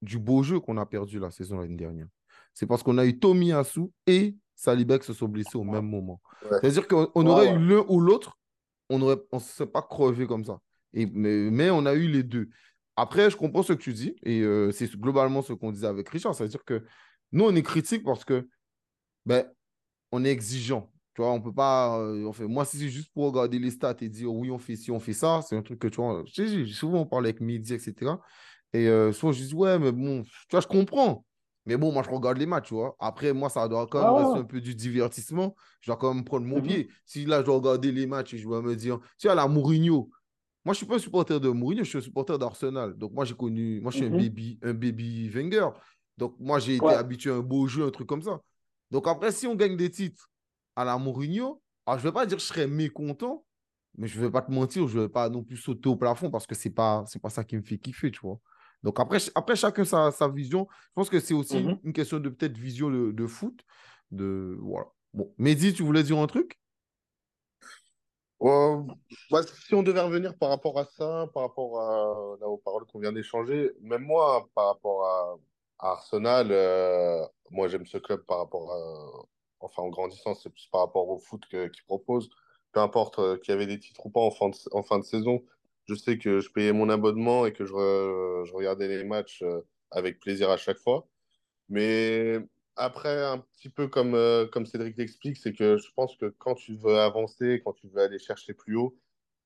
[0.00, 2.08] du beau jeu qu'on a perdu la saison l'année dernière.
[2.54, 6.20] C'est parce qu'on a eu Tommy Asu et Salibek se sont blessés au même moment.
[6.60, 8.38] C'est-à-dire qu'on aurait eu l'un ou l'autre,
[8.88, 10.58] on ne on serait pas crevé comme ça.
[10.92, 12.48] Et, mais, on a eu les deux.
[12.96, 16.08] Après, je comprends ce que tu dis, et euh, c'est globalement ce qu'on disait avec
[16.10, 16.34] Richard.
[16.34, 16.84] C'est-à-dire que
[17.32, 18.46] nous, on est critique parce que
[19.24, 19.46] ben,
[20.10, 20.92] on est exigeant.
[21.14, 21.98] Tu vois, on peut pas.
[21.98, 24.58] Euh, on fait, moi, si c'est juste pour regarder les stats et dire oui, on
[24.58, 26.24] fait ci, on fait ça, c'est un truc que tu vois.
[26.72, 28.12] souvent, on parle avec Midi, etc.
[28.72, 31.24] Et euh, souvent, je dis ouais, mais bon, tu vois, je comprends.
[31.66, 32.96] Mais bon, moi, je regarde les matchs, tu vois.
[32.98, 35.54] Après, moi, ça doit quand même rester un peu du divertissement.
[35.80, 36.66] Je dois quand même prendre mon mhm.
[36.66, 36.88] pied.
[37.04, 39.46] Si là, je dois regarder les matchs et je dois me dire, tu vois, la
[39.46, 40.10] Mourinho,
[40.64, 42.94] moi, je ne suis pas un supporter de Mourinho, je suis un supporter d'Arsenal.
[42.94, 44.18] Donc, moi, j'ai connu, moi, je suis un, mhm.
[44.18, 45.68] baby, un baby Wenger.
[46.18, 48.40] Donc, moi, j'ai été habitué à un beau jeu, un truc comme ça.
[48.90, 50.30] Donc, après, si on gagne des titres
[50.74, 53.44] à la Mourinho, alors, je ne vais pas dire que je serais mécontent,
[53.96, 55.96] mais je ne vais pas te mentir, je ne vais pas non plus sauter au
[55.96, 58.38] plafond parce que ce n'est pas, pas ça qui me fait kiffer, tu vois.
[58.82, 60.66] Donc après, après chacun sa, sa vision.
[60.70, 61.78] Je pense que c'est aussi mhm.
[61.84, 63.64] une question de peut-être vision de, foot.
[64.10, 64.86] De, voilà.
[65.14, 65.32] Bon.
[65.38, 66.58] Mehdi, tu voulais dire un truc?
[68.42, 68.82] Euh,
[69.30, 72.98] bah, Si on devait revenir par rapport à ça, par rapport à, aux paroles qu'on
[72.98, 75.36] vient d'échanger, même moi, par rapport à,
[75.78, 79.26] Arsenal, euh, moi j'aime ce club par rapport à.
[79.60, 82.30] Enfin, en grandissant, c'est plus par rapport au foot qu'il propose.
[82.72, 85.04] Peu importe euh, qu'il y avait des titres ou pas en fin en fin de
[85.04, 85.42] saison,
[85.88, 89.60] je sais que je payais mon abonnement et que je, je regardais les matchs euh,
[89.90, 91.08] avec plaisir à chaque fois.
[91.68, 92.38] Mais
[92.76, 96.54] après, un petit peu comme, euh, comme Cédric l'explique, c'est que je pense que quand
[96.54, 98.96] tu veux avancer, quand tu veux aller chercher plus haut,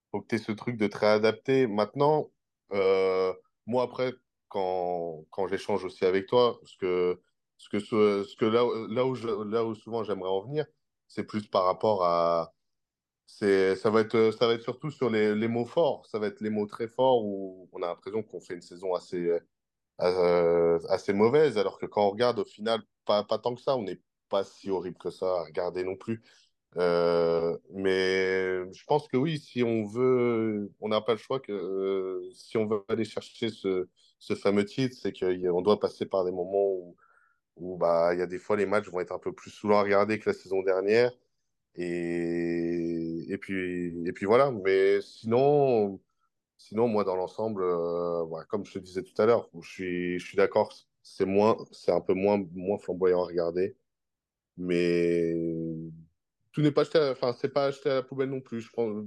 [0.09, 1.67] il faut que tu aies ce truc de très adapté.
[1.67, 2.31] Maintenant,
[2.73, 3.33] euh,
[3.67, 4.15] moi, après,
[4.49, 7.21] quand, quand j'échange aussi avec toi, ce que,
[7.59, 7.69] ce
[8.37, 9.15] que, là, là, où
[9.45, 10.67] là où souvent j'aimerais en venir,
[11.09, 12.55] c'est plus par rapport à,
[13.27, 16.07] c'est, ça va être, ça va être surtout sur les, les, mots forts.
[16.07, 18.95] Ça va être les mots très forts où on a l'impression qu'on fait une saison
[18.95, 19.39] assez,
[20.03, 23.77] euh, assez mauvaise, alors que quand on regarde, au final, pas, pas tant que ça,
[23.77, 26.23] on n'est pas si horrible que ça à regarder non plus.
[26.77, 31.53] Euh, mais je pense que oui, si on veut, on n'a pas le choix que
[31.53, 36.25] euh, si on veut aller chercher ce, ce fameux titre, c'est qu'on doit passer par
[36.25, 36.97] des moments où,
[37.57, 39.79] où bah, il y a des fois les matchs vont être un peu plus saoulants
[39.79, 41.13] à regarder que la saison dernière.
[41.77, 44.51] Et, et, puis, et puis voilà.
[44.51, 46.01] Mais sinon,
[46.57, 50.27] sinon moi, dans l'ensemble, euh, comme je te disais tout à l'heure, je suis, je
[50.27, 50.73] suis d'accord,
[51.03, 53.77] c'est moins, c'est un peu moins, moins flamboyant à regarder.
[54.57, 55.35] Mais
[56.53, 58.63] tout n'est pas acheté, enfin, c'est pas acheté à la poubelle non plus.
[58.63, 59.05] Je pense,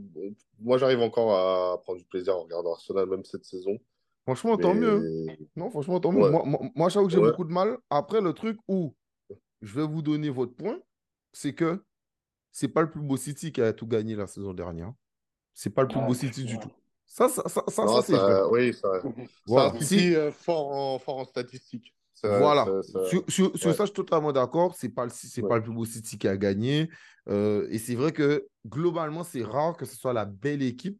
[0.59, 3.80] moi, j'arrive encore à prendre du plaisir en regardant Arsenal, même cette saison.
[4.24, 5.26] Franchement, tant mieux.
[5.55, 6.30] Non, franchement, tant mieux.
[6.30, 7.80] Moi, moi, moi, que j'ai beaucoup de mal.
[7.89, 8.93] Après, le truc où
[9.61, 10.80] je vais vous donner votre point,
[11.34, 11.84] c'est que
[12.52, 14.91] c'est pas le plus beau City qui a tout gagné la saison dernière.
[15.54, 16.72] C'est pas le plus beau City du tout.
[17.06, 18.41] Ça, ça, ça, ça, c'est vrai.
[18.52, 18.88] Oui, ça.
[19.47, 19.74] Voilà.
[19.76, 21.93] un City euh, fort, en, fort en statistique.
[22.24, 22.66] voilà.
[23.28, 24.76] Sur, ça, je suis totalement d'accord.
[24.76, 26.89] C'est pas, c'est pas le plus beau City qui a gagné.
[27.28, 31.00] Euh, et c'est vrai que globalement, c'est rare que ce soit la belle équipe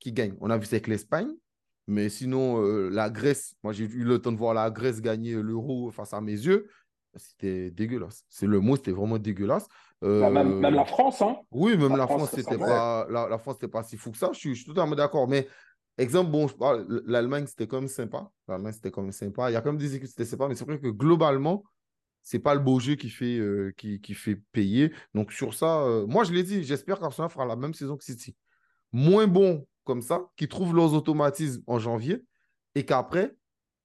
[0.00, 0.34] qui gagne.
[0.40, 1.32] On a vu ça avec l'Espagne.
[1.86, 5.34] Mais sinon, euh, la Grèce, moi j'ai eu le temps de voir la Grèce gagner
[5.34, 6.68] l'euro face à mes yeux.
[7.16, 8.24] C'était dégueulasse.
[8.28, 9.66] C'est le mot, c'était vraiment dégueulasse.
[10.02, 13.70] Bah, même, la France, hein Oui, même la, France, c'était pas la, la France, c'était
[13.70, 14.30] pas si fou que ça.
[14.32, 15.28] Je suis, je suis totalement d'accord.
[15.28, 15.46] Mais
[15.96, 18.28] exemple, bon, je parle, l'Allemagne, c'était quand même sympa.
[18.48, 19.50] L'Allemagne, c'était quand même sympa.
[19.50, 21.62] Il y a quand même des équipes, c'était sympa, mais c'est vrai que globalement,
[22.22, 24.92] c'est pas le beau jeu qui fait, euh, qui, qui, fait payer.
[25.14, 28.04] Donc sur ça, euh, moi je l'ai dit, j'espère qu'Arsenal fera la même saison que
[28.04, 28.36] City.
[28.92, 32.24] Moins bon comme ça, qui trouvent leurs automatismes en janvier
[32.74, 33.34] et qu'après,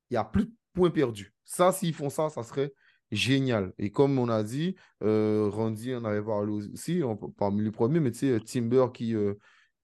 [0.09, 1.33] il n'y a plus de points perdus.
[1.43, 2.73] Ça, s'ils font ça, ça serait
[3.11, 3.73] génial.
[3.77, 7.01] Et comme on a dit, euh, Randy en avait parlé aussi,
[7.37, 9.35] parmi les premiers, mais tu sais, Timber qui, euh,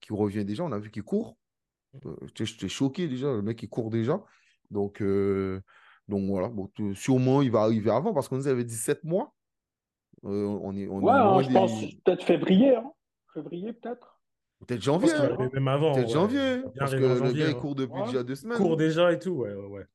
[0.01, 1.38] qui revient déjà, on a vu qu'il court.
[2.05, 4.21] Euh, J'étais choqué déjà, le mec il court déjà.
[4.71, 5.61] Donc, euh,
[6.07, 9.34] donc voilà, bon, sûrement il va arriver avant parce qu'on nous avait dit 7 mois.
[10.24, 12.76] on est, on ouais, hein, je pense peut-être février.
[12.76, 12.91] Hein.
[13.34, 14.19] Février peut-être.
[14.65, 15.11] Peut-être janvier.
[15.13, 15.49] Hein.
[15.53, 15.93] Même avant.
[15.93, 16.61] Peut-être janvier.
[16.78, 18.57] Parce que le gars il court depuis déjà deux semaines.
[18.57, 19.86] court déjà et tout, ouais, ouais.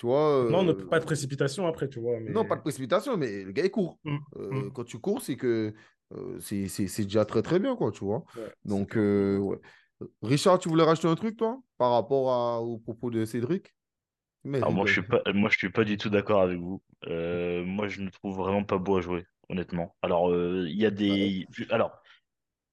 [0.00, 2.18] Tu vois, non, euh, pas de précipitation après, tu vois.
[2.20, 3.98] Non, pas de précipitation, mais le gars, il court.
[4.04, 4.72] Mmh, euh, mmh.
[4.72, 5.74] Quand tu cours, c'est que
[6.14, 8.24] euh, c'est déjà très, très bien, quoi, tu vois.
[8.64, 9.60] Donc, ouais.
[10.22, 13.74] Richard, tu voulais racheter un truc, toi, par rapport à, au propos de Cédric?
[14.46, 16.80] Alors, moi, je suis pas, moi, je suis pas du tout d'accord avec vous.
[17.06, 19.94] moi, je ne trouve vraiment pas beau à jouer, honnêtement.
[20.00, 21.46] Alors, il y a des.
[21.68, 22.00] Alors,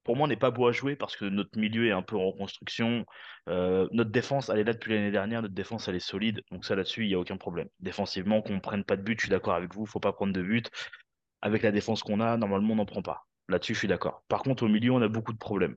[0.07, 2.15] pour moi, on n'est pas beau à jouer parce que notre milieu est un peu
[2.15, 3.05] en reconstruction.
[3.49, 5.41] Euh, notre défense, elle est là depuis l'année dernière.
[5.41, 6.41] Notre défense, elle est solide.
[6.49, 7.67] Donc, ça, là-dessus, il n'y a aucun problème.
[7.81, 9.81] Défensivement, qu'on ne prenne pas de but, je suis d'accord avec vous.
[9.81, 10.71] Il ne faut pas prendre de but.
[11.41, 13.27] avec la défense qu'on a, normalement, on n'en prend pas.
[13.49, 14.23] Là-dessus, je suis d'accord.
[14.29, 15.75] Par contre, au milieu, on a beaucoup de problèmes.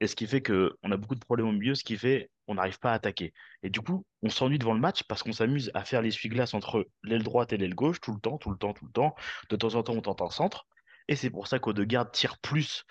[0.00, 2.54] Et ce qui fait qu'on a beaucoup de problèmes au milieu, ce qui fait qu'on
[2.54, 3.32] n'arrive pas à attaquer.
[3.64, 6.86] Et du coup, on s'ennuie devant le match parce qu'on s'amuse à faire l'essuie-glace entre
[7.02, 9.16] l'aile droite et l'aile gauche tout le temps, tout le temps, tout le temps.
[9.50, 10.66] De temps en temps, on tente un centre.
[11.08, 12.84] Et c'est pour ça qu'Odegaard tire plus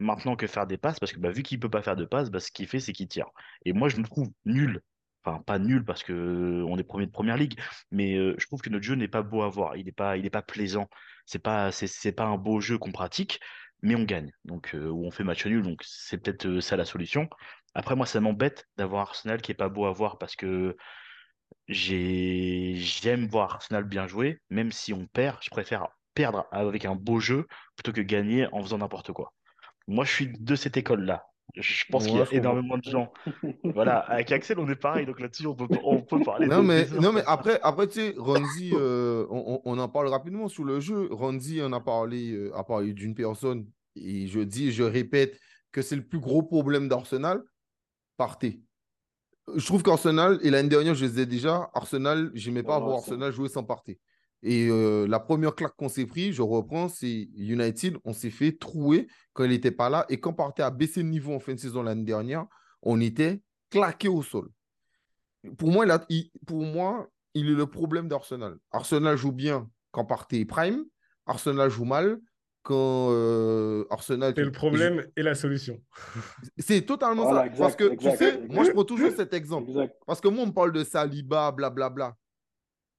[0.00, 2.04] maintenant que faire des passes, parce que bah, vu qu'il ne peut pas faire de
[2.04, 3.26] passes, bah, ce qu'il fait, c'est qu'il tire.
[3.64, 4.82] Et moi, je me trouve nul.
[5.22, 8.70] Enfin, pas nul parce qu'on est premier de première ligue, mais euh, je trouve que
[8.70, 9.76] notre jeu n'est pas beau à voir.
[9.76, 10.88] Il n'est pas, pas plaisant.
[11.26, 13.38] C'est pas, c'est, pas un beau jeu qu'on pratique,
[13.82, 14.32] mais on gagne.
[14.46, 15.62] Donc, euh, ou on fait match nul.
[15.62, 17.28] Donc, c'est peut-être euh, ça la solution.
[17.74, 20.76] Après, moi, ça m'embête d'avoir Arsenal qui est pas beau à voir parce que
[21.68, 25.38] j'aime voir Arsenal bien jouer, même si on perd.
[25.42, 27.46] Je préfère perdre avec un beau jeu
[27.76, 29.32] plutôt que gagner en faisant n'importe quoi.
[29.88, 31.26] Moi, je suis de cette école-là.
[31.56, 33.12] Je pense qu'il y a énormément de gens.
[33.64, 36.46] voilà, avec Axel, on est pareil, donc là-dessus, on peut, on peut parler.
[36.46, 40.48] non, mais, non, mais après, après tu sais, Ronzi, euh, on, on, en parle rapidement
[40.48, 41.08] sur le jeu.
[41.10, 43.66] Ronzi en a parlé, euh, a parlé d'une personne,
[43.96, 45.38] et je dis, je répète,
[45.72, 47.42] que c'est le plus gros problème d'Arsenal.
[48.16, 48.62] Partez.
[49.56, 52.98] Je trouve qu'Arsenal, et l'année dernière, je le disais déjà, Arsenal, je n'aimais pas voir
[52.98, 53.98] Arsenal jouer sans parter.
[54.42, 57.98] Et euh, la première claque qu'on s'est pris, je reprends, c'est United.
[58.04, 60.06] On s'est fait trouer quand il n'était pas là.
[60.08, 62.46] Et quand Partey a baissé le niveau en fin de saison l'année dernière,
[62.82, 64.48] on était claqué au sol.
[65.58, 68.56] Pour moi, il, pour moi, il est le problème d'Arsenal.
[68.70, 70.84] Arsenal joue bien quand Partey est prime.
[71.26, 72.18] Arsenal joue mal
[72.62, 74.32] quand euh, Arsenal.
[74.34, 75.78] C'est le problème et la solution.
[76.58, 77.46] C'est totalement ça.
[77.58, 79.70] Parce que, tu sais, moi, je prends toujours cet exemple.
[80.06, 81.90] Parce que moi, on me parle de Saliba, blablabla.
[81.90, 82.16] Bla, bla.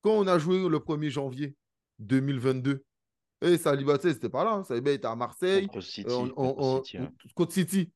[0.02, 1.56] Quand on a joué le 1er janvier
[2.00, 2.84] 2022,
[3.42, 4.54] et Saliba, tu sais, c'était pas là.
[4.54, 4.64] Hein.
[4.64, 5.68] Saliba était à Marseille.
[5.68, 6.08] Contre City.
[6.10, 7.92] Euh, City, City.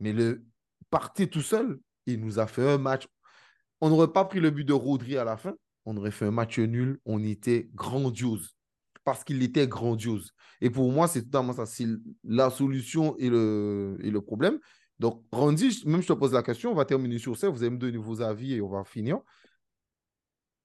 [0.00, 0.44] Mais le
[0.90, 3.06] parti tout seul, il nous a fait un match.
[3.80, 5.54] On n'aurait pas pris le but de Rodri à la fin.
[5.84, 6.98] On aurait fait un match nul.
[7.04, 8.56] On était grandiose.
[9.04, 10.32] Parce qu'il était grandiose.
[10.60, 11.66] Et pour moi, c'est totalement ça.
[11.66, 11.86] C'est
[12.24, 14.58] la solution et le, et le problème.
[14.98, 17.48] Donc, Randy, même je te pose la question, on va terminer sur ça.
[17.48, 19.18] Vous allez me donner vos avis et on va finir.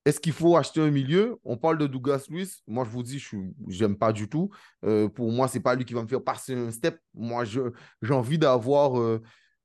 [0.06, 1.38] Est-ce qu'il faut acheter un milieu?
[1.46, 2.62] On parle de Douglas Luiz.
[2.68, 3.38] Moi, je vous dis, je
[3.84, 4.50] n'aime pas du tout.
[4.84, 7.00] Euh, pour moi, ce n'est pas lui qui va me faire passer un step.
[7.14, 9.00] Moi, j'ai envie d'avoir.
[9.00, 9.22] Euh,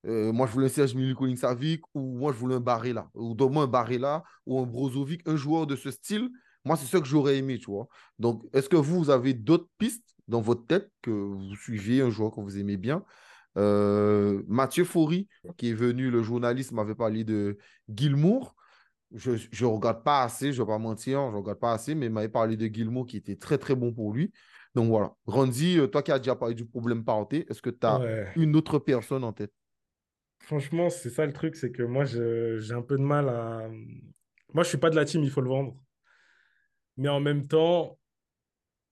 [0.06, 3.10] euh, moi, je voulais un Serge Milinkovic ou moi, je voulais un Barrella.
[3.14, 6.30] Ou de moi, un Barrella ou un Brozovic, un joueur de ce style.
[6.64, 7.88] Moi, c'est ça que j'aurais aimé, tu vois.
[8.20, 12.10] Donc, est-ce que vous, vous avez d'autres pistes dans votre tête que vous suivez, un
[12.10, 13.04] joueur que vous aimez bien?
[13.56, 15.26] Mathieu Faury,
[15.56, 17.58] qui est venu, le journaliste m'avait parlé de
[17.92, 18.54] Gilmour
[19.14, 21.94] je ne regarde pas assez, je ne vais pas mentir, je ne regarde pas assez,
[21.94, 24.32] mais il m'avait parlé de Guillemot qui était très très bon pour lui.
[24.74, 25.14] Donc voilà.
[25.26, 28.54] Randy, euh, toi qui as déjà parlé du problème parenté, est-ce que tu as une
[28.54, 29.52] autre personne en tête?
[30.40, 33.68] Franchement, c'est ça le truc, c'est que moi j'ai un peu de mal à.
[34.54, 35.76] Moi je suis pas de la team, il faut le vendre.
[36.96, 37.98] Mais en même temps,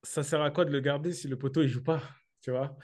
[0.03, 2.03] ça sert à quoi de le garder si le poteau il joue pas,
[2.41, 2.77] tu vois?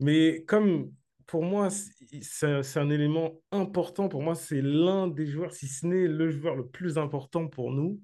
[0.00, 0.92] Mais comme
[1.26, 4.08] pour moi, c'est un élément important.
[4.08, 7.72] Pour moi, c'est l'un des joueurs, si ce n'est le joueur le plus important pour
[7.72, 8.00] nous.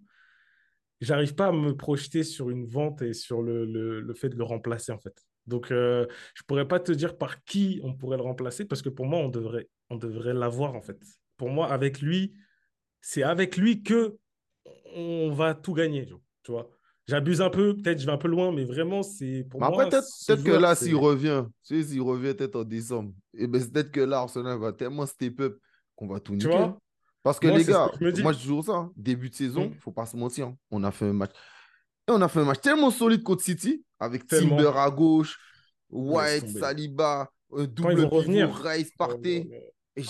[1.00, 4.44] J'arrive pas à me projeter sur une vente et sur le, le, fait de le
[4.44, 5.14] remplacer, en fait.
[5.46, 8.88] Donc, euh, je pourrais pas te dire par qui on pourrait le remplacer parce que
[8.88, 10.98] pour moi, on devrait, on devrait l'avoir, en fait.
[11.36, 12.34] Pour moi, avec lui,
[13.00, 14.18] c'est avec lui que
[14.94, 16.06] on va tout gagner,
[16.42, 16.68] tu vois.
[17.08, 19.68] J'abuse un peu, peut-être je vais un peu loin, mais vraiment, c'est pour moi.
[19.70, 23.46] Après, peut-être que là, s'il revient, tu sais, s'il revient peut-être en décembre, et eh
[23.46, 25.58] ben, peut-être que là, Arsenal va tellement step up
[25.96, 26.70] qu'on va tout niquer.
[27.22, 27.90] Parce que les gars,
[28.22, 28.92] moi, je dis toujours ça, hein.
[28.94, 29.74] début de saison, il mm.
[29.74, 30.48] ne faut pas se mentir.
[30.48, 30.56] Hein.
[30.70, 31.32] On a fait un match.
[32.06, 35.38] Et on a fait un match tellement solide contre City, avec Timber à gauche,
[35.90, 39.72] White, Saliba, un double pivot, Rice partait.
[39.96, 40.04] Et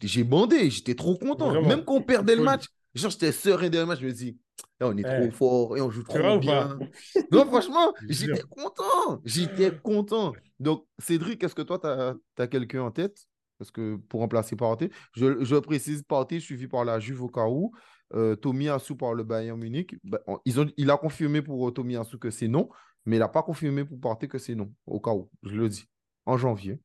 [0.00, 1.62] j'ai bandé, j'étais trop content.
[1.62, 4.38] Même quand on perdait le match, genre, j'étais serein derrière le match, je me dis,
[4.80, 6.78] on est trop fort et on joue trop bien.
[7.32, 9.20] non, franchement, j'étais content.
[9.24, 10.32] J'étais content.
[10.60, 13.26] Donc, Cédric, est-ce que toi, tu as, quelqu'un en tête?
[13.58, 17.46] Parce que pour remplacer Partey, je, je précise Partey suivi par la Juve au cas
[17.46, 17.72] où.
[18.14, 19.96] Euh, Tommy par le Bayern Munich.
[20.04, 22.68] Bah, ils ont, il a confirmé pour euh, Tommy que c'est non,
[23.04, 25.68] mais il n'a pas confirmé pour Partey que c'est non, au cas où, je le
[25.68, 25.86] dis,
[26.24, 26.78] en janvier.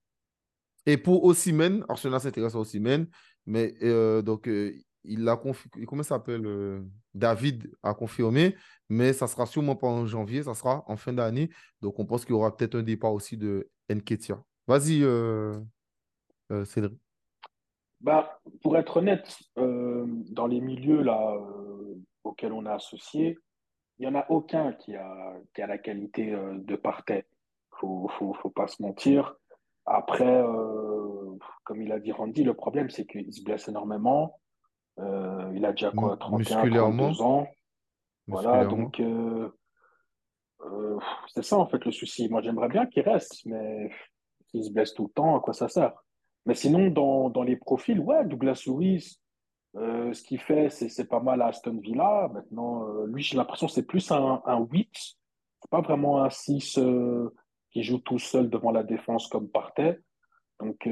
[0.86, 3.08] Et pour Osimhen, Arsenal s'intéresse à Osimhen,
[3.46, 6.82] mais euh, donc euh, il a confirmé, comment s'appelle euh,
[7.14, 8.56] David a confirmé,
[8.90, 11.50] mais ça sera sûrement pas en janvier, ça sera en fin d'année.
[11.82, 14.44] Donc on pense qu'il y aura peut-être un départ aussi de Nketia.
[14.68, 15.60] Vas-y, euh,
[16.52, 17.00] euh, Cédric.
[18.00, 21.38] Bah, pour être honnête, dans les milieux là,
[22.24, 23.38] auxquels on a associé,
[24.00, 27.28] il n'y en a aucun qui a, qui a la qualité de Partey.
[27.84, 29.36] Il ne faut, faut, pas se mentir.
[29.86, 30.44] Après,
[31.64, 34.41] comme il a dit Randy, le problème, c'est qu'il se blesse énormément.
[35.02, 37.48] Euh, il a déjà quoi, 31, 32 ans.
[38.28, 39.50] Voilà, donc euh,
[41.28, 42.30] c'est ça en fait le souci.
[42.30, 43.90] Moi j'aimerais bien qu'il reste, mais
[44.48, 45.94] s'il se blesse tout le temps, à quoi ça sert?
[46.46, 49.20] Mais sinon, dans, dans les profils, ouais, Douglas Lewis,
[49.76, 52.30] euh, ce qu'il fait, c'est pas mal à Aston Villa.
[52.34, 54.90] Maintenant, euh, lui, j'ai l'impression que c'est plus un, un 8.
[54.94, 57.34] C'est pas vraiment un 6 euh,
[57.72, 60.00] qui joue tout seul devant la défense comme partait.
[60.60, 60.88] Donc,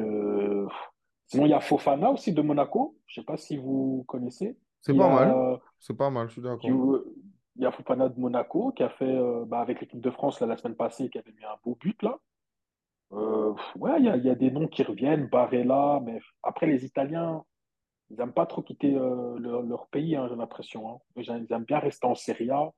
[1.29, 2.97] sinon, il y a Fofana aussi de Monaco.
[3.07, 4.57] Je sais pas si vous connaissez.
[4.81, 5.59] C'est pas mal.
[5.79, 6.69] C'est pas mal, je suis d'accord.
[7.55, 9.17] Il y a Fofana de Monaco qui a fait,
[9.47, 12.19] bah, avec l'équipe de France la semaine passée, qui avait mis un beau but là.
[13.11, 17.43] ouais, il y a, y a, des noms qui reviennent, Barella, mais après les Italiens,
[18.09, 20.89] ils n'aiment pas trop quitter euh, leur, pays, hein, j'ai l'impression.
[20.89, 20.97] Hein.
[21.15, 22.71] Ils aiment bien rester en Serie A.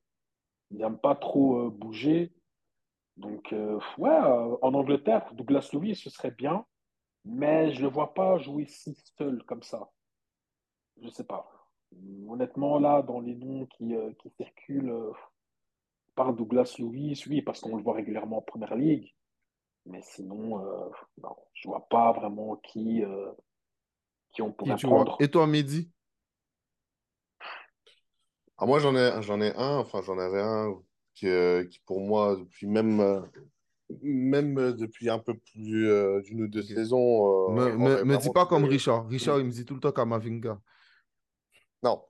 [0.72, 2.34] Ils n'aiment pas trop euh, bouger.
[3.18, 4.10] Donc, euh, ouais,
[4.62, 6.66] en Angleterre, Douglas Louis, ce serait bien.
[7.26, 9.90] Mais je ne le vois pas jouer si seul comme ça.
[11.00, 11.50] Je ne sais pas.
[12.28, 14.94] Honnêtement, là, dans les noms qui, qui circulent,
[16.16, 19.14] par Douglas Louis, oui, parce qu'on le voit régulièrement en Première Ligue.
[19.86, 20.60] Mais sinon,
[21.22, 23.04] non, je ne vois pas vraiment qui
[24.34, 25.18] qui on pourrait prendre.
[25.20, 25.92] Et toi, Mehdi?
[28.58, 30.76] Ah, Moi, j'en ai, j'en ai un, enfin, j'en avais un
[31.16, 33.22] qui, euh, qui, pour moi, depuis même, euh,
[34.02, 37.52] même depuis un peu plus euh, d'une ou deux saisons.
[37.52, 39.08] me, me, dis pas comme Richard.
[39.08, 40.60] Richard, il me dit tout le temps Kamavinga.
[41.84, 42.02] Non.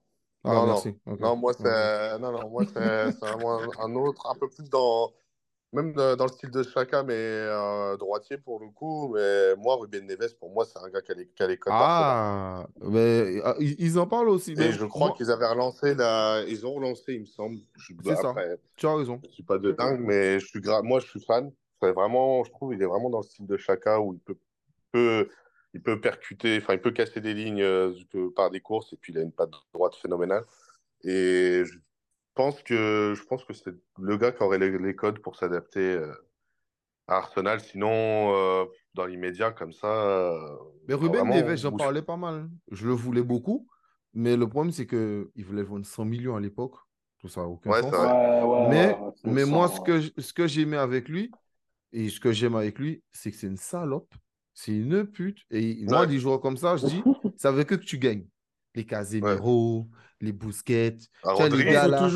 [0.43, 1.17] Ah, non, non.
[1.19, 5.13] non, moi, c'est non, non, moi, c'est un autre, un peu plus dans,
[5.73, 9.13] même dans le style de Chaka, mais euh, droitier pour le coup.
[9.13, 11.57] Mais moi, Ruben Neves, pour moi, c'est un gars qui a les, qui a les
[11.57, 14.53] codes Ah, mais ah, ils en parlent aussi.
[14.57, 16.43] Mais je crois qu'ils avaient relancé, la...
[16.47, 17.57] ils ont relancé, il me semble.
[18.03, 18.33] C'est ça.
[18.75, 19.19] Tu as raison.
[19.23, 20.81] Je ne suis pas de dingue, mais je suis gra...
[20.81, 21.51] moi, je suis fan.
[21.81, 24.37] C'est vraiment, je trouve, il est vraiment dans le style de Chaka où il peut,
[24.91, 25.29] peut,
[25.73, 27.93] il peut percuter, enfin, il peut casser des lignes euh,
[28.35, 30.45] par des courses et puis il a une patte droite phénoménale.
[31.03, 31.79] Et je
[32.35, 36.13] pense que je pense que c'est le gars qui aurait les, codes pour s'adapter euh,
[37.07, 37.59] à Arsenal.
[37.59, 37.89] Sinon,
[38.35, 39.87] euh, dans l'immédiat, comme ça.
[39.87, 40.57] Euh,
[40.87, 42.49] mais Ruben Neves, j'en parlais pas mal.
[42.71, 43.67] Je le voulais beaucoup.
[44.13, 46.75] Mais le problème, c'est qu'il voulait vendre 100 millions à l'époque.
[47.19, 48.69] Tout ça aucun sens.
[48.69, 51.31] mais mais moi, ce que, ce que j'aimais avec lui,
[51.93, 54.13] et ce que j'aime avec lui, c'est que c'est une salope.
[54.53, 55.39] C'est une pute.
[55.49, 57.03] Et moi, des joueurs comme ça, je dis,
[57.37, 58.25] ça veut que tu gagnes
[58.75, 59.89] les Casemiro,
[60.19, 62.09] les Busquets, les gars là,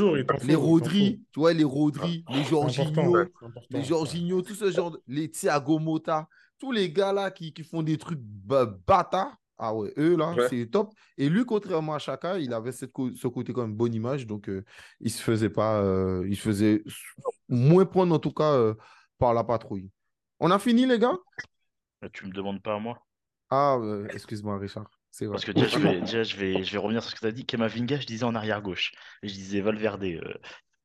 [0.43, 3.17] les Rodri, tu vois, les Rodri, les Jorginho,
[3.69, 6.27] les Jorginho, tout ce genre, les Thiago Motta,
[6.59, 9.35] tous les gars là qui, qui font des trucs bâtards.
[9.57, 10.93] Ah ouais, eux là, c'est top.
[11.17, 14.49] Et lui, contrairement à Chaka, il avait cette ce côté comme une bonne image, donc
[14.49, 14.65] euh,
[14.99, 16.83] il se faisait pas, euh, il se faisait
[17.47, 18.73] moins prendre en tout cas euh,
[19.17, 19.89] par la patrouille.
[20.39, 21.17] On a fini les gars?
[22.13, 22.99] Tu me demandes pas à moi
[23.49, 23.77] Ah,
[24.09, 24.89] excuse-moi Richard.
[25.31, 27.27] Parce que déjà, je vais, déjà, je vais, je vais revenir sur ce que tu
[27.27, 27.45] as dit.
[27.45, 28.91] Kamavinga, je disais en arrière-gauche.
[29.23, 30.33] Je disais Valverde euh,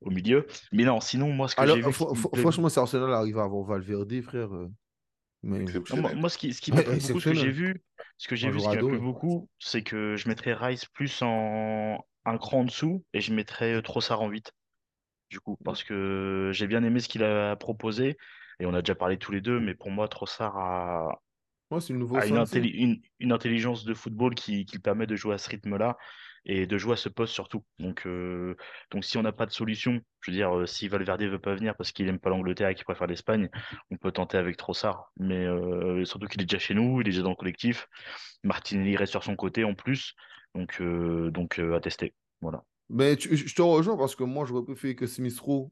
[0.00, 0.46] au milieu.
[0.72, 1.92] Mais non, sinon, moi, ce que j'ai vu.
[1.92, 4.54] Franchement, si Arsenal arrive avoir Valverde, frère.
[4.54, 4.70] Euh,
[5.42, 5.64] mais...
[6.16, 7.82] moi, ce qui, ce qui m'a beaucoup, ce que j'ai vu,
[8.18, 11.22] ce que j'ai vu, ce qui m'a plu beaucoup, c'est que je mettrais Rice plus
[11.22, 14.52] en un cran en dessous et je mettrais euh, Trossard en 8.
[15.30, 18.16] Du coup, parce que j'ai bien aimé ce qu'il a proposé.
[18.58, 21.22] Et on a déjà parlé tous les deux, mais pour moi, Trossard a,
[21.78, 25.38] c'est le nouveau a une, une, intelligence de football qui, qui permet de jouer à
[25.38, 25.96] ce rythme-là
[26.44, 27.64] et de jouer à ce poste surtout.
[27.78, 28.56] Donc, euh,
[28.90, 31.54] donc si on n'a pas de solution, je veux dire, euh, si Valverde veut pas
[31.54, 33.48] venir parce qu'il aime pas l'Angleterre et qu'il préfère l'Espagne,
[33.90, 35.12] on peut tenter avec Trossard.
[35.16, 37.88] Mais euh, surtout qu'il est déjà chez nous, il est déjà dans le collectif.
[38.42, 40.14] Martinelli reste sur son côté en plus,
[40.54, 42.14] donc, donc à tester.
[42.40, 42.64] Voilà.
[42.90, 45.70] Mais je te rejoins parce que moi, j'aurais préféré que Smith Rowe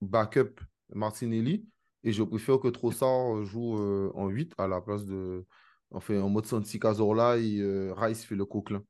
[0.00, 0.60] backup
[0.94, 1.66] Martinelli
[2.04, 5.44] et je préfère que Trossard joue euh, en 8 à la place de.
[5.90, 8.82] Enfin, en mode Santi Cazorla et euh, Rice fait le coquelin.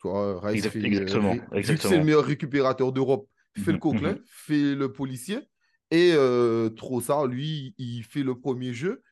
[0.00, 0.82] Tu vois, Rice fait.
[0.82, 1.36] Exactement.
[1.52, 4.22] Euh, c'est le meilleur récupérateur d'Europe, fait le mhm, coquelin, mhm.
[4.26, 5.38] fait le policier.
[5.90, 6.14] Et
[6.76, 9.02] Trossard, lui, il fait le premier jeu.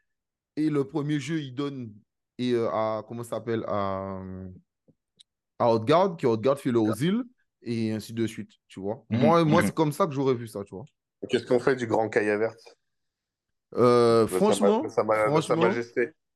[0.56, 1.92] Et le premier jeu, il donne
[2.38, 3.04] et, à.
[3.06, 4.20] Comment ça s'appelle à,
[5.58, 7.24] à Outgard, qui Outgard fait le Ozil,
[7.64, 8.50] et ainsi de suite.
[8.68, 9.04] Tu vois.
[9.10, 10.84] Mhm, moi, moi c'est comme ça que j'aurais vu ça, tu vois.
[11.28, 12.54] Qu'est-ce qu'on fait du grand Vert
[13.76, 15.68] euh, franchement, franchement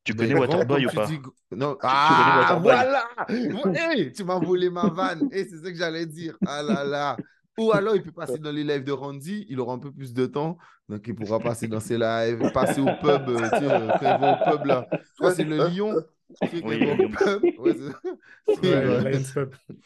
[0.09, 1.09] tu connais Waterboy ou pas?
[1.51, 1.76] Non.
[1.83, 5.29] Ah, voilà Tu m'as volé ma vanne.
[5.33, 6.37] Et c'est ce que j'allais dire.
[6.47, 7.16] Ah là là
[7.59, 9.45] Ou alors, il peut passer dans les lives de Randy.
[9.51, 10.57] Il aura un peu plus de temps.
[10.89, 13.29] Donc, il pourra passer dans ses lives, passer au pub.
[13.29, 14.89] Euh, tu sais, euh, quand il va au pub, là.
[14.93, 15.68] Je crois que c'est le
[16.53, 16.62] Lyon.
[16.64, 17.43] Oui, au pub.
[18.62, 18.87] Ouais,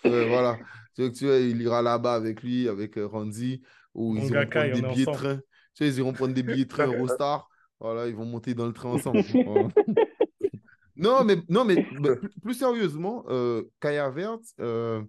[0.05, 0.59] ouais, voilà.
[0.95, 3.62] Tu il ira là-bas avec lui, avec Randy.
[3.95, 5.36] Ou ils iront prendre des billets de train.
[5.36, 5.43] Tu
[5.74, 7.49] sais, ils iront prendre des billets de train Eurostar.
[7.80, 9.20] Voilà, ils vont monter dans le train ensemble.
[10.97, 11.84] non, mais, non, mais
[12.43, 15.03] plus, sérieusement, euh, Kaya Vert, euh,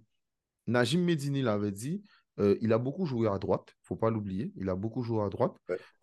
[0.66, 2.02] Najim Medini l'avait dit,
[2.40, 4.52] Euh, il a beaucoup joué à droite, faut pas l'oublier.
[4.56, 5.56] Il a beaucoup joué à droite.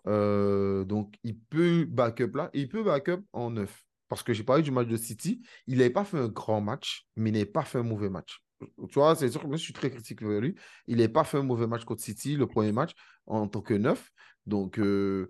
[0.07, 2.49] Euh, donc, il peut backup là.
[2.53, 3.83] Et il peut backup en neuf.
[4.11, 5.41] Parce que j'ai parlé du match de City.
[5.67, 8.43] Il n'avait pas fait un grand match, mais il n'avait pas fait un mauvais match.
[8.59, 10.53] Tu vois, c'est sûr que moi, je suis très critique vers lui.
[10.87, 12.91] Il n'avait pas fait un mauvais match contre City, le premier match,
[13.25, 14.11] en tant que neuf.
[14.45, 15.29] Donc, euh,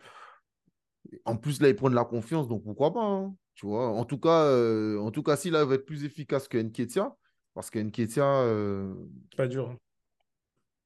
[1.26, 4.04] en plus, là, il prend de la confiance, donc pourquoi pas hein, Tu vois, en
[4.04, 7.16] tout cas, euh, en tout cas, s'il va être plus efficace que Nketia,
[7.54, 8.26] parce que Nketia.
[8.26, 8.96] Euh...
[9.38, 9.70] Pas dur.
[9.70, 9.78] Hein.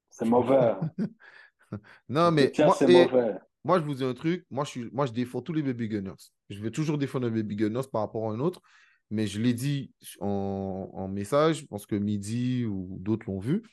[0.10, 0.74] C'est mauvais.
[2.10, 2.52] non, mais.
[2.60, 3.40] Moi, mauvais.
[3.66, 4.46] Moi, je vous dis un truc.
[4.52, 6.14] Moi je, défends tous les baby gunners.
[6.52, 8.62] Je vais toujours défendre les baby gunners par rapport à un autre.
[9.10, 13.64] Mais je l'ai dit en, message, je pense que Midi ou d'autres l'ont vu.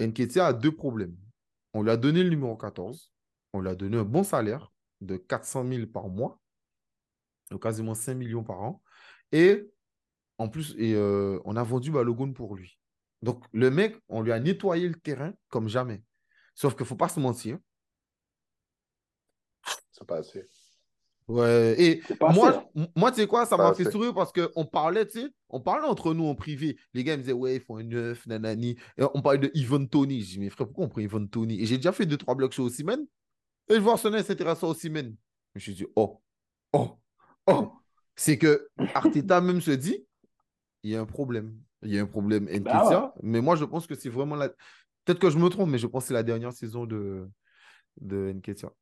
[0.00, 1.16] Nketia a deux problèmes.
[1.74, 3.12] On lui a donné le numéro 14.
[3.52, 4.72] On lui a donné un bon salaire
[5.02, 6.40] de 400 000 par mois,
[7.50, 8.82] donc quasiment 5 millions par an.
[9.30, 9.70] Et
[10.38, 12.78] en plus, et, euh, on a vendu Balogun pour lui.
[13.22, 16.02] Donc, le mec, on lui a nettoyé le terrain comme jamais.
[16.54, 17.58] Sauf qu'il ne faut pas se mentir.
[19.98, 20.46] C'est pas assez.
[21.28, 22.64] Ouais, et moi,
[22.96, 25.86] moi, tu sais quoi, ça m'a fait sourire parce qu'on parlait, tu sais, on parlait
[25.86, 26.78] entre nous en privé.
[26.94, 28.76] Les gars me disaient, ouais, il faut un neuf, nanani.
[28.96, 30.22] Et on parlait de Yvonne Tony.
[30.22, 31.60] Je dis, mais frère, pourquoi on prend Yvonne Tony?
[31.60, 33.06] Et j'ai déjà fait deux, trois blocs shows semaine.
[33.68, 35.14] Et je vois Arsenal s'intéresser au Simen.
[35.54, 36.22] Je me suis dit, oh,
[36.72, 36.98] oh,
[37.46, 37.72] oh.
[38.16, 40.06] C'est que Arteta même se dit,
[40.82, 41.60] il y a un problème.
[41.82, 44.48] Il y a un problème bah Mais moi, je pense que c'est vraiment la.
[45.04, 47.28] Peut-être que je me trompe, mais je pense que c'est la dernière saison de,
[48.00, 48.72] de Nketia.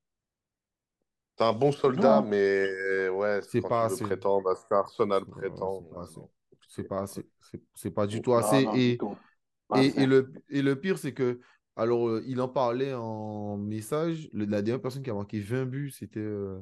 [1.37, 4.05] C'est un bon soldat, mais ouais, c'est pas assez.
[4.05, 5.85] Prétendre ce qu'Arsenal prétend.
[6.69, 7.27] C'est pas assez.
[7.75, 8.67] C'est pas du tout assez.
[8.75, 8.99] et,
[9.77, 11.41] et, et, le, et le pire, c'est que
[11.77, 14.31] alors, euh, il en parlait en message.
[14.33, 16.59] la dernière personne qui a marqué 20 buts, c'était euh,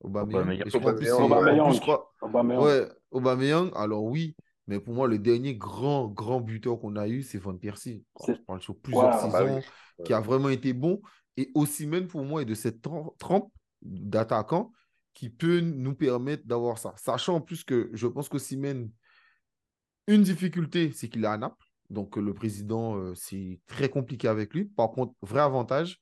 [0.00, 0.62] Aubameyang.
[0.72, 1.78] Aubameyang.
[2.58, 3.70] Ouais, Aubameyang.
[3.76, 4.34] Alors oui,
[4.66, 8.04] mais pour moi, le dernier grand, grand buteur qu'on a eu, c'est Van Persie.
[8.26, 9.60] Je parle sur plusieurs bah saisons,
[10.04, 11.02] qui a vraiment été bon.
[11.36, 12.80] Et aussi même pour moi, est de cette
[13.18, 13.52] trempe
[13.84, 14.72] d'attaquant
[15.14, 16.92] qui peut nous permettre d'avoir ça.
[16.96, 18.90] Sachant en plus que je pense que Simène,
[20.06, 21.64] une difficulté, c'est qu'il est à Naples.
[21.90, 24.64] Donc, le président, euh, c'est très compliqué avec lui.
[24.64, 26.00] Par contre, vrai avantage,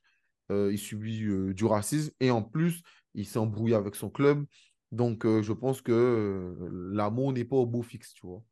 [0.51, 2.83] euh, il subit euh, du racisme et en plus,
[3.15, 4.45] il s'est embrouillé avec son club.
[4.91, 8.43] Donc, je pense que l'amour n'est pas au beau fixe, tu vois.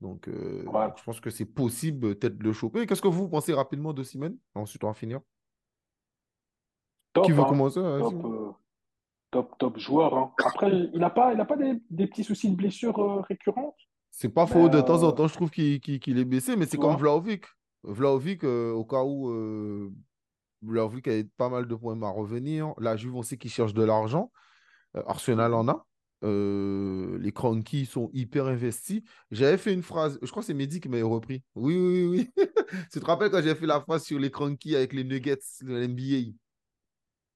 [0.00, 2.86] Donc, je pense que c'est possible peut-être de le choper.
[2.86, 5.20] Qu'est-ce que vous pensez rapidement de Simon Ensuite, on va finir.
[7.22, 7.44] Qui veut hein.
[7.44, 7.80] commencer?
[7.80, 8.56] Top,
[9.30, 10.16] top, joueur.
[10.16, 10.32] Hein.
[10.44, 13.76] Après, il n'a pas, il pas des, des, petits soucis de blessure récurrentes?
[14.10, 15.80] C'est pas faux, de temps en temps, je trouve qu'il
[16.18, 17.44] est baissé, mais c'est comme Vlaovic.
[17.84, 19.90] Vlaovic, euh, au cas où euh,
[20.62, 22.74] Vlaovic a pas mal de points à revenir.
[22.78, 24.30] La Juve, on sait qu'il cherche de l'argent.
[24.96, 25.86] Euh, Arsenal en a.
[26.22, 29.02] les Cronky sont hyper investis.
[29.30, 31.42] J'avais fait une phrase, je crois que c'est Mehdi qui m'avait repris.
[31.54, 32.30] Oui, oui, oui.
[32.92, 35.74] tu te rappelles quand j'ai fait la phrase sur les Cronky avec les Nuggets de
[35.74, 36.36] l'NBA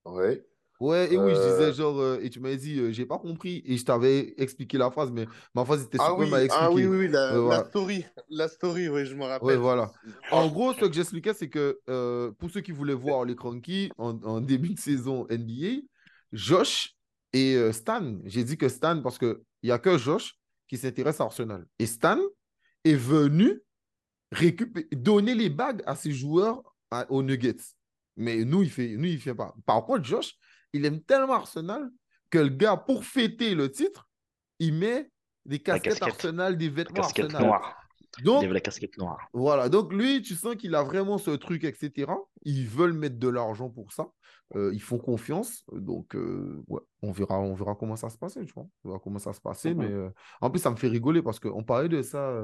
[0.05, 0.41] Oui.
[0.81, 1.73] Ouais, et oui, je disais euh.
[1.73, 4.91] genre, euh, et tu m'avais dit, euh, j'ai pas compris, et je t'avais expliqué la
[4.91, 6.67] phrase, mais ma phrase était ah super oui, mal expliquée.
[6.67, 9.47] Ah oui, oui, la, story, la story, oui, je me rappelle.
[9.47, 9.93] Ouais, voilà.
[10.33, 11.81] En gros, ce que j'expliquais, c'est que
[12.39, 15.83] pour ceux qui voulaient voir les Cronky en, début de saison NBA,
[16.33, 16.97] Josh
[17.33, 20.35] et Stan, j'ai dit que Stan, parce qu'il n'y a que Josh
[20.69, 21.67] qui s'intéresse à Arsenal.
[21.79, 22.19] Et Stan
[22.85, 23.61] est venu
[24.33, 26.63] récupérer, donner les bagues à ses joueurs
[27.09, 27.57] aux Nuggets.
[28.17, 29.55] Mais nous, il fait, nous, il fait pas.
[29.67, 30.37] Par contre, Josh,
[30.75, 31.91] il aime tellement Arsenal
[32.29, 34.09] que le gars, pour fêter le titre,
[34.59, 35.11] il met
[35.47, 37.61] des casquettes Arsenal, des vêtements casquette Arsenal.
[38.23, 39.29] Donc, il la casquette noire.
[39.33, 42.13] Voilà, donc lui, tu sens qu'il a vraiment ce truc, etc.
[42.43, 44.09] Ils veulent mettre de l'argent pour ça.
[44.55, 45.65] Euh, ils font confiance.
[45.73, 48.67] Donc, euh, ouais, on verra, on verra comment ça se passer, tu vois.
[48.85, 49.75] On verra comment ça se passer.
[49.75, 52.35] Mais euh, en plus, ça me fait rigoler parce qu'on parlait de ça,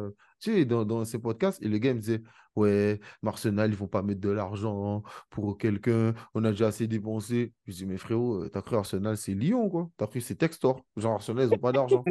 [0.41, 1.63] tu sais, dans, dans, ces podcasts.
[1.63, 2.23] Et les gars me disaient,
[2.57, 6.15] ouais, Arsenal, ils vont pas mettre de l'argent pour quelqu'un.
[6.35, 7.53] On a déjà assez dépensé.
[7.67, 9.89] Je dis, mais frérot, t'as cru Arsenal, c'est Lyon, quoi?
[9.97, 10.85] T'as cru c'est Textor.
[10.97, 12.05] Genre, Arsenal, ils ont pas d'argent.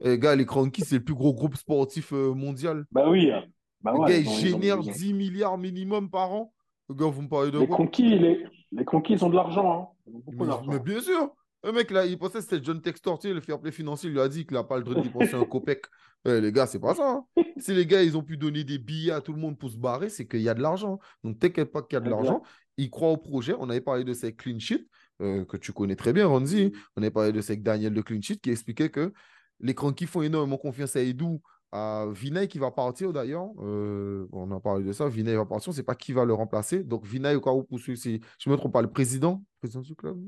[0.00, 2.84] les gars, les Crankies, c'est le plus gros groupe sportif mondial.
[2.90, 3.30] Bah oui.
[3.30, 3.44] Hein.
[3.80, 6.52] Bah les gars, ils, génèrent 10 milliards minimum par an.
[6.90, 9.94] Gars, vous me parlez de les Crankies, les, les conquis, ils ont de l'argent.
[10.06, 10.20] Hein.
[10.66, 11.30] Mais, bien sûr.
[11.64, 14.20] Le mec, là, il pensait que c'était John Textor, le fair play financier, il lui
[14.20, 15.84] a dit qu'il n'a pas le droit de dépenser un copec.
[16.24, 17.24] Eh, les gars, c'est pas ça.
[17.36, 17.44] Hein.
[17.58, 19.76] Si les gars, ils ont pu donner des billets à tout le monde pour se
[19.76, 20.98] barrer, c'est qu'il y a de l'argent.
[21.22, 22.42] Donc, t'inquiète pas qu'il y a de l'argent.
[22.78, 23.54] Ils croient au projet.
[23.58, 24.88] On avait parlé de ces clean sheet,
[25.20, 26.72] euh, que tu connais très bien, Ronzi.
[26.96, 29.12] On avait parlé de ces Daniel de clean sheet, qui expliquait que
[29.60, 31.40] les crankies font énormément confiance à Edou
[31.70, 33.48] à Vinay qui va partir d'ailleurs.
[33.60, 35.08] Euh, on a parlé de ça.
[35.08, 35.68] Vinay va partir.
[35.68, 36.82] On ne sait pas qui va le remplacer.
[36.82, 39.94] Donc Vinay, au cas où, si je ne me trompe pas, le président, président du
[39.94, 40.18] club.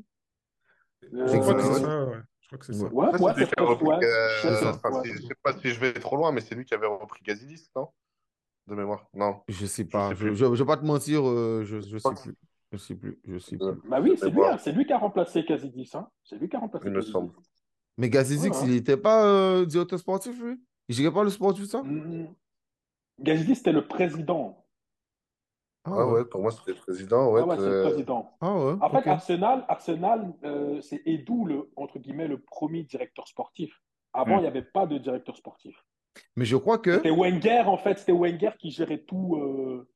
[1.13, 2.05] Euh, je crois que c'est ça.
[2.05, 2.19] Ouais.
[2.41, 2.87] Je crois que c'est ça.
[2.87, 4.49] Ouais, ouais, c'est repris, euh, je
[5.13, 7.71] ne sais pas si je vais trop loin, mais c'est lui qui avait repris Gazidis,
[7.75, 7.89] non?
[8.67, 9.07] De mémoire.
[9.15, 9.41] Non.
[9.49, 10.15] Je sais pas.
[10.15, 12.35] Je, je, vais pas te mentir, je, je sais plus.
[12.73, 13.19] Je sais plus.
[13.25, 13.89] Je sais plus.
[13.89, 15.91] Bah oui, c'est lui, hein, c'est lui qui a remplacé Kazidis.
[15.95, 16.09] Hein.
[16.25, 16.89] C'est lui qui a remplacé.
[16.89, 17.33] Il me semble.
[17.97, 20.61] Mais Gazidis, il n'était pas euh, directeur sportif, lui?
[20.89, 21.83] Il gérait pas le sportif, ça?
[21.83, 22.27] Mmh.
[23.21, 24.64] Gazidis, c'était le président.
[25.85, 26.25] Ah, ouais.
[26.25, 27.31] pour moi, c'était le président.
[27.31, 28.33] Ouais, ah ouais, c'est le président.
[28.41, 33.29] Ah ouais, en fait, Arsenal, Arsenal euh, c'est Edou, le, entre guillemets, le premier directeur
[33.29, 33.83] sportif.
[34.15, 34.39] Avant, hmm.
[34.39, 35.85] il n'y avait pas de directeur sportif.
[36.37, 36.95] Mais je crois que.
[36.95, 39.87] C'était Wenger, en fait, c'était Wenger qui gérait tout, euh,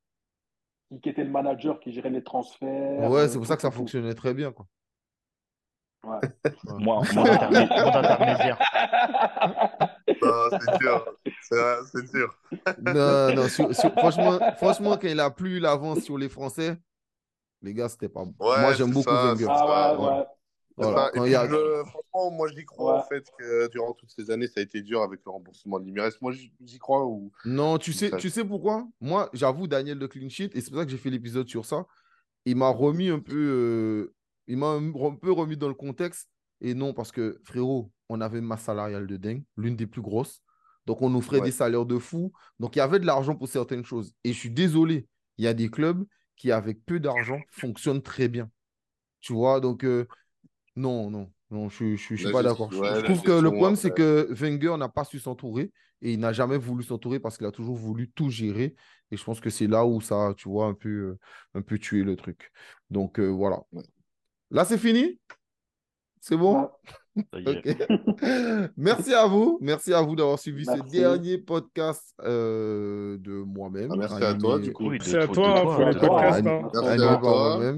[1.01, 3.11] qui était le manager, qui gérait les transferts.
[3.11, 4.67] Ouais, c'est pour ça que ça fonctionnait très bien, quoi.
[6.05, 6.21] Ouais.
[6.79, 8.59] moi, moi d'intermédiaire.
[10.23, 11.17] Non, c'est dur.
[11.41, 12.35] C'est dur.
[12.83, 16.77] Non, non, franchement, franchement, quand il a plus l'avance sur les Français,
[17.63, 18.35] les gars, c'était pas bon.
[18.39, 19.47] moi, j'aime beaucoup Wenger.
[19.49, 20.25] Ah ouais, ouais.
[20.79, 21.11] Voilà.
[21.87, 25.03] franchement, moi j'y crois en fait que durant toutes ces années, ça a été dur
[25.03, 26.11] avec le remboursement de l'Imires.
[26.21, 27.05] Moi j'y crois.
[27.05, 27.33] Ou...
[27.45, 28.87] Non, tu sais, tu sais pourquoi?
[29.01, 31.65] Moi, j'avoue, Daniel de Clean Sheet, et c'est pour ça que j'ai fait l'épisode sur
[31.65, 31.87] ça.
[32.45, 34.15] Il m'a remis un peu, euh,
[34.47, 36.29] il m'a un peu remis dans le contexte.
[36.61, 40.03] Et non, parce que frérot, on avait une masse salariale de dingue, l'une des plus
[40.03, 40.43] grosses.
[40.87, 42.33] Donc on nous ferait des salaires de fou.
[42.59, 44.15] Donc il y avait de l'argent pour certaines choses.
[44.25, 45.07] Et je suis désolé,
[45.37, 46.05] il y a des clubs
[46.37, 48.51] qui, avec peu d'argent, fonctionnent très bien.
[49.21, 50.07] Tu vois, donc euh,
[50.77, 52.71] non, non, non, je ne suis pas d'accord.
[52.73, 56.33] je trouve que le problème, c'est que Wenger n'a pas su s'entourer et il n'a
[56.33, 58.75] jamais voulu s'entourer parce qu'il a toujours voulu tout gérer.
[59.11, 61.19] Et je pense que c'est là où ça, tu vois, un peu, euh,
[61.55, 62.51] un peu tué le truc.
[62.91, 63.61] Donc euh, voilà.
[64.51, 65.19] Là, c'est fini?
[66.21, 66.69] C'est bon?
[68.77, 69.59] Merci à vous.
[69.61, 73.91] Merci à vous d'avoir suivi ce dernier podcast euh, de moi-même.
[73.93, 74.91] Ah, merci à toi, du coup.
[74.91, 76.47] Merci à toi pour les podcasts.
[76.47, 76.69] Hein.
[76.73, 77.75] Merci à toi.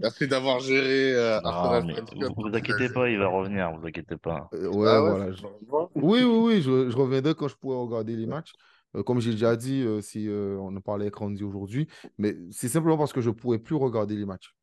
[0.00, 4.48] Merci, d'avoir géré euh, Vous, vous inquiétez pas, il va revenir, vous inquiétez pas.
[4.54, 5.88] Euh, ouais, ah voilà.
[5.94, 8.52] Oui, oui, oui, je, je, reviendrai quand je pourrai regarder les matchs.
[9.06, 11.88] comme j'ai déjà dit, si on en parlait avec Randy aujourd'hui,
[12.18, 14.54] mais c'est simplement parce que je ne pourrais plus regarder les matchs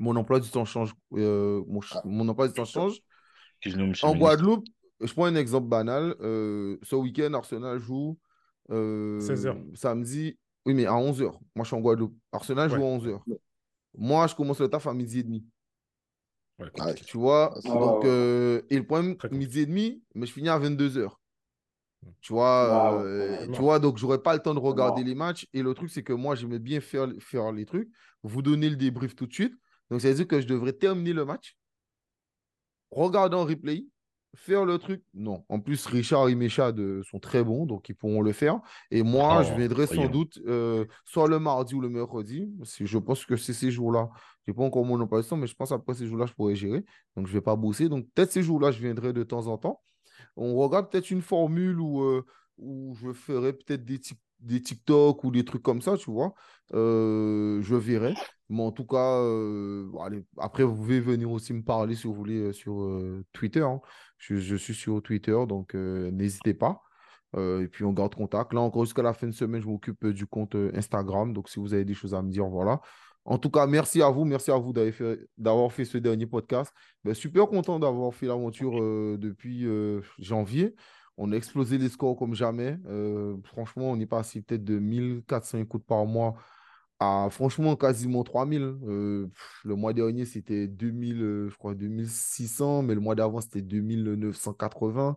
[0.00, 0.94] mon emploi du temps change.
[1.12, 2.02] Euh, ah.
[2.04, 3.00] mon, emploi du temps change.
[4.02, 4.66] En Guadeloupe,
[5.00, 6.16] je prends un exemple banal.
[6.20, 8.18] Euh, ce week-end, Arsenal joue
[8.70, 9.48] 16h.
[9.48, 10.38] Euh, samedi.
[10.66, 11.32] Oui, mais à 11h.
[11.54, 12.16] Moi, je suis en Guadeloupe.
[12.32, 13.20] Arsenal joue à 11h.
[13.96, 15.44] Moi, je commence le taf à midi et demi.
[17.06, 21.10] tu vois, ah, donc, et le problème, midi et demi, mais je finis à 22h.
[22.22, 23.04] Tu vois,
[23.52, 25.46] tu vois, donc j'aurais pas le temps de regarder les matchs.
[25.52, 27.90] Et le truc, c'est que moi, j'aimais bien faire, faire les trucs,
[28.22, 29.54] vous donner le débrief tout de suite.
[29.90, 31.56] Donc, ça veut dire que je devrais terminer le match,
[32.90, 33.86] regarder en replay,
[34.36, 35.02] faire le truc.
[35.14, 35.44] Non.
[35.48, 38.60] En plus, Richard et Méchad sont très bons, donc ils pourront le faire.
[38.90, 42.48] Et moi, je oh, viendrai sans doute euh, soit le mardi ou le mercredi.
[42.78, 44.08] Je pense que c'est ces jours-là.
[44.46, 46.84] Je n'ai pas encore mon emploi mais je pense après ces jours-là, je pourrais gérer.
[47.16, 47.88] Donc, je ne vais pas bosser.
[47.88, 49.82] Donc, peut-être ces jours-là, je viendrai de temps en temps.
[50.36, 52.24] On regarde peut-être une formule où, euh,
[52.58, 54.00] où je ferai peut-être des,
[54.40, 56.34] des TikTok ou des trucs comme ça, tu vois.
[56.72, 58.14] Euh, je verrai.
[58.50, 62.14] Mais en tout cas, euh, allez, après, vous pouvez venir aussi me parler si vous
[62.14, 63.00] voulez euh, sur
[63.32, 63.60] Twitter.
[63.60, 63.80] Hein.
[64.18, 66.82] Je, suis sur Twitter, donc n'hésitez pas.
[67.36, 68.52] et puis, on garde contact.
[68.52, 71.32] Là, encore jusqu'à la fin de semaine, je m'occupe du compte Instagram.
[71.32, 72.80] Donc, si vous avez des choses à me dire, voilà.
[73.24, 74.24] En tout cas, merci à vous.
[74.24, 76.74] Merci à vous d'avoir fait, fait, ce dernier podcast.
[77.04, 78.72] Ben, super content d'avoir fait l'aventure
[79.16, 79.64] depuis
[80.18, 80.74] janvier.
[81.16, 82.78] On a explosé les scores comme jamais.
[83.44, 86.34] franchement, on est passé peut-être de 1400 écoutes par mois
[87.00, 88.62] à franchement quasiment 3000.
[88.62, 89.26] Euh,
[89.64, 95.16] le mois dernier, c'était 2000, euh, je crois 2600, mais le mois d'avant, c'était 2980.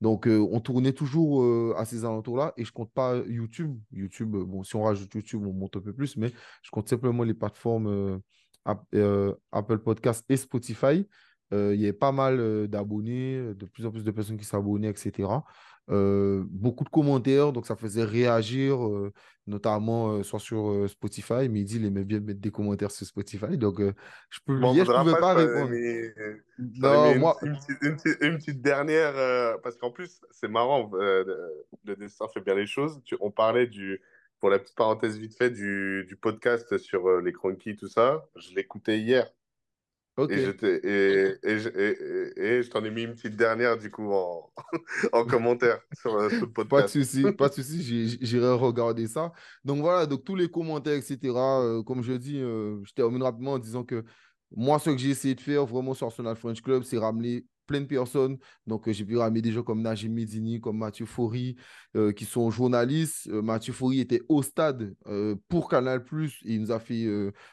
[0.00, 3.78] Donc, euh, on tournait toujours à ces alentours-là et je compte pas YouTube.
[3.92, 7.24] YouTube, bon, si on rajoute YouTube, on monte un peu plus, mais je compte simplement
[7.24, 8.20] les plateformes
[8.64, 11.06] Apple Podcast et Spotify.
[11.52, 15.28] il y a pas mal d'abonnés, de plus en plus de personnes qui s'abonnaient, etc.
[15.90, 19.10] Euh, beaucoup de commentaires, donc ça faisait réagir, euh,
[19.46, 21.48] notamment euh, soit sur Spotify.
[21.48, 25.34] Midi, il aimait bien mettre des commentaires sur Spotify, donc je peux je pouvais pas
[25.34, 25.70] répondre.
[26.58, 27.36] non, moi...
[27.42, 33.00] Une, petite, dernière, parce qu'en plus, c'est marrant, le dessin fait bien les choses.
[33.20, 34.00] on parlait du,
[34.40, 38.26] pour la petite parenthèse vite fait, du, du podcast sur les cronkies, tout ça.
[38.36, 39.30] Je l'écoutais hier.
[40.30, 40.34] Et,
[40.84, 44.50] et, et, je t'en ai mis une petite dernière, du coup, en,
[45.12, 46.68] en commentaire sur, euh, ce podcast.
[46.68, 49.32] Pas de souci, pas de souci, j'irai regarder ça.
[49.64, 51.18] Donc voilà, donc tous les commentaires, etc.
[51.24, 54.04] Euh, comme je dis, euh, je termine rapidement en disant que
[54.56, 57.82] moi, ce que j'ai essayé de faire vraiment sur Arsenal French Club, c'est ramener plein
[57.82, 58.38] de personnes.
[58.66, 61.54] Donc, euh, j'ai pu ramener des gens comme Najim Medini, comme Mathieu Faury,
[61.94, 63.28] euh, qui sont journalistes.
[63.28, 64.96] Euh, Mathieu Faury était au stade
[65.48, 66.02] pour Canal+.
[66.44, 67.04] Il nous a fait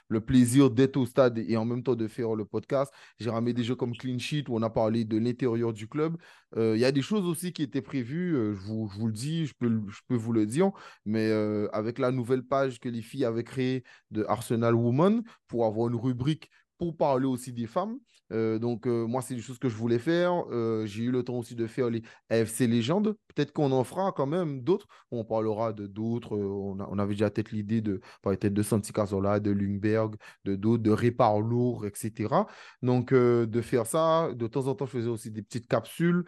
[0.08, 2.92] le plaisir d'être au stade et en même temps de faire le podcast.
[3.20, 6.18] J'ai ramené des gens comme Clean Sheet, où on a parlé de l'intérieur du club.
[6.56, 9.46] Il y a des choses aussi qui étaient prévues, je vous, je, vous, le dis,
[9.46, 10.72] je peux, je peux vous le dire,
[11.06, 11.30] mais
[11.74, 15.96] avec la nouvelle page que les filles avaient créée de Arsenal Woman, pour avoir une
[15.96, 18.00] rubrique pour parler aussi des femmes.
[18.32, 20.44] Donc, moi, c'est des choses que je voulais faire.
[20.86, 23.16] J'ai eu le temps aussi de faire les AFC Légendes.
[23.34, 24.88] Peut-être qu'on en fera quand même d'autres.
[25.12, 26.36] On parlera de d'autres.
[26.38, 30.16] On, on, avait déjà peut-être l'idée de peut-être de Santi Casola, de Lundberg,
[30.46, 32.34] de d'autres, de Répar Lourd, etc.
[32.82, 34.30] Donc, de faire ça.
[34.34, 36.26] De temps en temps, je faisais aussi des petites capsules.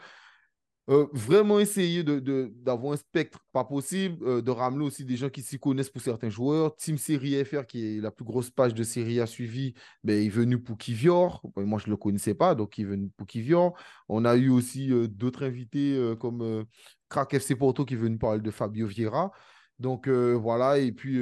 [0.89, 5.17] Euh, vraiment essayer d'avoir de, d'avoir un spectre pas possible, euh, de ramener aussi des
[5.17, 6.77] gens qui s'y connaissent pour certains joueurs.
[6.77, 9.73] Team Série FR, qui est la plus grosse page de série à suivi,
[10.05, 11.41] ben, est venu pour Kivior.
[11.57, 13.77] Moi, je ne le connaissais pas, donc il est venu pour Kivior.
[14.07, 16.65] On a eu aussi euh, d'autres invités comme
[17.09, 19.31] Crack FC Porto qui est venu parler de Fabio Vieira.
[19.79, 21.19] Donc voilà, et puis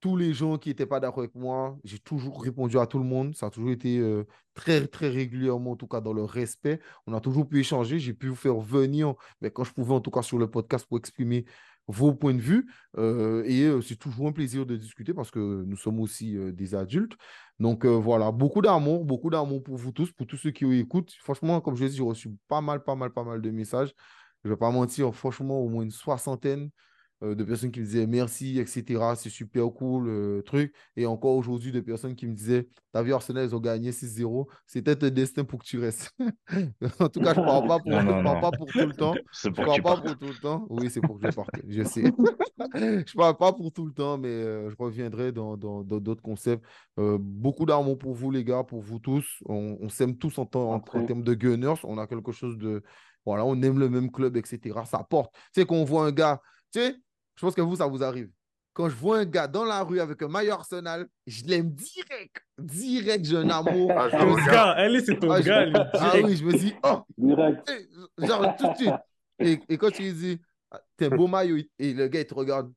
[0.00, 3.04] tous les gens qui n'étaient pas d'accord avec moi, j'ai toujours répondu à tout le
[3.04, 3.34] monde.
[3.36, 4.24] Ça a toujours été euh,
[4.54, 6.80] très, très régulièrement, en tout cas dans le respect.
[7.06, 7.98] On a toujours pu échanger.
[7.98, 10.86] J'ai pu vous faire venir, mais quand je pouvais, en tout cas sur le podcast,
[10.88, 11.44] pour exprimer
[11.86, 12.70] vos points de vue.
[12.98, 16.74] Euh, et euh, c'est toujours un plaisir de discuter parce que nous sommes aussi des
[16.74, 17.16] adultes.
[17.58, 21.12] Donc voilà, beaucoup d'amour, beaucoup d'amour pour vous tous, pour tous ceux qui écoutent.
[21.20, 23.92] Franchement, comme je l'ai dit, j'ai reçu pas mal, pas mal, pas mal de messages.
[24.44, 26.70] Je ne vais pas mentir, franchement, au moins une soixantaine.
[27.22, 29.12] Euh, de personnes qui me disaient merci, etc.
[29.14, 30.74] C'est super cool, euh, truc.
[30.96, 34.48] Et encore aujourd'hui, de personnes qui me disaient T'as vu Arsenal, ils ont gagné 6-0.
[34.66, 36.10] C'était un destin pour que tu restes.
[36.98, 39.14] en tout cas, je ne parle, pas pour, parle pas pour tout le temps.
[39.32, 40.66] je ne parle pas pour tout le temps.
[40.70, 41.50] Oui, c'est pour que je parte.
[41.68, 42.04] Je sais.
[42.74, 46.64] je ne parle pas pour tout le temps, mais euh, je reviendrai dans d'autres concepts.
[46.96, 49.40] beaucoup d'amour pour vous, les gars, pour vous tous.
[49.44, 51.80] On, s'aime tous en, en, en, termes de gunners.
[51.84, 52.82] On a quelque chose de.
[53.26, 54.80] Voilà, on aime le même club, etc.
[54.86, 55.32] Ça porte.
[55.52, 56.40] Tu sais, qu'on voit un gars.
[56.72, 56.96] Tu sais,
[57.40, 58.28] je pense que vous, ça vous arrive.
[58.74, 62.44] Quand je vois un gars dans la rue avec un maillot Arsenal, je l'aime direct.
[62.58, 63.90] Direct, j'ai un amour.
[63.96, 65.90] Ah, ton gars, elle c'est ton ah, gars.
[65.94, 67.72] ah oui, je me dis, oh, direct.
[68.18, 68.94] Genre tout de suite.
[69.38, 70.38] Et, et quand tu lui dis,
[70.70, 72.70] ah, t'es un beau maillot, et le gars, il te regarde,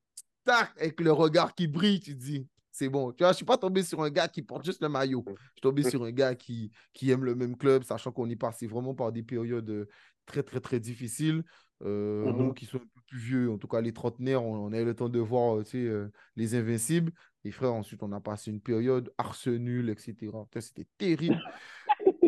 [0.46, 3.12] tac, avec le regard qui brille, tu te dis, c'est bon.
[3.12, 5.26] Tu vois, je ne suis pas tombé sur un gars qui porte juste le maillot.
[5.28, 8.38] Je suis tombé sur un gars qui, qui aime le même club, sachant qu'on y
[8.38, 9.90] passait vraiment par des périodes
[10.26, 11.44] très, très, très difficiles.
[11.84, 12.38] Euh, mm-hmm.
[12.38, 14.86] Nous qui sommes un peu plus vieux, en tout cas les trentenaires, on, a eu
[14.86, 17.12] le temps de voir tu sais, euh, les Invincibles.
[17.46, 20.32] Et frère, ensuite, on a passé une période arsenule, etc.
[20.60, 21.42] C'était terrible.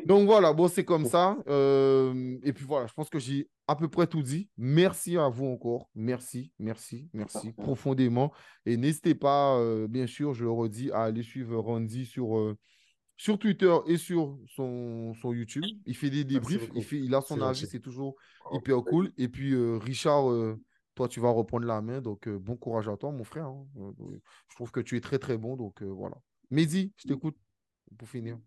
[0.05, 1.37] Donc voilà, bon, c'est comme ça.
[1.47, 4.49] Euh, et puis voilà, je pense que j'ai à peu près tout dit.
[4.57, 5.89] Merci à vous encore.
[5.95, 8.33] Merci, merci, merci profondément.
[8.65, 12.55] Et n'hésitez pas, bien sûr, je le redis, à aller suivre Randy sur
[13.18, 15.63] sur Twitter et sur son, son YouTube.
[15.86, 18.16] Il fait des débriefs, il, fait, il a son avis, c'est toujours
[18.51, 19.11] hyper cool.
[19.18, 20.59] Et puis, euh, Richard, euh,
[20.95, 22.01] toi, tu vas reprendre la main.
[22.01, 23.45] Donc, euh, bon courage à toi, mon frère.
[23.45, 23.66] Hein.
[24.49, 25.55] je trouve que tu es très, très bon.
[25.55, 26.18] Donc, voilà.
[26.51, 27.38] Mehdi, je t'écoute
[27.97, 28.38] pour finir.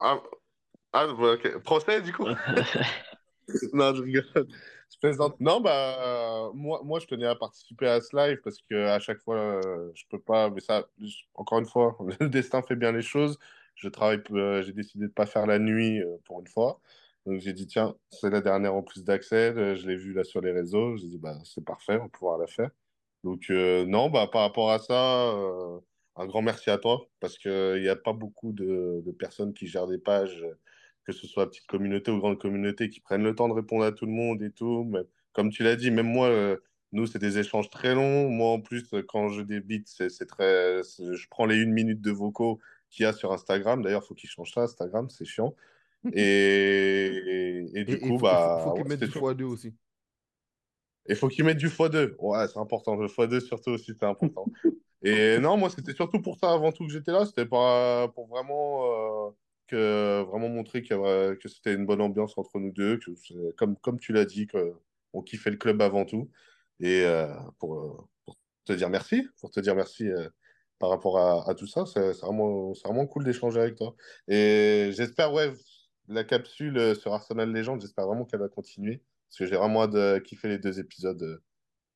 [0.00, 0.22] Ah,
[0.92, 1.58] ah ok.
[1.58, 2.26] Procès, du coup?
[3.72, 4.48] Non, je rigole.
[5.40, 9.20] Non, bah, moi, moi, je tenais à participer à ce live parce que à chaque
[9.20, 10.50] fois, euh, je peux pas.
[10.50, 10.88] Mais ça,
[11.34, 13.38] encore une fois, le destin fait bien les choses.
[13.74, 16.80] Je travaille, euh, j'ai décidé de pas faire la nuit euh, pour une fois.
[17.26, 19.76] Donc, j'ai dit, tiens, c'est la dernière en plus d'accès.
[19.76, 20.96] Je l'ai vu là sur les réseaux.
[20.96, 22.70] J'ai dit, bah, c'est parfait, on va pouvoir la faire.
[23.24, 25.32] Donc, non, bah, par rapport à ça,
[26.16, 29.86] un grand merci à toi parce qu'il n'y a pas beaucoup de personnes qui gèrent
[29.86, 30.44] des pages
[31.08, 33.92] que ce soit petite communauté ou grande communauté, qui prennent le temps de répondre à
[33.92, 34.84] tout le monde et tout.
[34.84, 35.00] Mais,
[35.32, 36.58] comme tu l'as dit, même moi, euh,
[36.92, 38.28] nous, c'est des échanges très longs.
[38.28, 40.82] Moi, en plus, quand je débite, c'est très.
[40.82, 43.82] Je prends les une minute de vocaux qu'il y a sur Instagram.
[43.82, 45.54] D'ailleurs, il faut qu'ils changent ça, Instagram, c'est chiant.
[46.12, 48.58] Et, et, du coup, bah.
[48.60, 49.74] Il faut, qu'ils mettent du x2 aussi.
[51.08, 52.16] Il faut qu'ils mettent du x2.
[52.18, 52.96] Ouais, c'est important.
[52.96, 54.44] Le x2, surtout aussi, c'est important.
[55.02, 57.24] et non, moi, c'était surtout pour ça avant tout que j'étais là.
[57.24, 59.28] C'était pas pour vraiment.
[59.28, 59.30] Euh,
[59.76, 63.10] vraiment montrer que, que c'était une bonne ambiance entre nous deux, que
[63.52, 66.30] comme, comme tu l'as dit, qu'on kiffait le club avant tout.
[66.80, 70.28] Et euh, pour, pour, te dire merci, pour te dire merci euh,
[70.78, 73.94] par rapport à, à tout ça, c'est vraiment, vraiment cool d'échanger avec toi.
[74.28, 75.52] Et j'espère, ouais,
[76.06, 79.02] la capsule sur Arsenal Légende, j'espère vraiment qu'elle va continuer.
[79.28, 81.42] Parce que j'ai vraiment hâte de kiffer les deux épisodes de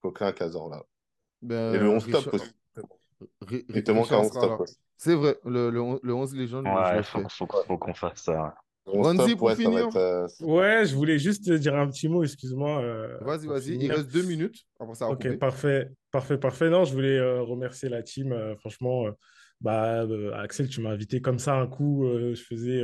[0.00, 0.84] Coquelin Casor là.
[1.40, 2.50] Ben, et le 11 top aussi.
[3.50, 4.64] Il te manque un 11 top.
[4.96, 6.66] C'est vrai, le, le, le 11 légende.
[6.66, 8.54] Ouais, il faut, faut, faut qu'on fasse ça.
[8.84, 9.88] Randy, pour finir.
[9.94, 12.80] Euh, ouais, je voulais juste dire un petit mot, excuse-moi.
[12.82, 14.66] Euh, vas-y, vas-y, il reste deux minutes.
[14.80, 16.68] ok, parfait, parfait, parfait.
[16.68, 18.34] Non, je voulais euh, remercier la team.
[18.58, 19.06] franchement,
[19.60, 20.04] bah,
[20.34, 22.04] Axel, tu m'as invité comme ça un coup.
[22.04, 22.82] je faisais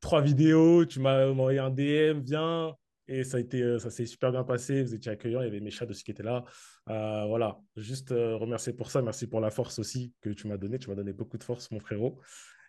[0.00, 2.74] trois vidéos, tu m'as envoyé un DM, viens.
[3.08, 4.82] Et ça été, ça s'est super bien passé.
[4.82, 5.40] Vous étiez accueillant.
[5.40, 6.44] Il y avait mes chats aussi qui étaient là.
[6.86, 7.58] voilà.
[7.76, 9.02] Juste remercier pour ça.
[9.02, 10.78] Merci pour la force aussi que tu m'as donné.
[10.78, 12.18] Tu m'as donné beaucoup de force, mon frérot.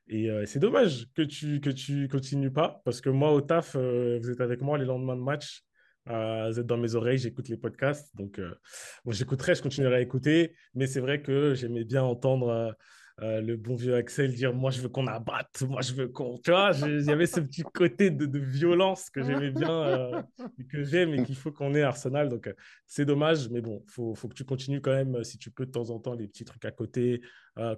[0.10, 4.30] Et c'est dommage que tu que tu continues pas parce que moi au taf, vous
[4.30, 5.64] êtes avec moi les lendemains de match.
[6.10, 8.16] Euh, vous êtes dans mes oreilles, j'écoute les podcasts.
[8.16, 8.54] Donc, euh,
[9.08, 10.56] j'écouterai, je continuerai à écouter.
[10.74, 12.76] Mais c'est vrai que j'aimais bien entendre
[13.24, 16.38] euh, le bon vieux Axel dire Moi, je veux qu'on abatte, moi, je veux qu'on.
[16.38, 20.24] Tu vois, il y avait ce petit côté de, violence que j'aimais bien,
[20.70, 22.30] que j'aime et qu'il faut qu'on ait Arsenal.
[22.30, 22.54] Donc,
[22.86, 23.50] c'est dommage.
[23.50, 26.00] Mais bon, faut, faut, que tu continues quand même, si tu peux, de temps en
[26.00, 27.22] temps, les petits trucs à côté,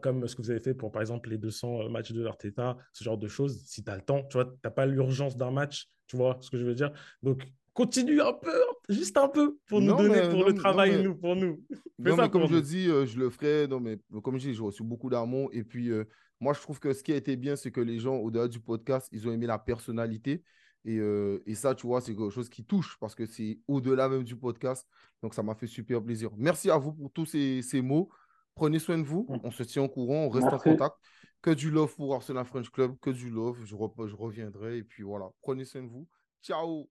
[0.01, 3.03] comme ce que vous avez fait pour, par exemple, les 200 matchs de Arteta, ce
[3.03, 3.63] genre de choses.
[3.65, 5.87] Si tu as le temps, tu vois, tu n'as pas l'urgence d'un match.
[6.07, 6.91] Tu vois ce que je veux dire
[7.23, 7.43] Donc,
[7.79, 11.63] continue un peu, juste un peu, pour nous donner, pour le travail, nous, pour nous.
[12.31, 13.67] comme je dis, euh, je le ferai.
[13.67, 15.49] Non, mais comme je dis, j'ai reçu beaucoup d'amour.
[15.53, 16.03] Et puis, euh,
[16.41, 18.59] moi, je trouve que ce qui a été bien, c'est que les gens, au-delà du
[18.59, 20.43] podcast, ils ont aimé la personnalité.
[20.83, 24.09] Et, euh, et ça, tu vois, c'est quelque chose qui touche parce que c'est au-delà
[24.09, 24.85] même du podcast.
[25.23, 26.31] Donc, ça m'a fait super plaisir.
[26.37, 28.09] Merci à vous pour tous ces, ces mots.
[28.55, 29.25] Prenez soin de vous.
[29.29, 29.39] Mm.
[29.45, 30.25] On se tient au courant.
[30.25, 30.95] On reste en contact.
[31.41, 32.97] Que du love pour Arsenal French Club.
[32.99, 33.57] Que du love.
[33.61, 34.79] Je, je reviendrai.
[34.79, 35.29] Et puis voilà.
[35.41, 36.05] Prenez soin de vous.
[36.41, 36.89] Ciao